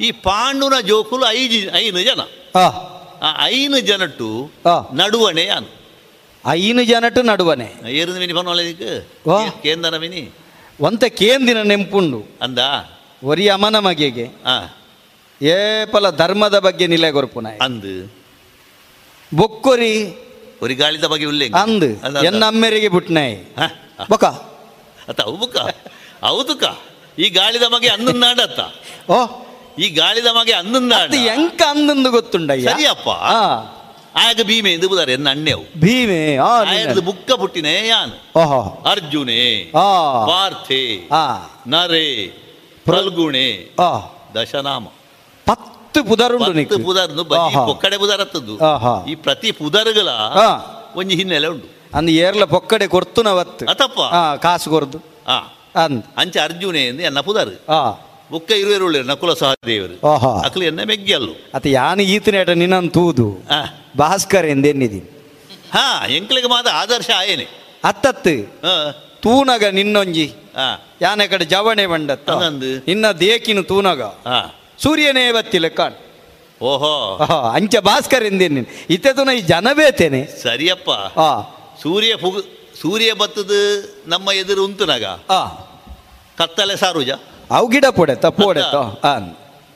[0.00, 2.20] ಈ ಪಾಂಡುನ ಜೋಕುಲು ಐದು ಐನು ಜನ.
[3.42, 4.50] ಐನು ಜನಟ್ಟು.
[4.92, 5.78] ನಡುವಣೆ ಅನು.
[6.46, 7.74] ಐನು ಜನಟ್ಟು ನಡುವಣೆ.
[7.88, 9.50] ಏರಿಂದ ವಿನಿ ಪನೋಲದಿಕ್ಕೆ ವಾ.
[9.50, 10.30] ಕೇಂದನ ವಿನಿ?
[10.80, 12.24] ಒಂತ ಕೇಂದಿನ ನೆಂಪುಂಡು.
[12.42, 12.58] ಅಂದ?
[13.24, 14.28] ಒರಿ ಅಮನ ಮಗೆಗೆ.
[14.46, 14.66] ಆ.
[15.42, 18.12] ಏಪಲ ಧರ್ಮದ ಬಗ್ಗೆ ನಿಲೆ ಕೊರ್ಪುನ ಅಂದು.
[19.34, 20.14] ಬೊಕ್ಕೊರಿ
[20.62, 21.86] ഒരു ಗಾಳಿದ ಬಗ್ಗೆ ಉಲ್ಲೇಖ ಅಂದು
[22.24, 23.36] ಎನ್ನ ಅಮ್ಮೆರಿಗೆ ಬಿಟ್ನಾಯ್
[24.10, 24.24] ಬೊಕ
[25.08, 25.56] ಅತ್ತ ಅವುಕ
[26.24, 26.64] ಹೌದುಕ
[27.18, 28.60] ಈ ಗಾಳಿದ ಮಗೆ ಅನ್ನನ್ನಾಡತ್ತ
[29.10, 29.18] ಓ
[29.78, 33.40] ಈ ಗಾಳಿದ ಮಗೆ ಅನ್ನನ್ನಾಡ ಅದು ಎಂಕ ಅಂದಂದು ಗೊತ್ತುಂಡಯ್ಯ ಸರಿಯಪ್ಪ ಆ
[34.28, 36.62] ಆಗ ಭೀಮೆ ಎಂದು ಬುದಾರೆ ಎನ್ನ ಅಣ್ಣೆವು ಭೀಮೆ ಆ
[37.04, 38.60] ಬುಕ್ಕ ಪುಟ್ಟಿನೇ ಯಾನ್ ಓಹೋ
[38.90, 41.36] ಅರ್ಜುನೆ ಆ ಪಾರ್ಥೆ ಆ
[41.66, 42.26] ನರೆ
[42.84, 43.90] ಪ್ರಲ್ಗುಣೆ ಆ
[44.34, 44.86] ದಶನಾಮ
[45.98, 47.62] ಪತ್ತು ಪುದರುಂಡು ನಿಕ್ ಪತ್ತು ಪುದರ್ನು ಆಹಾ.
[47.66, 48.94] ಪೊಕ್ಕಡೆ ಪುದರತ್ತದ್ದು ಆಹಾ.
[49.06, 50.08] ಈ ಪ್ರತಿ ಪುದರ್ಗಳ
[50.38, 50.46] ಆ
[50.96, 54.98] ಒಂಜಿ ಹಿನ್ನೆಲೆ ಉಂಟು ಅಂದ್ ಏರ್ಲ ಪೊಕ್ಕಡೆ ಕೊರ್ತುನ ವತ್ತು ಅತಪ್ಪ ಆ ಕಾಸು ಕೊರ್ದು
[55.28, 55.38] ಆ
[55.82, 57.80] ಅಂದ್ ಅಂಚ ಅರ್ಜುನೆ ಎಂದು ಎನ್ನ ಪುದರ್ ಆ
[58.30, 58.50] ಬುಕ್ಕ
[59.08, 63.60] ನಕುಲ ಸಹದೇವರು ಓಹೋ ಅಕ್ಲು ಎನ್ನ ಮೆಗ್ಗಿಯಲ್ಲು ಅತ ಯಾನ್ ಈತನೇಟ ನಿನ್ನನ್ ತೂದು ಆ.
[63.98, 65.08] ಭಾಸ್ಕರ್ ಎಂದೆನ್ನಿದೀನಿ
[65.72, 67.46] ಹಾ ಎಂಕ್ಲಿಗೆ ಮಾತ ಆದರ್ಶ ಆಯೇನೆ
[67.84, 68.34] ಅತ್ತತ್ತು
[68.64, 68.74] ಹಾ
[69.22, 70.26] ತೂನಗ ನಿನ್ನೊಂಜಿ
[70.56, 70.66] ಹಾ
[71.02, 72.70] ಯಾನ ಕಡೆ ಜವಣೆ ಬಂಡತ್ತ ಅದೊಂದು.
[72.92, 74.38] ಇನ್ನ ದೇಕಿನ ತೂನಗ ಹಾ
[74.82, 75.94] ಸೂರ್ಯನೇ ಬತ್ತಿಲ್ಲ ಕಾಣ್.
[76.62, 77.24] ಓಹೋ.
[77.54, 80.90] ಅಂಚೆ ಭಾಸ್ಕರ್ ಎಂದೇನಿ ಇತ್ತೆ ತುನ ಈ ಜನ ಬೇತೇನೆ ಸರಿಯಪ್ಪ.
[81.18, 81.40] ಆ.
[81.82, 82.36] ಸೂರ್ಯ ಪುಗ
[82.80, 85.46] ಸೂರ್ಯ ಬತ್ತದು ನಮ್ಮ ಎದುರು ಉಂತುನಗ ಆ.
[86.38, 87.10] ಕತ್ತಲೆ ಸಾರುಜ.
[87.50, 89.18] ಅವು ಗಿಡ ಪೊಡೆ ತಪ್ಪೋಡೆ ಆ.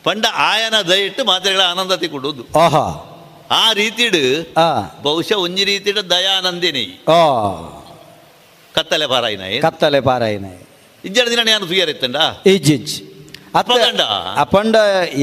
[0.04, 3.08] ಪಂಡ ಆಯನ ದಯಿಟ್ಟು ಮಾತ್ರೆಗಳ ಆನಂದ ತಿಕೊಡುದು ಆಹಾ.
[3.50, 4.80] ಆ ರೀತಿಡು ಆ.
[5.02, 7.04] ಬಹುಶಃ ಒಂಜಿ ರೀತಿಡ್ ದಯಾನಂದಿನಿ.
[7.08, 7.22] ಆ.
[8.74, 10.44] ಕತ್ತಲೆ ಪಾರಾಯಿನ ಕತ್ತಲೆ ಪಾರಾಯಿನ
[11.04, 12.16] ಇಜ್ಜಡ ದಿನ ನಾನು ತುಯ್ಯರೆತ್ತಂಡ
[12.46, 13.11] ಇಜ್ಜಿಜ್ ಅತ್ತ
[13.54, 14.02] ಅಪ್ಪಗಂಡ?
[14.36, 14.76] ಅಪಂಡ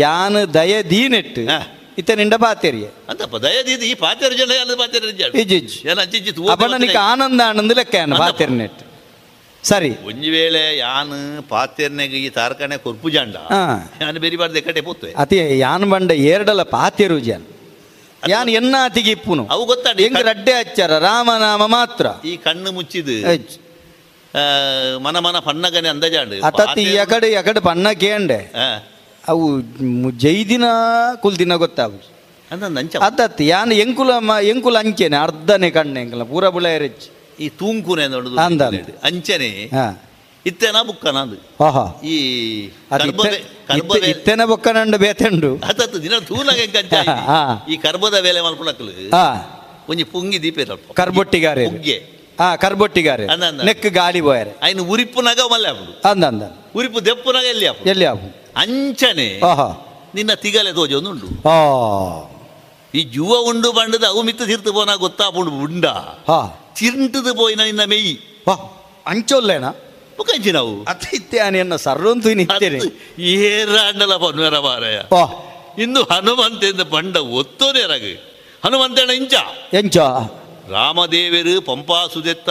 [0.06, 1.60] ಯಾನ್ ದಯ ದೀನೆಟ್ಟು ಹಾ.
[1.97, 2.34] ಇತ್ತ ನಿಂಡ
[3.10, 4.99] ಅಂತ ದಯ ದೀದಿ ಈ ಪಾತ್ರೆ ಜನ ಎಲ್ಲ ಪಾತ್ರೆ
[5.41, 8.22] ಇಜ್ಜಿಜ್ ಏನ ಅಂಚಿಂಚಿ ಅಪ್ಪಂಡ ನಿಕ ಆನಂದ ಆನಂದ ಲೆಕ್ಕ ಅಂದಪ್ಪ.
[8.23, 8.80] ಬಾತೆರ್ನೆಟ್
[9.64, 9.89] ಸರಿ.
[10.06, 11.15] ಒಂಜಿ ವೇಳೆ ಯಾನ್
[11.49, 13.35] ಪಾತ್ರೆನೆಗೆ ಈ ತಾರ್ಕಣೆ ಕೊರ್ಪು ಜಾಂಡ
[14.01, 15.11] ಯಾನ್ ಬೇರಿ ಬೆರಿಬಾರ್ದು ಎಕಡೆ ಪೋತ್ವೆ.
[15.18, 17.45] ಅತಿ ಯಾನ್ ಬಂಡ ಏರ್ಡಲ ಪಾತೇರು ಜನ್
[18.30, 18.49] ಯಾನ್.
[18.49, 19.43] ಎನ್ನ ಅತಿಗೆ ಇಪ್ಪುನು?
[19.51, 20.91] ಅವು ಗೊತ್ತಾಡಿ ಹೆಂಗ್ ರಡ್ಡೆ ಹಚ್ಚಾರ?
[20.99, 22.06] ರಾಮನಾಮ ಮಾತ್ರ.
[22.26, 23.15] ಈ ಕಣ್ಣು ಮುಚ್ಚಿದು
[24.35, 24.99] ಎಜ್.
[24.99, 26.35] మన ಮನ ಮನ ಪನ್ನಗನೆ ಅಂದಜಾಂಡು.
[27.27, 28.14] ఎక్కడ పన్నకే
[28.56, 28.80] ಆ,
[29.27, 30.64] ಅವು ದಿನ ಜೈದಿನ
[31.15, 32.19] ಕುಲ್ದಿನ ಗೊತ್ತಾವು
[32.51, 34.10] ಅಂದ ನಂಚ ಅತ್ತತ್ತಿ ಯಾನ್ ಎಂಕುಲ
[34.41, 38.39] ಎಂಕುಲ ಅಂಚೆನೆ ಅರ್ಧನೆ ಕಣ್ಣೆ ಎಂಕಲ ಪೂರ ಬುಳ ಎರೆಚ್ ಈ ತೂಂಕುನೆ ನೋಡುದು.
[39.03, 40.06] ಅಂಚನೆ ಹಾ.
[40.45, 42.18] ಇತ್ತೆನ ಬುಕ್ಕನ ಅದು ಈ
[44.10, 45.56] ಇತ್ತೆನ ಬೊಕ್ಕನಂಡ ಬೇತೆಂಡು.
[45.56, 46.65] ಹತ್ತತ್ತು ದಿನ ತೂನಗೆ.
[47.73, 49.35] ಈ ಕರ್ಬದ ವೇಲೆ ಮಲ್ಪುಣಕ್ಲು ಆ
[49.89, 50.60] ಒಂಜಿ ಪುಂಗಿ ದೀಪ
[50.93, 52.19] ಕರ್ಬೊಟ್ಟಿಗಾರೆ ಪುಗ್ಗೆ.
[53.34, 53.61] ಅಂದ ಅಂದ.
[53.61, 54.52] ನೆಕ್ ಗಾಳಿ ಬೋಯರೆ.
[54.64, 56.44] ಆಯ್ನ ಉರಿಪುನಾಗ ಮಲ್ಲೆ ಹಾಪುಡು ಅಂದ ಅಂದ
[56.76, 59.28] ಉರಿಪು ದೆಪ್ಪುನಗ ಎಲ್ಲಿ ಎಲ್ಯಾಪು ಎಲ್ಲಿ ಅವು ಅಂಚನೆ.
[59.44, 59.68] ಓಹೋ
[60.16, 61.56] ನಿನ್ನ ತಿಗಲೆ ತೋಜೊಂದುಂಡು ಓ
[62.94, 65.86] ಈ ಜುವ ಉಂಡು ಬಂಡದ ಅವು ಮಿತ್ತು ತಿರ್ತು ಪೋನ ಗೊತ್ತಾಪುಂಡು ಉಂಡ.
[66.30, 66.40] ಹಾ.
[66.76, 68.14] ಚಿಂಟದು ಪೋಯಿನ ನಿನ್ನ ಮೇಯಿ.
[68.48, 68.56] ವಾ
[69.06, 69.68] ಅಂಚೊಲ್ಲೇನ
[70.20, 72.80] ಮುಖಂಚಿ ನಾವು ಅತ್ತ ಇತ್ತೆ ಎನ್ನ ಸರ್ವಂತು ನಿತ್ತೇನೆ
[73.34, 75.22] ಏರಾಂಡಲ ಪನ್ವೇರ ಮಾರಾಯ ಓ
[75.78, 76.02] ಇಂದು
[76.36, 78.14] ಬಂಡ ಪಂಡ ಒತ್ತೋನೆರಗು
[78.66, 79.36] ಹನುಮಂತನ ಇಂಚ?
[79.74, 79.98] ಎಂಚ?
[80.72, 82.50] ರಾಮದೇವರು ಪಂಪಾ ಸುದೆತ್ತ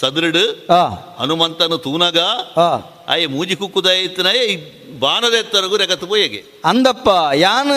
[0.00, 0.88] ಸದೃಡು ಆ.
[1.18, 2.18] ಹನುಮಂತನು ತೂನಗ
[2.56, 4.56] ಅಯ್ಯ ಆಯ ಮೂಜಿ ಕುಕ್ಕುದ ಬಾನದೆತ್ತರಗು
[5.00, 6.44] ಬಾನದ ಎತ್ತರಗು ರೆಗತ್ತು ಪೋಯೆಗೆ.
[6.64, 7.72] ಅಂದಪ್ಪ ಯಾನ್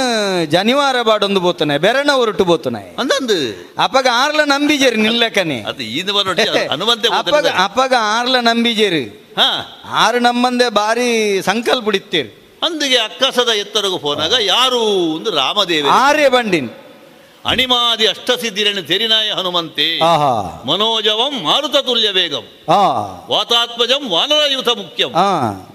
[0.48, 2.96] ಜನಿವಾರ ಬಾಡೊಂದು ಬೋತನೆ ಬೆರಣ ಹೊರಟು ಬೋತನೆ.
[3.00, 3.68] ಅಂದಂದು.
[3.84, 5.62] ಅಪ್ಪಗ ಆರ್ಲ ನಂಬಿಜೇರಿ ನಿಲ್ಲಕನೆ.
[5.62, 9.34] ಅದು ಈನು ಬರೋಟಿ ಹನುಮಂತೆ ಅಪ್ಪಗ ಅಪ್ಪಗ ಆರ್ಲ ನಂಬಿಜೇರಿ.
[9.38, 9.82] ಹಾ.
[9.86, 14.80] ಆರು ನಮ್ಮಂದೆ ಬಾರಿ ಸಂಕಲ್ಪ ಬಿಡಿತ್ತೇರಿ ಅಂದಿಗೆ ಅಕ್ಕಸದ ಎತ್ತರಗು ಫೋನಾಗ ಯಾರು?
[15.16, 16.70] ಒಂದು ರಾಮದೇವ ಆರ್ಯ ಬಂಡಿನ್.
[17.46, 20.02] ಅಣಿಮಾದಿ ಅಷ್ಟಸಿದ್ಧಿರಣ ತೆರಿನಾಯ ಹನುಮಂತೆ.
[20.68, 22.44] ಮನೋಜವಂ ಮಾರುತ ತುಲ್ಯ ವೇಗಂ.
[23.30, 25.14] ವಾತಾತ್ಮಜಂ ವಾನರಯುತ ಮುಖ್ಯಂ.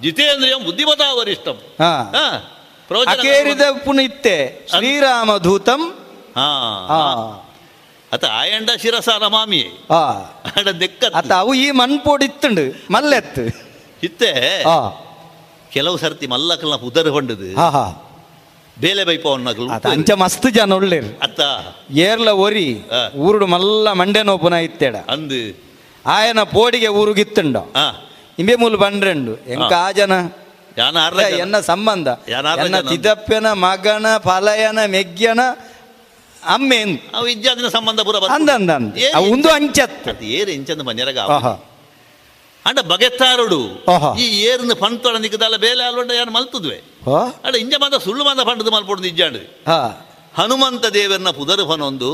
[0.03, 1.61] ಜಿತೇಂದ್ರಿಯಂ ಬುದ್ಧಿಮತಾ ವರಿಷ್ಠಂ
[3.11, 5.81] ಅಕೇರಿದ ಪುನಿತ್ತೆ ಶ್ರೀರಾಮ ದೂತಂ
[6.37, 6.87] ಹಾ.
[6.91, 7.15] ಆ.
[8.13, 9.69] ಅತ ಆಯಂಡ ಶಿರಸ ನಮಾಮಿಯೇ
[11.15, 13.43] ಅತ್ತ ಅವು ಈ ಮಣ್ಪೋಡಿತ್ತುಂಡು ಮಲ್ಲೆತ್ತು.
[14.03, 14.63] ಇತ್ತೆ.
[15.73, 17.61] ಕೆಲವು ಸರ್ತಿ ಮಲ್ಲಕಲ್ನ ಉದರ್ ಹೊಂಡದು.
[18.81, 21.41] ಬೇಲೆ ಬೈಪವನ್ನಕಲು ಅತ್ತ ಅಂಚ ಮಸ್ತ್ ಜನ ಒಳ್ಳೆರು ಅತ್ತ.
[21.93, 22.81] ಏರ್ಲ ಒರಿ.
[23.17, 25.65] ಊರುಡು ಮಲ್ಲ ಮಂಡೆ ನೋಪುನ ಇತ್ತೇಡ ಅಂದು.
[26.07, 27.57] ಆಯನ ಪೋಡಿಗೆ ಊರುಗಿತ್ತುಂಡ.
[28.39, 29.93] ಇಂಬೆ ಮೂಲು ಬಂಡ್ರೆಂಡು ಎಂಕ ಆ.
[29.93, 30.13] ಜನ.
[31.21, 32.09] ಎನ್ನ ಸಂಬಂಧ?
[32.29, 35.41] ಎನ್ನ ತಿದಪ್ಪನ ಮಗನ ಫಲಯನ ಮೆಗ್ಯನ
[36.47, 38.35] ಅಮ್ಮೆನ್ ಅವು ಇಜ್ಜಾದಿನ ಸಂಬಂಧ ಪೂರ ಬಂತು.
[38.35, 38.97] ಅಂದ ಅಂದ ಅಂದ.
[38.97, 40.23] ಏ- ಅವು ಒಂದು ಅಂಚತ್.
[40.23, 41.19] ಏರು ಇಂಚಂದ ಮನ್ಯರಗ
[42.67, 43.61] ಅಂಡ ಬಗೆತ್ತಾರುಡು
[43.93, 44.11] ಆಹಾ.
[44.17, 46.77] ಈ ಏರಿನ ಪಂತೊಳ ನಿಕ್ಕದಲ್ಲ ಬೇಲೆ ಅಲ್ವಂಡ ಯಾರು ಮಲ್ತದ್ವೆ.
[47.45, 49.41] ಅಡ ಇಂಜ ಮಾತ್ರ ಸುಳ್ಳು ಮಂದ ಪಂಡದ ಮಲ್ಪೊಡ್ದು ಇಂಜಾಂಡ್
[50.35, 52.11] ಹನುಮಂತ ದೇವರನ್ನ ಪುದರು ಫನೊಂದು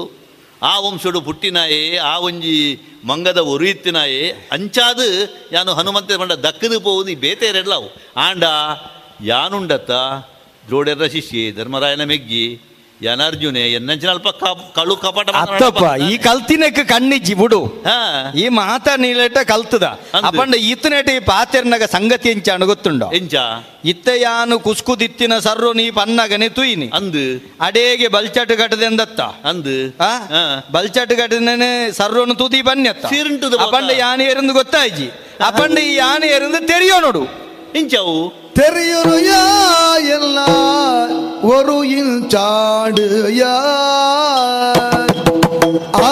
[0.63, 5.01] ಆ ವಂಶಡು ಪುಟ್ಟಿನಾಯೇ ಆ ಒಂಜಿ ಮಂಗದ ಒರಿಯುತ್ತಿನಾಯೇ ಅಂಚಾದ
[5.53, 7.89] ಯಾನು ಹನುಮಂತ ಪಂಡ ದಕ್ಕದು ಪೋದು ಬೇತೆರೆಡ್ಲಾವು.
[8.17, 8.45] ಆಂಡ
[9.21, 9.91] ಯಾನುಂಡತ್ತ
[10.67, 12.61] ದ್ರೋಡೆರ ಶಿಷ್ಯೆ ಧರ್ಮರಾಯನ ಮೆಗ್ಗಿ
[14.07, 15.83] ಅಲ್ಪ ಕ- ಕಳು ಕಪಟ ಅತ್ತಪ್ಪ
[16.13, 17.67] ಈ ಕಲ್ತಿನಕ್ಕೆ ಕಣ್ಣಿಜ್ಜಿ ಬಿಡು.
[18.37, 19.83] ಈ ಮಾತ ನೀಲೇಟ ಕಲ್ತದ.
[19.83, 20.27] ಅಂದು.
[20.27, 23.03] ಅಪ್ಪಂಡ ಈತನೇಟ ಈ ಪಾತೆರ್ನಗ ಸಂಗತಿ ಎಂಚ ಅಣಗೊತ್ತುಂಡ?
[23.15, 23.35] ಎಂಚ?
[23.85, 27.55] ಇತ್ತಯಾನು ಕುಸ್ಕು ಕುಸ್ಕುದಿತ್ತಿನ ಸರ್ರು ನೀ ಪನ್ನಗನೆ ತುಯಿನಿ ಅಂದು.
[27.61, 29.89] ಅಡೇಗೆ ಬಲ್ಚಟ್ ಕಟ್ಟದೆಂದತ್ತ ಅಂದು.
[30.73, 33.67] ಬಲ್ಚಟ್ ಕಟ್ಟನೆ ಸರ್ರೋನು ತೂತಿ ಬನ್ಯತ್ತ ಸಿರಿಂಟುದು ಮಾತ.
[33.67, 35.11] ಅಪ್ಪಂಡ ಯಾನೆ ಎರಂದು ಗೊತ್ತಾಯ್ಜಿ?
[35.47, 37.40] ಅಪ್ಪಂಡ ಈ ಯಾನಿ ಎರಂದು ತೆರಿಯೋ ನೋಡು.
[37.74, 38.18] ಇಂಚವು
[38.54, 39.44] தெரியுறு யா
[40.18, 40.50] எல்லா
[41.50, 43.08] ஒரு இன்ச்சாடு
[43.40, 43.56] யா
[46.02, 46.12] ஆ,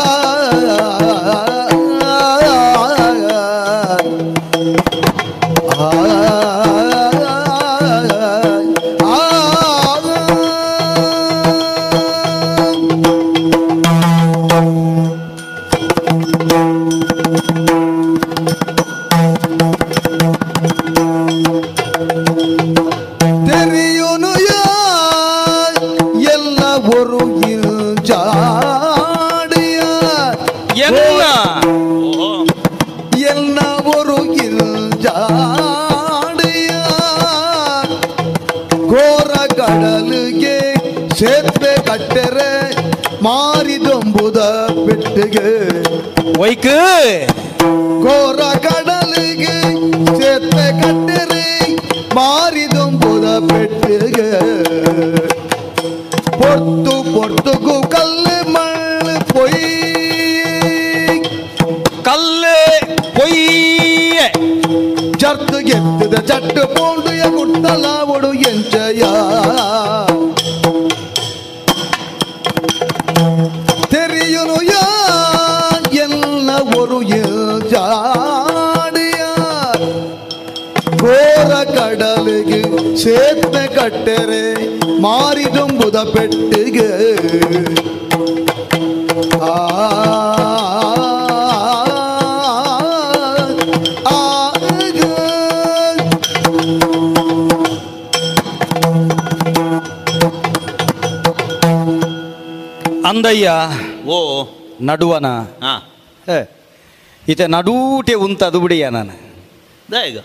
[46.39, 46.77] ಒಯ್ಕು
[48.03, 49.55] ಘೋರ ಕಡಲಿಗೆ
[50.17, 51.45] ಸೇತುವೆ ಕಟ್ಟರೆ
[52.15, 54.29] ಮಾರಿದೊಂಬುದ ಪೆಟ್ಟಿಗೆ
[56.39, 59.61] ಪೊರ್ತು ಪೊರ್ತುಗು ಕಲ್ಲು ಮಣ್ಣು ಪೊಯ್
[62.07, 62.57] ಕಲ್ಲೆ
[63.17, 64.27] பொய்யே
[65.21, 67.85] ಜರ್ತು ಗೆದ್ದದ ಚಟ್ಟು ಪೋಂಡುಯ ಗುಟ್ಟಲ
[68.15, 69.03] ಒಡು ಎಂಚಯ
[83.88, 84.42] ಕಟ್ಟರೆ
[85.00, 86.88] ಮಾರಿದೊಂಬುದ ಪೆಟ್ಟಿಗೆ
[89.44, 89.54] ಆ
[103.08, 103.48] ಅಂದಯ್ಯ
[104.08, 104.16] ಓ
[104.82, 105.26] ನಡುವನ
[107.22, 109.14] ಈತ ನಡೂಟೆ ಉಂತದು ಬಿಡಿಯ ನಾನು
[109.92, 110.18] ದಾಯಗ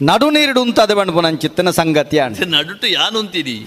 [0.00, 3.66] ನಡು ಅಂತ ಅದೇ ಬಣ್ಣ ನಂಚಿತ್ತನ ಸಂಗತಿ ಅಣ್ಣ ನಡುಟು ಯಾನು ಅಂತೀರಿ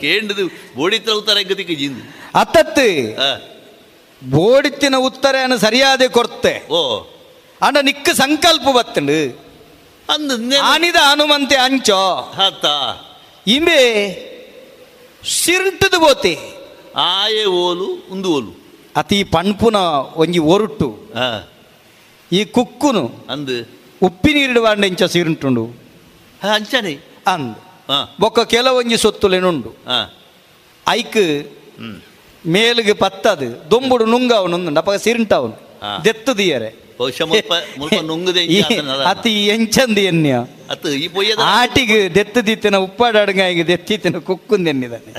[0.00, 0.46] ಕೇಂಡದು
[0.76, 2.02] ಬೋಡಿ ತಳ್ತಾರ ಗತಿಗೆ ಜಿಂದು.
[2.34, 3.40] ಅತ್ತತ್ತು ಹಾ,
[4.24, 6.68] ಬೋಡಿತ್ತಿನ ಉತ್ತರನ ಸರಿಯಾದ ಕೊರ್ತೆ.
[6.70, 7.00] ಓ.
[7.62, 9.40] ಅಂಡ ನಿಕ್ಕ ಸಂಕಲ್ಪ ಬತ್ತಂಡು.
[10.10, 12.32] ಅಂದು ಆನಿದ ಹನುಮಂತೆ ಅಂಚೋ.
[12.36, 12.66] ಹತ್ತ.
[13.46, 13.80] ಇಂಬೆ
[15.24, 16.38] ಸಿರ್ಟದು ಬೋತೆ.
[16.96, 18.60] ಆಯೆ ಓಲು ಉಂದು ಓಲು.
[18.96, 19.76] ಅತಿ ಪಣ್ಪುನ
[20.16, 21.48] ಒಂಜಿ ಒರುಟು ಹಾ.
[22.32, 25.64] ಈ ಕುಕ್ಕುನು ಅಂದು ಉಪ್ಪಿ ನೀರಿಡುವ ಎಂಚ ಸಿರುಂಟುಂಡು.
[26.42, 26.98] ಹಾ, ಅಂಚನೆ.
[27.26, 27.56] ಅಂದ್.
[27.90, 28.16] ಹಾ.
[28.20, 29.74] ಬೊಕ್ಕ ಕೆಲವೊಂಜಿ ಸೊತ್ತುಲೆನುಂಡು.
[29.86, 30.08] ಆ
[30.88, 31.48] ಐಕ್
[32.46, 35.52] ಮೇಲಿಗೆ ಪತ್ತದು ದೊಂಬುಡು ನುಂಗವನು ಅಪ್ಪ ಸಿರಿಂಟವನು.
[35.52, 36.02] ಹಾ.
[36.04, 36.90] ದೆತ್ತು ದಿಯರೆ
[39.06, 40.06] ಅತಿ ಎಂಚಂದಿ
[41.08, 45.12] ಪೊಯ್ಯದ ಆಟಿಗೆ ದೆತ್ತು ದಿತ್ತಿನ ಉಪ್ಪಾಡಂಗಾಯಿಗೆ ದೆತ್ತಿತ್ತಿನ ಕುಕ್ಕುಂದು ಎನ್ನಿದಾನೆ?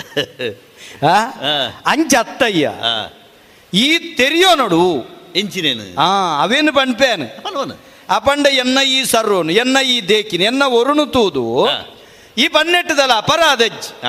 [1.06, 1.84] ಹಾ.
[1.86, 2.72] ಅಂಚ ಅತ್ತಯ್ಯ.
[3.74, 6.02] ಈ ತೆರಿಯೋ ನೋಡು ಎಂಚಿನೇನು?
[6.02, 7.72] ಆ ಅವೇನು ಪನ್ವನ
[8.12, 11.66] ಅಪಂಡ ಎನ್ನ ಈ ಸರ್ರೋನು ಎನ್ನ ಈ ದೇಕಿನ ಎನ್ನ ಒರುಣು ತೂದು.
[12.38, 14.08] ಈ ಬನ್ನೆಟ್ಟದಲ್ಲ ಅಪರಾಧಜ್ಜಿ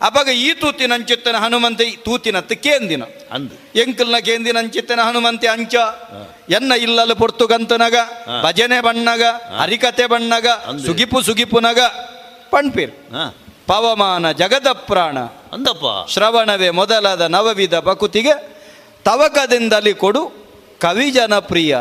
[0.00, 3.02] ಅಪಗ ಈ ತೂತಿನ ಅಂಚಿತ್ತನ ಹನುಮಂತ ಈ ತೂತಿನತ್ತು ಕೇಂದಿನ.
[3.32, 3.80] ಅಂದು.
[3.80, 5.74] ಎಂಕಲ್ನ ಕೇಂದಿನ ಅಂಚಿತ್ತನ ಹನುಮಂತೆ ಅಂಚ.
[6.50, 7.96] ಎನ್ನ ಇಲ್ಲಲು ಪೊರ್ತುಗಂತನಗ
[8.42, 9.22] ಭಜನೆ ಬಣ್ಣಗ
[9.56, 10.46] ಹರಿಕತೆ ಬಣ್ಣಗ
[10.86, 11.80] ಸುಗಿಪು ಸುಗಿಪುನಗ
[12.50, 12.92] ಪಣ್ಪೀರ್.
[13.66, 15.18] ಪವಮಾನ ಜಗದ ಪ್ರಾಣ.
[15.52, 16.10] ಅಂದಪ್ಪ.
[16.10, 18.34] ಶ್ರವಣವೇ ಮೊದಲಾದ ನವವಿಧ ಬಕುತಿಗೆ
[19.04, 20.22] ತವಕದಿಂದಲಿ ಕೊಡು
[20.80, 21.78] ಕವಿ ಜನಪ್ರಿಯ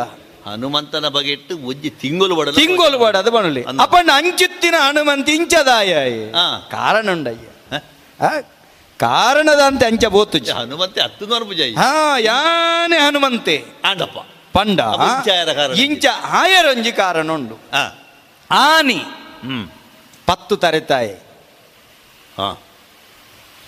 [0.51, 5.93] ಹನುಮಂತನ ಬಗ್ಗೆ ಇಟ್ಟು ಉಜ್ಜಿ ತಿಂಗುಲು ಬಡಲು ತಿಂಗೋಲು ಅದು ಬಣಲಿ ಅಪ್ಪಣ್ಣ ಅಂಚಿತ್ತಿನ ಹನುಮಂತ ಇಂಚದಾಯ.
[6.71, 7.47] ಕಾರಣ ಉಂಡಯ್ಯ
[8.99, 13.55] ಕಾರಣದ ಅಂತ ಅಂಚ ಬೋತು ಹನುಮಂತೆ ಹತ್ತು ನೋರು ಭುಜ ಹಾ ಯಾನೆ ಹನುಮಂತೆ.
[13.85, 14.17] ಆಂಡಪ್ಪ.
[14.57, 14.79] ಪಂಡ
[15.77, 17.55] ಇಂಚ ಆಯರೊಂಜಿ ಕಾರಣ ಉಂಡು
[18.51, 18.99] ಆನಿ.
[20.25, 21.15] ಪತ್ತು ತರೆತಾಯೆ.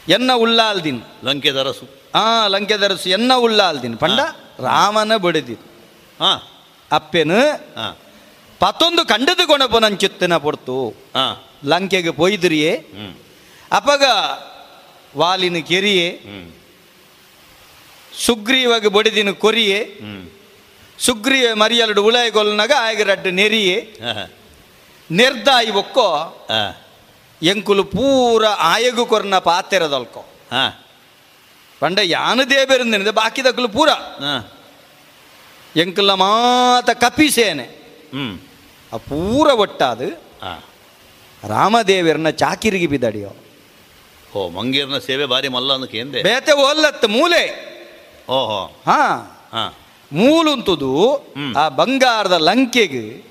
[0.08, 1.02] ಎನ್ನ ಉಳ್ಳಾಲ್ದಿನ್.
[1.24, 1.86] ಲಂಕೆ ದರಸು
[2.16, 3.98] ಆ ಲಂಕೆ ದರಸು ಎನ್ನ ಉಳ್ಳಾಲ್ದಿನ್.
[3.98, 4.20] ಪಂಡ
[4.60, 5.64] ರಾಮನ ಬಡಿದಿನ್.
[6.91, 7.40] ಅಪ್ಪೆನು?
[8.60, 10.95] ಪತ್ತೊಂದು ಕಂಡದ ಕೊಣಪನಂಚಿತ್ತಿನ ಪೊರ್ತು
[11.66, 12.86] ಲಂಕೆಗೆ ಪೊಯ್ದಿರಿಯೇ.
[13.72, 14.03] ಅಪಗ
[15.18, 16.22] ವಾಲಿನ ಕೆರಿಯೇ.
[18.26, 19.99] ಸುಗ್ರೀವಾಗ ಬಡಿದಿನ ಕೊರಿಯೇ.
[20.99, 23.99] ಸುಗ್ರೀವ ಮರಿಯಲ್ಡು ಉಳಾಯ ಕೊಲ್ನಾಗ ಆಗ ರಡ್ಡು ನೆರಿಯೇ.
[25.11, 26.07] ನೆರ್ದಾಯಿ ಒಕ್ಕೋ.
[27.41, 30.26] ಎಂಕುಲು ಪೂರ ಆಯಗು ಕೊರ್ನ ಪಾತೆರದಲ್ಕೋ.
[31.80, 33.90] ಪಂಡ ಯಾನು ದೇಬೇರಿಂದಿನ ಬಾಕಿದಕ್ಕಲು ಪೂರ.
[35.76, 37.64] ಎಂಕುಲ ಮಾತ ಕಪಿಸೇನೆ.
[38.94, 40.10] ಆ ಪೂರ ಒಟ್ಟಾದು
[41.48, 43.36] ರಾಮದೇವರನ್ನ ಚಾಕಿರಿಗೆ ಬಿದ್ದಡಿಯೋ.
[44.36, 47.70] ಓ ಮಂಗೇರ್ನ ಸೇವೆ ಬಾರಿ ಮಲ್ಲ ಅನ್ನಕ್ಕೆ ಬೇತೆ ಒಲ್ಲತ್ತು ಮೂಲೆ.
[48.30, 48.66] ಓಹೋ.
[48.66, 49.16] ಹಾ.
[49.52, 49.78] ಹಾ.
[50.12, 51.16] ಮೂಲುಂತುದು
[51.58, 53.24] ಆ ಬಂಗಾರದ ಲಂಕೆಗೆ.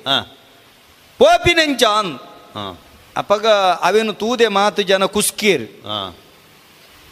[1.19, 2.19] ಪೋಪಿನೆಂಚಾನ್.
[3.16, 3.47] ಅಪಗ
[3.82, 5.70] ಅವೇನು ತೂದೆ ಮಾತು ಜನ ಕುಸ್ಕೀರ್.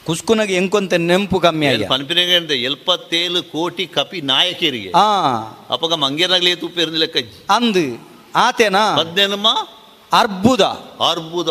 [0.07, 4.91] ಕುಸ್ಕುನಗೆ ಎಂಕೊಂತ ನೆಂಪು ಕಮ್ಮಿ ಆಗಿ ಪನ್ಪಿನಾಗ ಎಲ್ಪತ್ತೇಳು ಕೋಟಿ ಕಪಿ ನಾಯಕಿಯರಿಗೆ.
[4.91, 5.37] ಆ.
[5.71, 7.17] ಅಪ್ಪಗ ಮಂಗೇರ್ನಾಗ್ಲಿ ತುಪ್ಪಿರ್ನ ಲೆಕ್ಕ
[7.51, 8.97] ಅಂದು ಆತೇನಾ?
[8.97, 9.49] ಮಧ್ಯಾಹ್ನಮ್ಮ
[10.13, 10.61] ಅರ್ಬುದ.
[11.11, 11.49] ಅರ್ಬುದ.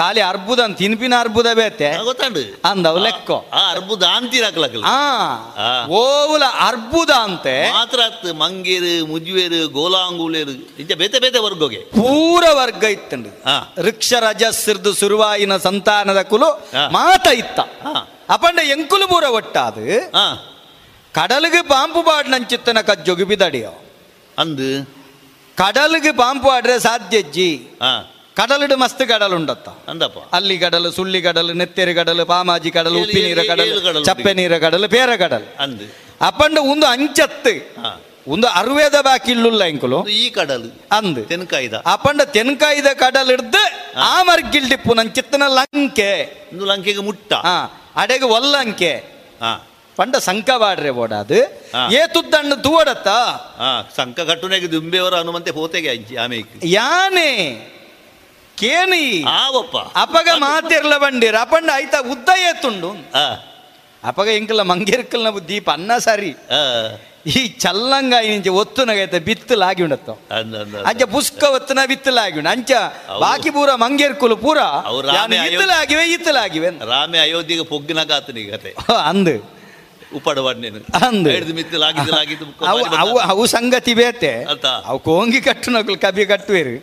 [0.00, 2.04] ಖಾಲಿ ಅರ್ಬುದ ಅಂತ ತಿನ್ಪಿನ ಅರ್ಬುದ ಬೇತೆ.
[2.04, 2.60] ಗೊತ್ತಾಂಡು.
[2.64, 3.30] ಅಂದವು ಲೆಕ್ಕ.
[3.54, 4.02] ಆ ಅರ್ಬುದ
[4.86, 7.72] ಆ ಓವುಲ ಅರ್ಬುದ ಅಂತೆ.
[7.72, 7.98] ಮಾತ್ರ
[8.32, 11.76] ಮಂಗೇರ್ ಮುಜ್ವೇರು ಗೋಲಾಂಗುಲೇರು ಇಂಚ ಬೇತೆ ಬೇತೆ ವರ್ಗೋಗೆ.
[11.76, 13.42] ಪೂರ ವರ್ಗ ಇತ್ತಂಡು.
[13.82, 17.60] ರಿಕ್ಷ ರಜಸ್ಸಿರ್ದು ಸುರುವಾಯಿನ ಸಂತಾನದ ಕುಲು ಮಾತ ಇತ್ತ.
[18.30, 20.10] ಅಪಂಡ ಎಂಕುಲು ಪೂರ ಒಟ್ಟಾದು.
[21.14, 23.84] ಕಡಲಿಗೆ ಪಾಂಪು ಬಾಡ್ನಂಚಿತ್ತನ ಕಜ್ಜೊಗಿ ಬಿದಡಿಯೋ.
[24.38, 24.84] ಅಂದು.
[25.56, 28.14] ಕಡಲಿಗೆ ಪಾಂಪು ಆಡ್ರೆ ಸಾಧ್ಯಜ್ಜಿ ಹಾ.
[30.92, 35.62] ಸುಳ್ಳಿ ಕಡಲು ನೆತ್ತೆರೆ ಕಡಲು ಪಾಮಾಜಿ ಕಡಲು ಏಳು- ಉಪ್ಪಿ ನೀರ ಕಡಲು ಚಪ್ಪೆ ನೀರ ಕಡಲು ಬೇರೆ ಕಡಲು.
[35.62, 35.84] ಅಂದು.
[36.20, 37.80] ಅಪ್ಪಂಡ ಒಂದು ಅಂಚತ್ತು.
[38.28, 40.08] ಒಂದು ಅರುವೇದ ಬಾಕಿಲ್ಲುಲ್ಲ ಎಂಕುಲು.
[40.08, 41.28] ಈ ಕಡಲು ಅಂದ್.
[41.28, 41.74] ತೆನ್ಕಾಯ್ದ.
[41.86, 46.18] ಅಪ್ಪಂಡ ತೆನ್ಕಾಯ್ದ ಕಡಲ್ ಹಿಡ್ದು ಆ ಮರ್ಗಿಲ್ ಡಿಪ್ಪು ನನ್ ಚಿತ್ತನ ಲಂಕೆ.
[46.52, 47.32] ಇಂದು ಲಂಕೆಗೆ ಮುಟ್ಟ.
[47.32, 47.92] ಹಾ.
[47.96, 49.04] ಅಡೆಗೆ ಒಲ್ಲಂಕೆ
[49.96, 51.34] ಪಂಡ ಸಂಕ ಬಾಡ್ರೆ ಓಡಾದು
[51.92, 52.00] ಏ
[52.62, 53.08] ತೂವಡತ್ತ.
[53.08, 57.79] ಹಾ ಸಂಕ ಕಟ್ಟುನೆಗೆ ದುಂಬೆಯವರ ಹನುಮಂತೆ ಹೋತೆಗೆ ಅಂಚಿ ಆಮೇಲೆ ಯಾನೆ.
[58.60, 59.04] ಕೇನಿ.
[59.22, 61.36] ಆವಪ್ಪ ಅಪಗ ಮಾತಿರ್ಲ ಬಂಡಿರ.
[61.40, 62.90] ಅಪಂಡ ಆಯ್ತಾ ಉದ್ದ ಏತುಂಡು
[64.04, 66.34] ಅಪಗ ಎಂಕಲ್ಲ ಮಂಗೇರ್ಕಲ್ನ ದೀಪ ಅನ್ನ ಸರಿ.
[67.26, 70.10] ಈ ಚಲ್ಲಂಗ ನಿಂಚೆ ಒತ್ತುನಗೈತೆ ಬಿತ್ತಲಾಗಿ ಉಂಡತ್ತ.
[70.86, 72.50] ಅಂಚ ಪುಸ್ಕ ಒತ್ತನ ಬಿತ್ತಲಾಗಿ ಉಂಡು.
[72.50, 72.72] ಅಂಚ
[73.20, 74.58] ಬಾಕಿ ಪೂರ ಮಂಗೇರ್ಕುಲು ಪೂರ.
[75.46, 78.74] ಇತ್ತಲಾಗಿವೆ ಇತ್ತಲಾಗಿವೆ ರಾಮೆ ಅಯೋಧ್ಯೆಗೆ ಪೊಗ್ಗಿನ ಕಾತನಿ ಕತೆ.
[79.08, 79.59] ಅಂದು.
[81.06, 81.30] ಅಂದು.
[81.30, 81.54] ಹಿಡಿದು
[82.46, 84.66] ಮುಖ ಅವು ಅವು ಅವು ಸಂಗತಿ ಬೇತೆ ಅಂತ.
[84.66, 86.74] ಅವು ಕೋಂಗಿ ಕಟ್ಟು ನಕಲು ಕಬಿ ಕಟ್ಟುವೇರು.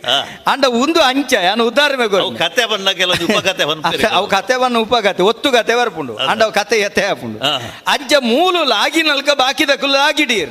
[0.50, 2.88] ಅಂಡ ಒಂದು ಅಂಚ ಯಾನು ಉದಾಹರಣೆ ಅವು ಕತೆ ಬಣ್ಣ
[3.24, 3.64] ಉಪ ಕತೆ.
[4.06, 6.16] ಅವು ಕತೆವನ್ನು ಉಪಕತೆ ಒತ್ತು ಕತೆ ಬರ್ಪುಂಡು.
[6.16, 7.38] ಅಂಡ ಅವು ಕತೆ ಎತ್ತೆ ಹಾಪುಂಡು.
[7.86, 10.50] ಅಂಚ ಮೂಲು ಲಾಗಿ ನಲ್ಕ ಬಾಕಿ ಕುಲು ಲಾಗಿಡೀರ್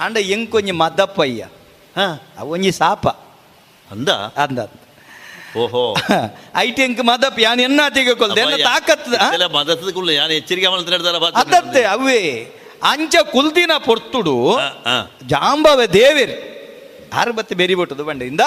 [0.00, 1.48] ಅಂಡ ಎಂಕೊಂಜಿ ಮದಪ್ಪಯ್ಯ
[2.38, 3.06] ಅವೊಂಜಿ ಸಾಪ.
[3.90, 4.08] ಅಂದ
[4.44, 4.58] ಅಂದ.
[7.04, 9.08] ಮದಪ್ ಯಾನ್ ಎನ್ನ ತೆಗೆಕೊಳ್ದೆ ಎನ್ನ ತಾಕತ್
[9.54, 10.96] ಮದತದ ಕುಳ್ಳು ಯಾನು ಎಚ್ಚರಿಕೆ ಮಾಡ್ತಾರೆ
[11.34, 12.52] ಅದತ್ತೆ ಅವೇ
[12.82, 14.58] ಅಂಚ ಕುಲ್ದಿನ ಪೊರ್ತುಡು.
[15.26, 16.32] ಜಾಂಬವ ದೇವಿರ್.
[17.14, 18.40] ಆರು ಬತ್ತೆ ಬೆರಿ ಬಿಟ್ಟದು ಬಂಡೆಯಿಂದ?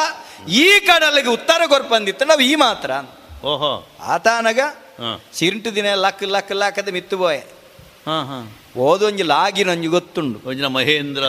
[0.48, 2.92] ಈ ಕಡಲಿಗೆ ಉತ್ತರ ಕೊರ್ಪಂದಿತ್ತು ನಾವು ಈ ಮಾತ್ರ.
[3.44, 3.88] ಓಹೋ.
[4.02, 4.60] ಆತನಗ.
[5.34, 7.48] ಸಿರಿಂಟು ದಿನ ಲಕ್ ಲಕ್ ಲಕ್ಕದ ಮಿತ್ತು ಬೋಯೆ
[8.08, 8.44] ಹಾ
[8.78, 10.50] ಓದೊಂಜಿ ಲಾಗಿನೊಂಜಿ ಗೊತ್ತುಂಡು.
[10.50, 11.24] ಒಂಜಿನ ಮಹೇಂದ್ರ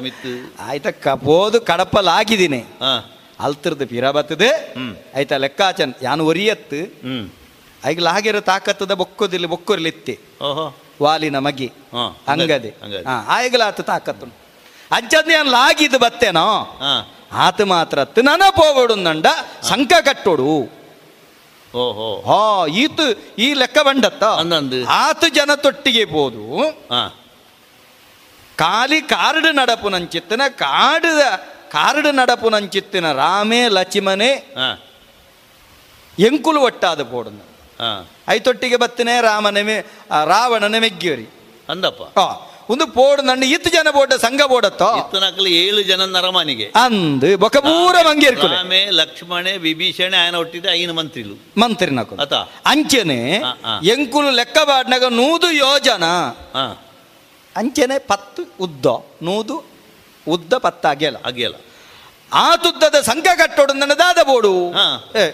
[0.00, 0.62] ಮಿತ್ತು.
[0.62, 3.11] ಆಯ್ತಕ್ಕ ಓದು ಕಡಪ ಲಾಗಿದ್ದೀನಿ ಹಾ.
[3.40, 4.74] ಅಲ್ತಿರ್ದು ಪೀರಾ ಬತ್ತದೆ.
[5.16, 6.84] ಆಯ್ತಾ ಲೆಕ್ಕಾಚನ್ ಯಾನು ಒರಿಯತ್ತು.
[6.84, 7.30] ಹ್ಮ್.
[7.84, 10.20] ಹಾಗೆರ ಲಾಗಿರೋ ತಾಕತ್ತದ ಬೊಕ್ಕೋದಿಲ್ಲ ಬೊಕ್ಕೊರ್ಲಿತ್ತಿ
[11.02, 11.72] ವಾಲಿನ ಮಗಿ.
[12.28, 12.68] ಹಂಗದೆ.
[13.08, 14.26] ಹಾ ಆಯ್ಗಲಾತ ತಾಕತ್ತು.
[14.92, 16.78] ಅಂಚದ್ ನಾನು ಲಾಗಿದ್ದು ಬತ್ತೇನೋ?
[17.32, 19.26] ಆತ ಮಾತ್ರ ನನ ಪೋಗೋಡು ನಂಡ
[19.62, 20.82] ಸಂಕ ಕಟ್ಟೋಡು.
[21.74, 22.22] ಓಹೋ.
[22.26, 24.24] ಹಾ ಈತು ಈ ಲೆಕ್ಕ ಬಂಡತ್ತ.
[24.24, 27.18] ಆತ ಆತು ಜನ ತೊಟ್ಟಿಗೆ ಪೋದು ಹಾ.
[28.56, 31.20] ಕಾಲಿ ಕಾರ್ಡ್ ನಡಪು ನಂಚಿತ್ತನ ಕಾಡದ
[31.72, 34.30] ಕಾರಡು ನಡಪು ನಂಚಿತ್ತಿನ ರಾಮೇ ಲಚಿಮನೆ
[36.18, 38.10] ಎಂಕುಲು ಒಟ್ಟಾದ ಪೋಡು ಹಾ.
[38.28, 39.80] ಐತೊಟ್ಟಿಗೆ ಬತ್ತಿನೇ ರಾಮನೆ
[40.26, 41.26] ರಾವಣನೆ ಮೆಗ್ಗಿಯರಿ
[41.68, 42.18] ಅಂದಪ್ಪ.
[42.70, 44.96] ಒಂದು ಪೋಡ್ ನಂಡು ಇತ್ತು ಜನ ಬೋಡ ಸಂಘ ಬೋಡತ್ತೋ?
[44.96, 46.64] ಇತ್ತನಕಲು ಏಳು ಜನ ನರಮಾನಿಗೆ.
[46.64, 51.60] ಅಂದು ಬೊಕ ಪೂರ ಮಂಗಿ ರಾಮೆ ಲಕ್ಷ್ಮಣೆ ವಿಭೀಷಣೆ ಆಯನ ಒಟ್ಟಿದ್ದೆ ಐನ ಮಂತ್ರಿಲು.
[51.60, 52.34] ಮಂತ್ರಿ ನಕು ಅತ.
[52.66, 53.42] ಅಂಚೆನೆ.
[53.84, 56.04] ಎಂಕುಲು ಲೆಕ್ಕ ಬಾಡ್ನಾಗ ನೂದು ಯೋಜನ.
[57.56, 58.86] ಅಂಚೆನೆ ಪತ್ತು ಉದ್ದ
[59.22, 59.71] ನೂದು
[60.26, 61.54] ಉದ್ದ ಪತ್ತ ಅಗೆಲ ಅಗೆಲ
[62.32, 64.52] ಆ ತುದ್ದದ ಸಂಘ ಕಟ್ಟೋಡು ನನ್ನದಾದ ಬೋಡು.
[64.70, 64.86] ಹಾ.
[65.16, 65.24] ಏ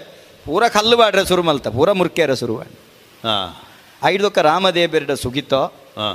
[0.47, 2.55] ಪೂರ ಕಲ್ಲು ಬಾಡ್ರೆ ಸುರು ಮಲ್ತ ಪೂರ ಮುರ್ಕೇರ ಸುರು
[3.25, 3.37] ಹಾ.
[4.03, 5.63] ಐದೊಕ್ಕ ರಾಮದೇಬೆರಡ ಸುಗಿತೋ
[5.99, 6.09] ಹಾ.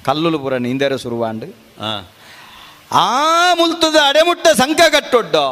[0.00, 1.48] ಕಲ್ಲುಲು ಪೂರ ನಿಂದೆರ ಸುರುವಾಂಡು
[1.80, 1.92] ಹಾ.
[2.98, 3.06] ಆ
[3.54, 5.46] ಮುಲ್ತದ ಅಡೆಮುಟ್ಟ ಸಂಘ ಕಟ್ಟೊಡ್ಡೋ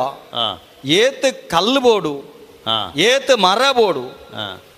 [0.97, 2.15] ಏತ್ ಕಲ್ಲು ಬೋಡು
[3.05, 4.05] ಏತ್ ಮರ ಬೋಡು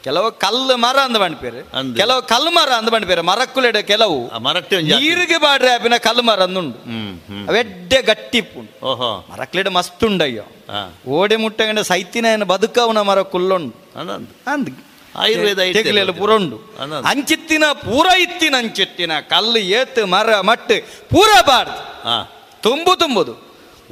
[0.05, 1.95] ಕೆಲವು ಕಲ್ಲು ಮರ ಅಂದ ಬಂಡ್ಪೇರು ಅಂದು.
[1.97, 4.19] ಕೆಲವು ಕಲ್ಲು ಮರ ಅಂದ ಬಂಡ್ಪೇರು ಮರಕ್ಕುಲೆಡ ಕೆಲವು.
[4.29, 5.05] ಆ ಮರಟ್ಟೆ ಒಂಜಿ ಜಾತಿ.
[5.05, 7.45] ನೀರಿಗೆ ಬಾಡ್ರೆ ಆಪಿನ ಕಲ್ಲು ಮರ ಅಂದುಂಡು ಹ್ಮ್ ಹ್ಮ್.
[7.49, 9.11] ಅವೆಡ್ಡೆ ಗಟ್ಟಿಪ್ಪುಂಡು ಓಹೋ.
[9.33, 10.83] ಮರಕ್ಲೆಡ ಮಸ್ತ್ ಉಂಡಯ್ಯೋ ಹಾ.
[11.09, 14.71] ಓಡೆ ಮುಟ್ಟಗಂಡ ಸೈತಿನ ಏನು ಬದುಕವನ ಮರ ಅಂದ ಅನ್ನಂದು ಅಂದ್
[15.15, 16.11] ಆಯುರ್ವೇದ ಐತೆ ತೆಗಿಲೆಲ್ಲ.
[16.13, 17.07] ಪೂರ ಉಂಡು ಅನ್ನಂದು.
[17.09, 20.77] ಅಂಚಿತ್ತಿನ ಪೂರ ಇತ್ತಿನ ಅಂಚಿತ್ತಿನ ಕಲ್ಲು ಏತ್ ಮರ ಮಟ್ಟು
[21.11, 21.81] ಪೂರ ಬಾಡ್ದು.
[22.05, 22.17] ಹಾ.
[22.63, 23.35] ತುಂಬು ತುಂಬುದು.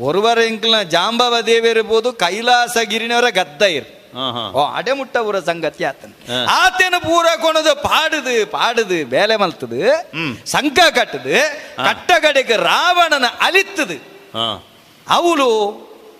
[0.03, 6.11] ಒರುವರ ಎಂಕ್ಲ ಜಾಂಬವ ದೇವಿರ್ಬೋದು ಕೈಲಾಸಗಿರಿನವರ ಗದ್ದ ಇರ್ ಹಾ ಹಾ ಓ ಅಡೆಮುಟ್ಟ ಊರ ಸಂಗತಿ ಆತನ.
[6.57, 9.79] ಆತನ ಪೂರ ಕೊಣದು ಪಾಡುದು ಪಾಡುದು ಬೇಲೆ ಮಲ್ತದು.
[10.47, 11.37] ಸಂಕ ಕಟ್ಟದು
[11.87, 13.97] ಕಟ್ಟಗಡೆಗೆ ರಾವಣನ ಅಲಿತ್ತದು
[15.07, 15.49] ಅವಳು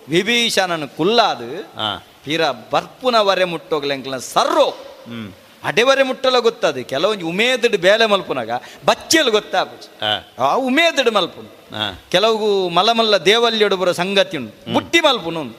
[0.09, 1.89] ವಿಭೀಷಣನ ಕುಲ್ಲಾದು ಹಾ
[2.25, 2.41] ಬರ್ಪುನ
[2.71, 4.67] ಬರ್ಪುನವರೆ ಮುಟ್ಟೋಗ್ಲೆಂಕ್ಲ ಸರ್ರೋ
[5.63, 6.83] ಅಡೆವರೆ ಮುಟ್ಟಲ ಗೊತ್ತದು.
[6.83, 8.51] ಕೆಲವೊಂದು ಉಮೇದಡ್ ಬೇಲೆ ಮಲ್ಪುನಾಗ
[8.85, 11.49] ಬಚ್ಚೆಲ್ ಗೊತ್ತಾಪುಜಿ ಹಾ ಆ ಉಮೇದಡ್ ಮಲ್ಪುನು.
[12.11, 14.73] ಕೆಲವು ಕೆಲವು ಮಲ್ಲ ದೇವಲ್ಯೊಡು ಬರೋ ಸಂಗತಿ ಉಂಟು.
[14.73, 15.57] ಬುಟ್ಟಿ ಮಲ್ಪುನು ಉಂಡು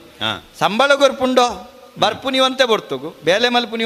[0.59, 1.47] ಸಂಬಳ ಗೊರ್ಪುಂಡೋ?
[1.99, 3.77] ಬರ್ಪು ಒಂತೆ ಬರ್ತುಗು ಬೇಲೆ ಮಲ್ಪು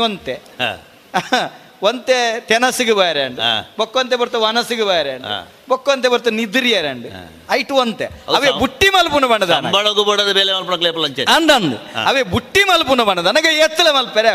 [0.61, 0.70] ಹಾ
[1.82, 3.73] ಒಂತೆ ತೆನಸಿಗೆ ಬಾಯರಂಡು ಹಾ.
[3.78, 5.28] ಬೊಕ್ಕೊಂತೆ ಬರ್ತ ವನಸಿಗೆ ಬಾಯರಂಡು
[5.69, 5.74] ಹಾ.
[5.77, 7.09] ಬೊಕ್ಕೊಂತೆ ಬರ್ತಾವ ನಿದ್ರಿ ಎರಂಡು
[7.51, 8.05] ಐಟು ಒಂತೆ.
[8.05, 11.24] ಅವೆ ಬುಟ್ಟಿ ಮಲ್ಪುನ ಬಣ್ಣದ ಸಂಬಳಗು ಬಡದ ಬೆಲೆ ಮಲ್ಪಣ ಅಂಚೆ.
[11.24, 11.77] ಅಂದಂದು.
[12.07, 14.28] ಅವೇ ಬುಟ್ಟಿ ಮಲ್ಪುನ ಬಣ್ಣದ ನನಗೆ ಎತ್ತಲ ಮಲ್ಪೆರೆ.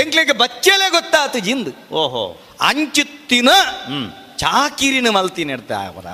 [0.00, 1.94] ಎಂಕ್ಲಿಗೆ ಬಚ್ಚಲೇ ಗೊತ್ತಾತು ಜಿಂದು.
[1.94, 2.40] ಓಹೋ.
[2.60, 3.48] ಅಂಚುತ್ತಿನ
[3.86, 4.27] ಹ್ಮ್.
[4.38, 6.06] ಚಾಕಿರಿನ ಮಲ್ತಿ ನೆಡ್ದ ಅವರ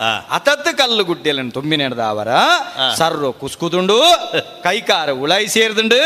[0.00, 0.18] ಆ.
[0.30, 2.28] ಅತತ್ ಕಲ್ಲು ಗುಡ್ಡೆಯನ್ನು ತುಂಬಿ ನೆಡ್ದ ಅವರ.
[2.96, 3.96] ಸರ್ರು ಕುಸ್ಕುದುಂಡು
[4.62, 5.96] ಕೈಕಾರ ಉಳಾಯಿ ಸೇರ್ದುಂಡು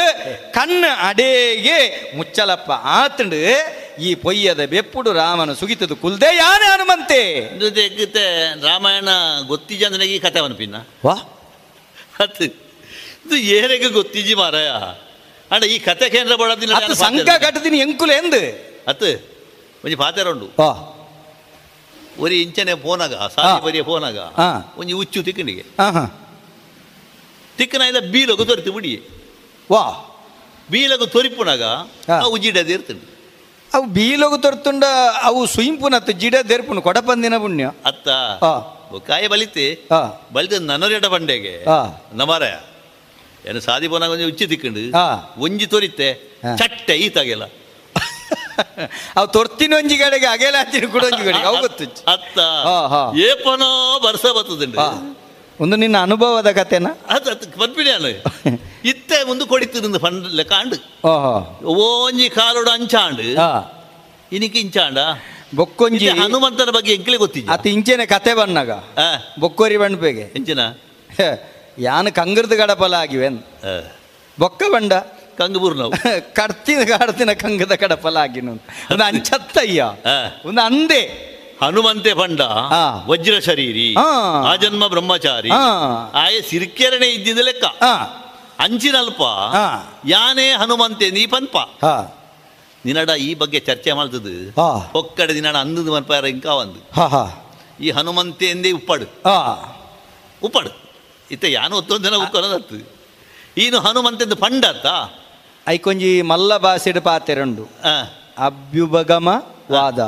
[0.55, 3.37] ಕಣ್ಣು ಅಡೇಗೆ ಮುಚ್ಚಲಪ್ಪ ಆತುಂಡು
[4.03, 7.21] ಈ ಪೊಯ್ಯದ ಬೆಪ್ಪುಡು ರಾಮನ ಸುಗಿತದು ಕುಲ್ದೆ ಯಾನ ಹನುಮಂತೆ?
[7.75, 8.25] ತೆಗ್ಗಿತೆ
[8.67, 9.09] ರಾಮಾಯಣ
[9.47, 10.77] ಗೊತ್ತಿಜ ಜನರಿಗೆ ಈ ಕಥೆ ಪಿನ್ನ?
[11.05, 11.17] ವಾ.
[12.21, 14.69] ಅತ್ ಇದು ಏರೆಗೆ ಗೊತ್ತಿಜಿ ಮಾರಾಯ.
[15.51, 18.41] ಅಣ್ಣ ಈ ಕತೆ ಕೇಂದ್ರ ಬಡದಿನ ಸಂಘ ಕಟ್ಟದಿನ ಎಂಕುಲೆ ಎಂದು?
[18.89, 19.03] ಅತ್
[19.85, 20.29] ಒಂಜಿ ಪಾತೆರ
[22.19, 24.19] ಒರಿ ಇಂಚನೆ ಫೋನಾಗ ಸಾಲಿ ಬರಿಯ ಫೋನಾಗ.
[24.79, 26.05] ಒಂಜಿ ಉಚ್ಚು ತಿಕ್ಕನಿಗೆ ಹಾ ಹಾ
[27.59, 28.93] ತಿಕ್ಕನ ಇಲ್ಲ ಬೀಲಗು ತೊರಿತು ಬಿಡಿ
[29.71, 29.83] ವಾ
[30.69, 33.05] ಬೀಲಗು ತೊರಿಪುನಾಗ ಅವು ಆ ಉಜ್ಜಿಡದು ಇರ್ತದೆ
[33.73, 34.85] ಅವು ಬೀಲಗು ತೊರ್ತುಂಡ
[35.23, 38.09] ಅವು ಸುಯಿಂಪುನತ್ತು ಜಿಡ ದೇರ್ಪುನು ಕೊಡಪಂದಿನ ಪುಣ್ಯ ಅತ್ತ
[39.07, 39.67] ಕಾಯ ಬಲಿತೆ
[40.33, 41.55] ಬಲಿತ ನನ್ನರೆಡ ಬಂಡೆಗೆ
[42.15, 42.43] ನಮರ
[43.49, 44.81] ಏನು ಸಾದಿ ಪೋನಾಗ ಒಂಜಿ ಉಚ್ಚಿ ತಿಕ್ಕಂಡು.
[45.39, 46.09] ಒಂಜಿ ತೊರಿತೆ.
[46.57, 47.45] ಚಟ್ಟೆ ಈತಾಗೆಲ್ಲ
[49.19, 52.39] ಅವು ತೊರ್ತಿನೊಂಜಿ ಕಡೆಗೆ ಅಗೆಲಾತಿನ ಕುಡೊಂಜಿ ಕಡೆಗೆ ಅವು ಗೊತ್ತು ಅತ್ತ.
[53.27, 53.71] ಏಪನೋ
[54.05, 54.77] ಬರ್ಸ ಬರ್ತದೆಂಡ
[55.59, 56.89] ಒಂದು ನಿನ್ನ ಅನುಭವದ ಕಥೆನ?
[57.09, 57.31] ಅದು
[57.61, 58.09] ಪದ್ಮಿಣಿ ಅಲ್ಲ.
[58.91, 60.77] ಇತ್ತೆ ಮುಂದೆ ಕೊಡಿತಿருந்து ಫಂಡ್ ಲೆಕ್ಕಾಂಡು
[61.77, 63.27] ಓಂಜಿ ಕಾಲೋಡು ಅಂಚಾಂಡು.
[64.33, 64.99] ಇನಿಕ್ಕೆ ಇಂಚಾಂಡ?
[65.55, 68.71] ಬೊಕ್ಕೊಂಜಿ ಹನುಮಂತನ ಬಗ್ಗೆ ಎಂಕ್ಲೆ ಗೊತ್ತಿದ್ದೆ ಅತಿ ಇಂಚೆನೆ ಕತೆ ಬನ್ನಾಗ
[69.41, 70.61] ಬೊಕ್ಕೋರಿ ಬಣ್ಪೆಗೆ ಇಂಚಿನ
[71.79, 73.29] ಯಾನು ಕಂಗ್ರದ ಗಡಪಲ ಆಗಿವೆ
[74.39, 74.93] ಬೊಕ್ಕ ಬಂಡ.
[75.39, 75.91] ಕಂಗಬೂರ್ ನಾವು
[76.35, 78.53] ಕಡ್ತಿನ ಕಾಡ್ತಿನ ಕಂಗದ ಕಡಪಲ ಆಗಿನು
[78.91, 79.85] ಒಂದು ಅಂಚತ್ತಯ್ಯ.
[80.45, 81.27] ಒಂದು ಅಂದೆ.
[81.63, 82.41] ಹನುಮಂತೆ ಪಂಡ.
[83.07, 84.57] ವಜ್ರ ಶರೀರಿ ಆ.
[84.57, 85.51] ಜನ್ಮ ಬ್ರಹ್ಮಚಾರಿ
[86.15, 87.65] ಆಯೆ ಸಿರಿಕೆರಣೆ ಇದ್ದಿದ್ದ ಲೆಕ್ಕ.
[88.59, 89.23] ಅಂಚಿನಲ್ಪ.
[90.07, 91.57] ಯಾನೇ ಹನುಮಂತೆ ನೀ ಪನ್ಪ.
[91.57, 92.13] ಹಾ.
[92.85, 94.55] ನಿನ್ನಡ ಈ ಬಗ್ಗೆ ಚರ್ಚೆ ಮಾಡ್ತದು.
[94.99, 96.81] ಒಕ್ಕಡೆ ದಿನಡ ಅಂದದು ಮನ್ಪಾರ ಇಂಕ ಒಂದು.
[97.81, 99.05] ಈ ಹನುಮಂತೆ ಎಂದೇ ಉಪ್ಪಡು.
[100.43, 100.71] ಉಪ್ಪಡು.
[101.31, 102.97] ಇತ್ತ ಯಾನು ಒತ್ತೊಂದು ಜನ ಉಕ್ಕೊನದತ್ತು.
[103.59, 104.87] ಈನು ಹನುಮಂತೆಂದು ಪಂಡತ್ತ.
[104.87, 105.26] ಐಕೊಂಜಿ
[106.23, 107.63] ಮಲ್ಲ ಬಾಸಿಡ್ ಪಾತೆರಂಡು.
[107.63, 108.03] ಆ,
[108.47, 109.99] ಅಭ್ಯುಭಗಮ ವಾದ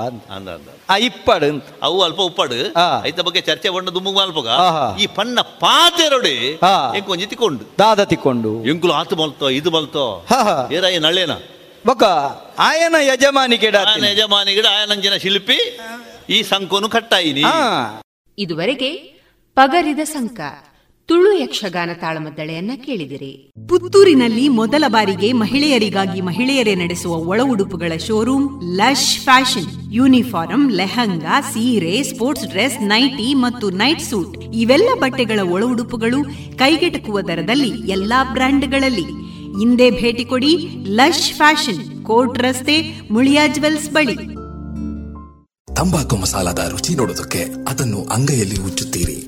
[0.91, 0.97] ಆ.
[0.97, 2.75] ಇಪ್ಪಡು ಅವು ಅಲ್ಪ ಉಪ್ಪಡು.
[3.07, 4.97] ಐತ ಬಗ್ಗೆ ಚರ್ಚೆ ಬಂಡ ದುಮ್ಮು ಅಲ್ಪಗ ಆಹಾ.
[4.97, 6.29] ಈ ಪಣ್ಣ ಪಾತೆರಡು.
[6.97, 7.65] ಎಂಕೊಂಜಿ ತಿಕ್ಕೊಂಡು.
[7.79, 8.65] ದಾದ ತಿಕ್ಕೊಂಡು.
[8.65, 10.69] ಎಂಕುಲು ಆತು ಬಲ್ತೋ ಇದು ಬಲ್ತೋ ಹಾ ಹಾ.
[10.73, 11.31] ಏರಾಯಿ ನಳ್ಳೇನ?
[11.87, 12.05] ಬೊಕ್ಕ
[12.59, 15.79] ಆಯನ ಯಜಮಾನಿ ಗಿಡ ಆಯನ ಯಜಮಾನಿಗಿಡ ಆಯನಂಜಿನ ಶಿಲ್ಪಿ
[16.31, 17.45] ಈ ಸಂಕೋನು ಕಟ್ಟಾಯಿನಿ.
[18.39, 18.91] ಇದುವರೆಗೆ
[19.55, 20.41] ಪಗರಿದ ಸಂಕ.
[21.09, 23.53] ತುಳು ಯಕ್ಷಗಾನ ತಾಳಮದ್ದಳೆಯನ್ನ ಕೇಳಿದಿರಿ.
[23.69, 29.93] ಪುತ್ತೂರಿನಲ್ಲಿ ಮೊದಲ ಬಾರಿಗೆ ಮಹಿಳೆಯರಿಗಾಗಿ ಮಹಿಳೆಯರೇ ನಡೆಸುವ ಒಳ ಉಡುಪುಗಳ showroom lush fashion.
[29.93, 34.37] Uniform lehenga ಸೀರೆ ಸ್ಪೋರ್ಟ್ಸ್ ಡ್ರೆಸ್ ನೈಟಿ ಮತ್ತು ನೈಟ್ ಸೂಟ್.
[34.55, 36.25] ಇವೆಲ್ಲ ಬಟ್ಟೆಗಳ ಒಳ ಉಡುಪುಗಳು
[36.57, 39.07] ಕೈಗೆಟಕುವ ದರದಲ್ಲಿ ಎಲ್ಲಾ ಬ್ರ್ಯಾಂಡ್ಗಳಲ್ಲಿ.
[39.59, 44.17] ಹಿಂದೆ ಭೇಟಿ ಕೊಡಿ ಲಶ್ ಫ್ಯಾಷನ್ ಕೋರ್ಟ್ ರಸ್ತೆ ಮುಳಿಯಾ ಜುವೆಲ್ಸ್ ಬಳಿ.
[45.77, 49.28] ತಂಬಾಕು ಮಸಾಲದ ರುಚಿ ನೋಡೋದಕ್ಕೆ ಅದನ್ನು ಅಂಗೈಯಲ್ಲಿ ಉಚ್ಚುತ್ತೀರಿ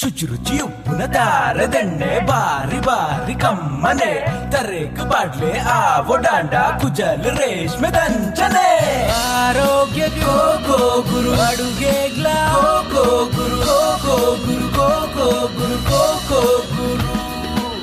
[0.00, 4.26] ಶುಚಿರುಚಿ ಉಪ್ಪಿನ ದಾರದೆಣ್ಣೆ ಬಾರಿ ಬಾರಿ ಕಮ್ಮನೆ.
[4.50, 9.08] ತರೇಕು ಬಾಡ್ಲೆ ಆವೋ ಡಾಂಡ ಕುಜಲ್ ರೇಷ್ಮೆ ದಂಚನೆ.
[9.10, 11.40] ಆರೋಗ್ಯ ಗೋ ಗೋ Guru.
[11.40, 17.08] ಅಡುಗೆಗ್ಲ go go Guru go go Guru go go Guru go go Guru.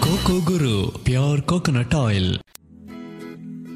[0.01, 2.37] Coco Guru pure coconut oil.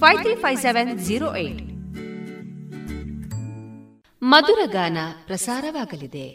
[0.00, 1.62] five three five seven zero eight
[4.22, 6.26] ಮಧುರ ಗಾನ ಪ್ರಸಾರವಾಗಲಿದೆ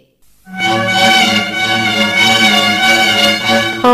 [3.83, 3.93] ಓ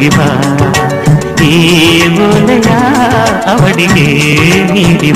[0.00, 0.26] ಹೋಗಿ ಬಾ
[1.44, 1.56] ಈ
[2.14, 2.70] ಮೂಲೆಯ
[3.52, 4.06] ಅವಳಿಗೆ
[4.72, 5.10] ನೀಡಿ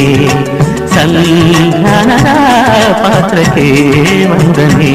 [0.94, 2.10] సంధాన
[3.02, 3.68] పాత్రకే
[4.30, 4.92] వందనే.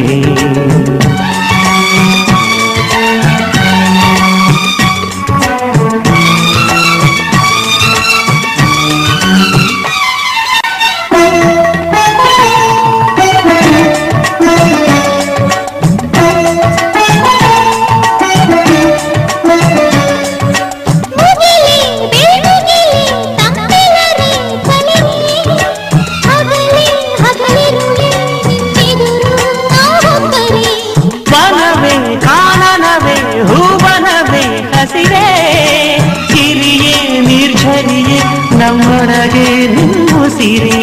[38.59, 39.45] ನಮ್ಮೊಳಗೆ
[39.75, 40.79] ನಿಮ್ಮುಸಿರೇ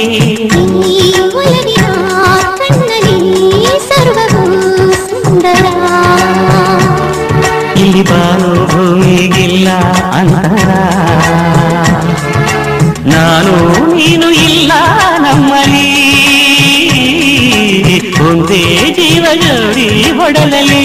[0.93, 0.99] ಈ
[1.35, 1.83] ಒಲವಿನ
[2.61, 3.17] ಕಣ್ಣಲ್ಲಿ
[3.89, 4.45] ಸರ್ವವೂ
[5.07, 5.65] ಸುಂದರ
[7.83, 9.69] ಇಲ್ಲಿ ಬಾನು ಭೂಮಿಗಿಲ್ಲ
[10.21, 10.71] ಅಂತರ
[13.13, 13.55] ನಾನು
[13.93, 14.73] ನೀನು ಇಲ್ಲ
[15.19, 15.89] ನಮ್ಮಲ್ಲಿ
[18.27, 18.63] ಒಂದೇ
[18.97, 20.85] ಜೀವ ಜೋಡಿ ಹೊಡಲಲ್ಲಿ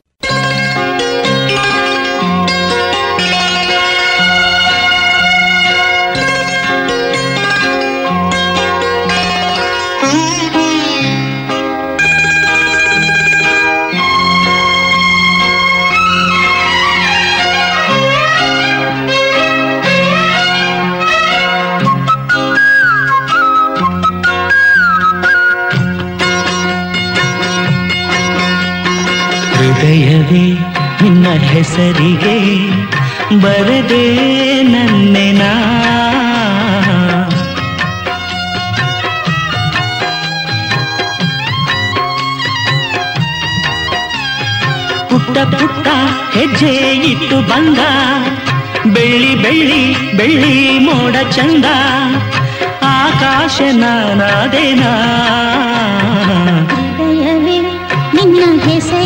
[30.31, 30.47] ಹೃದಯವೇ
[31.01, 32.35] ನಿನ್ನ ಹೆಸರಿಗೆ
[33.41, 34.03] ಬರದೆ
[34.63, 35.41] ನನ್ನೆನ
[45.09, 45.87] ಪುಟ್ಟ ಪುಟ್ಟ
[46.33, 46.73] ಹೆಜ್ಜೆ
[47.11, 47.79] ಇಟ್ಟು ಬಂದ,
[48.93, 49.81] ಬೆಳ್ಳಿ ಬೆಳ್ಳಿ
[50.17, 51.65] ಬೆಳ್ಳಿ ಮೋಡ ಚಂದ,
[53.01, 54.91] ಆಕಾಶ ನಾನಾದೇನಾ.
[58.15, 59.00] ನಿನ್ನ ಹೆಸರಿಗೆ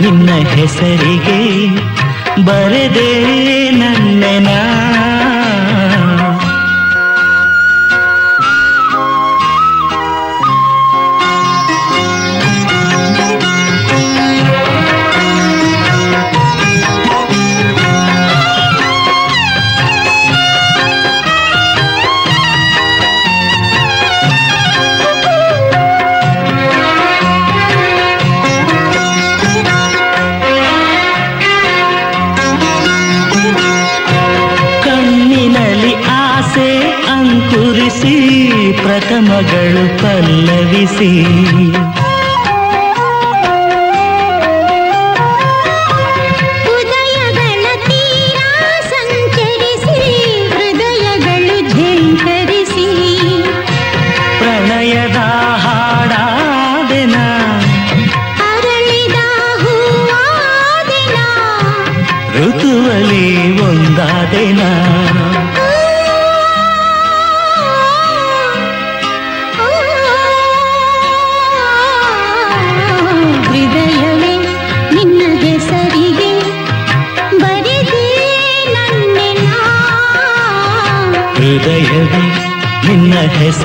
[0.00, 1.38] ನಿನ್ನ ಹೆಸರಿಗೆ
[2.42, 3.10] ಬರೆದೆ
[3.80, 4.50] ನನ್ನೆನ
[39.08, 41.10] ಪ್ರಥಮಗಳು ಪಲ್ಲವಿಸಿ.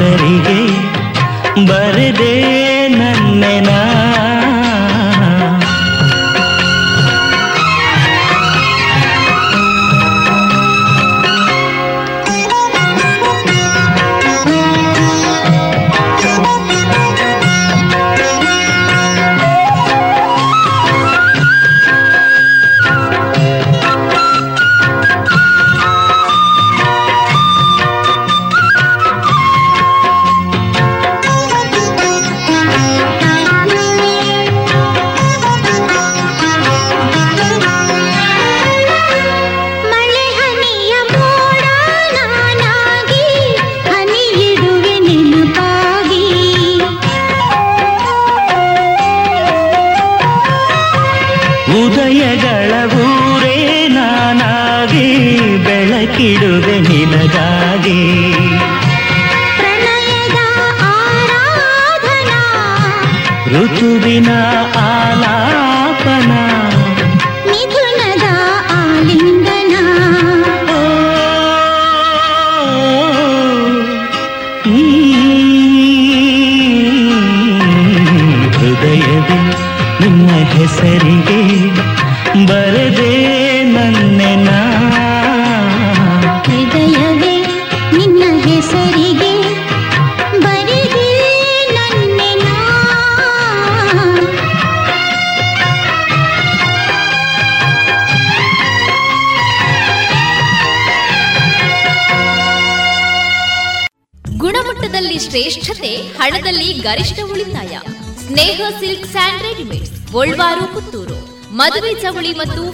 [0.03, 0.32] ಹೆಸರಿಗೆ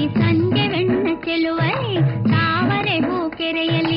[0.00, 1.94] ಸಂಜೆ ಬೆಣ್ಣ ಚೆಲುವಲಿ
[2.30, 3.89] ತಾವರೆ ಹೂ ಕೆರೆಯಲಿ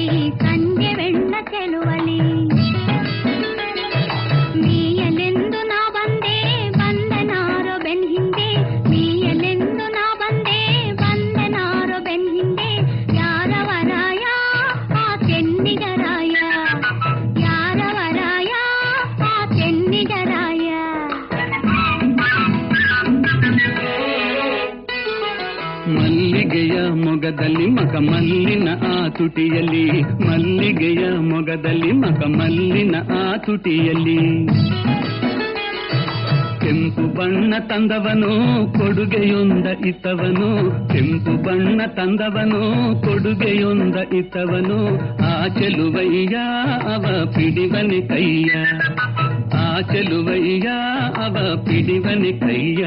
[27.24, 34.46] ಮೊಗದಲ್ಲಿ ಮಕ ಮಲ್ಲಿನ ಆ ತುಟಿಯಲ್ಲಿ, ಮಲ್ಲಿಗೆಯ ಮೊಗದಲ್ಲಿ ಮಕ ಮಲ್ಲಿನ ಆ ತುಟಿಯಲ್ಲಿ.
[36.60, 38.30] ಕೆಂಪು ಬಣ್ಣ ತಂದವನು,
[38.72, 40.70] ಕೊಡುಗೆಯೊಂದ ಇತ್ತವನು.
[40.88, 42.62] ಕೆಂಪು ಬಣ್ಣ ತಂದವನು,
[43.00, 44.96] ಕೊಡುಗೆಯೊಂದ ಇತ್ತವನು.
[45.24, 46.36] ಆ ಚೆಲುವಯ್ಯ,
[46.94, 48.62] ಅವ ಪಿಡಿವನೆ ಕೈಯ.
[49.58, 50.68] ಆ ಚೆಲುವಯ್ಯ,
[51.16, 52.84] ಅವ ಪಿಡಿವನೆ ಕೈಯ.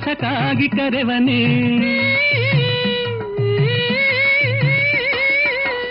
[0.00, 1.38] ಸರಸಕ್ಕಾಗಿ ಕರೆವನೆ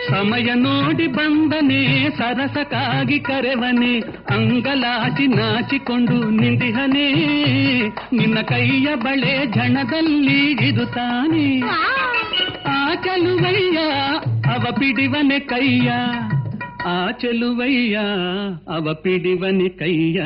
[0.07, 1.79] ಸಮಯ ನೋಡಿ ಬಂದನೆ
[2.17, 3.91] ಸರಸಕ್ಕಾಗಿ ಕರೆವನೆ
[4.29, 7.07] ಅಂಗಲಾಚಿ ನಾಚಿಕೊಂಡು ನಿಂದಿಹನೆ
[8.13, 10.39] ನಿನ್ನ ಕೈಯ ಬಳೆ ಝಣದಲ್ಲಿ
[10.69, 11.45] ಇದು ತಾನೆ
[12.69, 13.77] ಆ ಚಲುವಯ್ಯ
[14.53, 15.89] ಅವ ಪಿಡಿವನೆ ಕೈಯ
[16.87, 17.97] ಆ ಚೆಲುವಯ್ಯ
[18.69, 20.19] ಅವ ಪಿಡಿವನೆ ಕೈಯ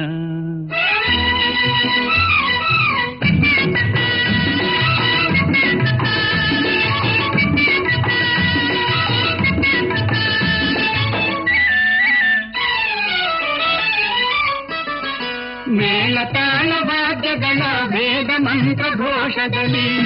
[15.82, 20.02] ಮೇಳ ತಾಳ ವಾದ್ಯಗಳ ವೇದ ಮಂತ್ರ ಘೋಷದಲ್ಲಿ.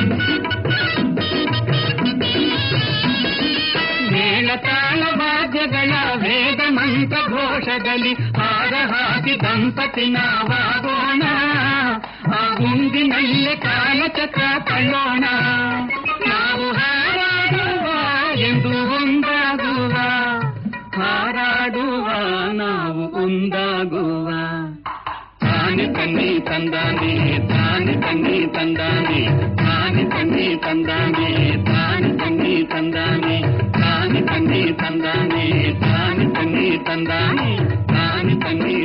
[4.12, 11.24] ಮೇಳ ತಾಳ ವಾದ್ಯಗಳ ವೇದ ಮಂತ್ರ ಘೋಷದಲ್ಲಿ ಹಾರ ಹಾಕಿ ದಂಪತಿ ನಾವಾಗೋಣ.
[12.34, 15.24] ಆ ಗುಂಡಿನಲ್ಲೇ ಕಾಲಚಕ್ರ ತಳ್ಳೋಣ.
[16.28, 17.88] ನಾವು ಹಾರಾಡುವ
[18.40, 19.92] ಎಂದು ಒಂದಾಗುವ.
[21.02, 22.10] ಹಾರಾಡುವ
[22.52, 23.95] ನಾವು ಒಂದಾಗುವ.
[26.06, 27.14] ತಾನೆ ತನ್ನಿ ತಂದಾನೆ
[27.50, 29.22] ತಾನೆ ತನ್ನಿ ತಂದಾನೆ
[29.62, 31.30] ತಾನೆ ತನ್ನಿ ತಂದಾನೆ
[31.70, 33.38] ತಾನೆ ತನ್ನಿ ತಂದಾನೆ
[33.76, 35.46] ತಾನೆ ತನ್ನಿ ತಂದಾನೆ
[35.84, 37.50] ತಾನೆ ತನ್ನಿ ತಂದಾನೆ
[37.90, 38.76] ತಾನೆ ತನ್ನಿ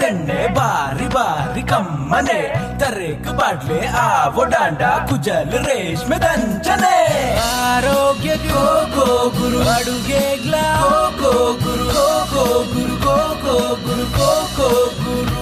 [0.00, 2.40] ದಂಡೆ ಬಾರಿ ಬಾರಿ ಕಮ್ಮನೆ.
[2.78, 6.96] ತರೇಕ್ ಬಾಡ್ಲೆ ಆವೋ ಡಾಂಡ ಕುಜಲ್ ರೇಷ್ಮೆ ದಂಚನೆ.
[7.38, 8.64] ಆರೋಗ್ಯ ಗೋ
[8.96, 15.38] ಗೋ Guru ಅಡುಗೆಗ್ಲ go go Guru go go Guru go go Guru go go Guru.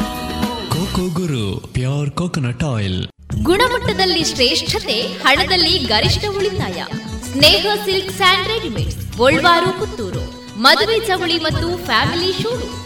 [0.69, 3.07] Coco Guru pure coconut oil.
[3.43, 6.85] ಗುಣಮಟ್ಟದಲ್ಲಿ ಶ್ರೇಷ್ಠತೆ ಹಣದಲ್ಲಿ ಗರಿಷ್ಠ ಉಳಿತಾಯ.
[7.33, 10.47] Sneha silk sand readymades Golwaru Puttur.
[10.61, 12.86] ಮದುವೆ ಚವಳಿ ಮತ್ತು ಫ್ಯಾಮಿಲಿ ಶೋರೂಮ್.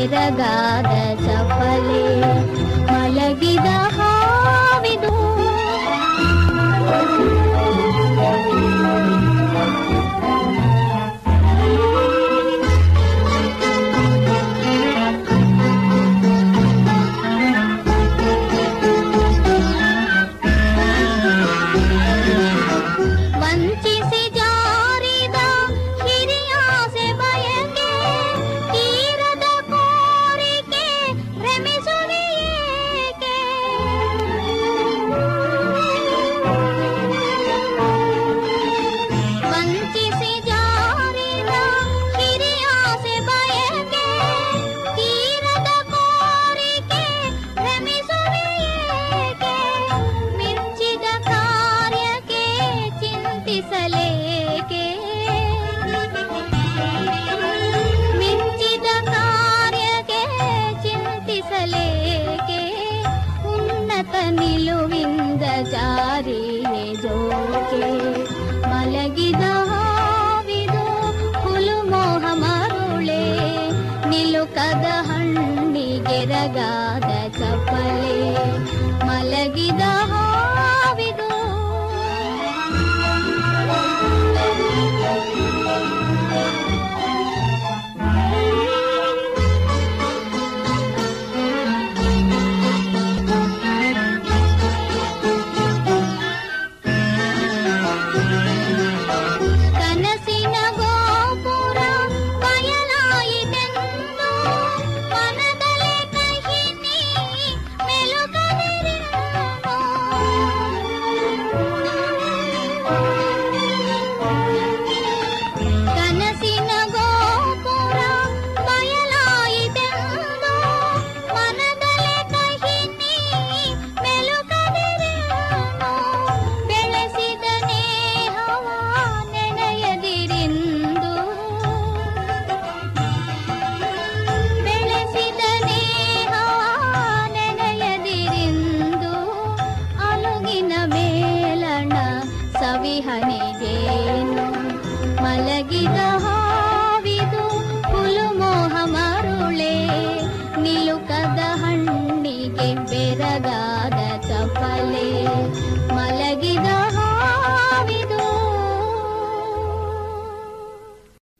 [0.00, 0.92] ಹಣ್ಣಿಗೆ ಬೆರಗಾದ
[1.24, 2.02] ಚಪಲೆ
[2.88, 3.68] ಮಲಗಿದ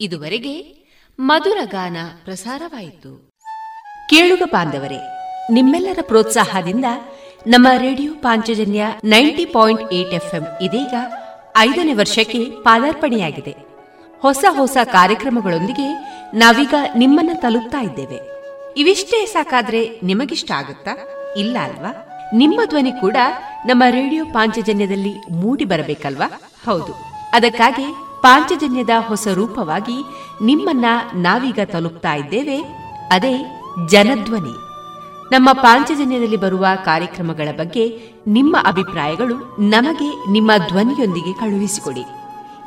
[0.02, 0.86] ಇದುವರೆಗೆ
[1.19, 3.30] ಮಧುರ ಗಾನ ಪ್ರಸಾರವಾಯಿತು.
[4.10, 4.98] ಕೇಳುಗ ಬಾಂಧವರೇ,
[5.52, 6.86] ನಿಮ್ಮೆಲ್ಲರ ಪ್ರೋತ್ಸಾಹದಿಂದ
[7.48, 10.94] ನಮ್ಮ radio Panchajanya ninety point eight FM ಇದೀಗ
[11.57, 13.56] ಐದನೇ ವರ್ಷಕ್ಕೆ ಪಾದಾರ್ಪಣೆಯಾಗಿದೆ.
[14.19, 15.94] ಹೊಸ ಹೊಸ ಕಾರ್ಯಕ್ರಮಗಳೊಂದಿಗೆ
[16.34, 18.19] ನಾವೀಗ ನಿಮ್ಮನ್ನ ತಲುಪ್ತಾ ಇದ್ದೇವೆ.
[18.78, 20.98] ಇವಿಷ್ಟೇ ಸಾಕಾದ್ರೆ ನಿಮಗಿಷ್ಟ ಆಗುತ್ತಾ?
[21.38, 22.07] ಇಲ್ಲ ಅಲ್ವಾ?
[22.34, 23.18] ನಿಮ್ಮ ಧ್ವನಿ ಕೂಡ
[23.65, 26.41] ನಮ್ಮ ರೇಡಿಯೋ ಪಾಂಚಜನ್ಯದಲ್ಲಿ ಮೂಡಿ ಬರಬೇಕಲ್ವಾ?
[26.65, 26.94] ಹೌದು.
[27.34, 27.86] ಅದಕ್ಕಾಗಿ
[28.22, 30.03] ಪಾಂಚಜನ್ಯದ ಹೊಸ ರೂಪವಾಗಿ
[30.41, 32.61] ನಿಮ್ಮನ್ನ ನಾವೀಗ ತಲುಪ್ತಾ ಇದ್ದೇವೆ.
[33.11, 34.53] ಅದೇ ಜನಧ್ವನಿ.
[35.31, 42.03] ನಮ್ಮ ಪಾಂಚಜನ್ಯದಲ್ಲಿ ಬರುವ ಕಾರ್ಯಕ್ರಮಗಳ ಬಗ್ಗೆ ನಿಮ್ಮ ಅಭಿಪ್ರಾಯಗಳು ನಮಗೆ ನಿಮ್ಮ ಧ್ವನಿಯೊಂದಿಗೆ ಕಳುಹಿಸಿಕೊಡಿ.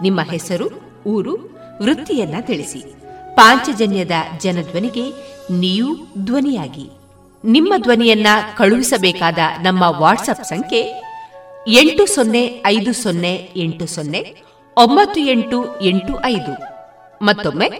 [0.02, 0.68] ನಿಮ್ಮ ಹೆಸರು,
[1.06, 1.36] ಊರು,
[1.82, 2.94] ವೃತ್ತಿಯನ್ನ ತಿಳಿಸಿ.
[3.34, 4.10] ಪಾಂಚಜನ್ಯದ
[4.40, 5.10] ಜನಧ್ವನಿಗೆ
[5.50, 6.90] ನೀವು ಧ್ವನಿಯಾಗಿ.
[7.44, 8.26] ನಿಮ್ಮ ಧ್ವನಿಯನ್ನ
[8.56, 11.02] ಕಳುಹಿಸಬೇಕಾದ ನಮ್ಮ ವಾಟ್ಸ್ಆಪ್ ಸಂಖ್ಯೆ
[11.68, 14.44] ಎಂಟು ಸೊನ್ನೆ ಐದು ಸೊನ್ನೆ ಎಂಟು ಸೊನ್ನೆ
[14.78, 16.52] ಒಂಬತ್ತು ಎಂಟು ಎಂಟು ಐದು.
[17.24, 17.70] ಮತ್ತೊಮ್ಮೆ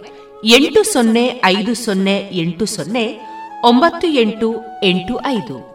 [0.45, 3.19] ಎಂಟು ಸೊನ್ನೆ ಐದು ಸೊನ್ನೆ ಎಂಟು ಸೊನ್ನೆ
[3.63, 5.74] ಒಂಬತ್ತು ಎಂಟು ಎಂಟು ಐದು.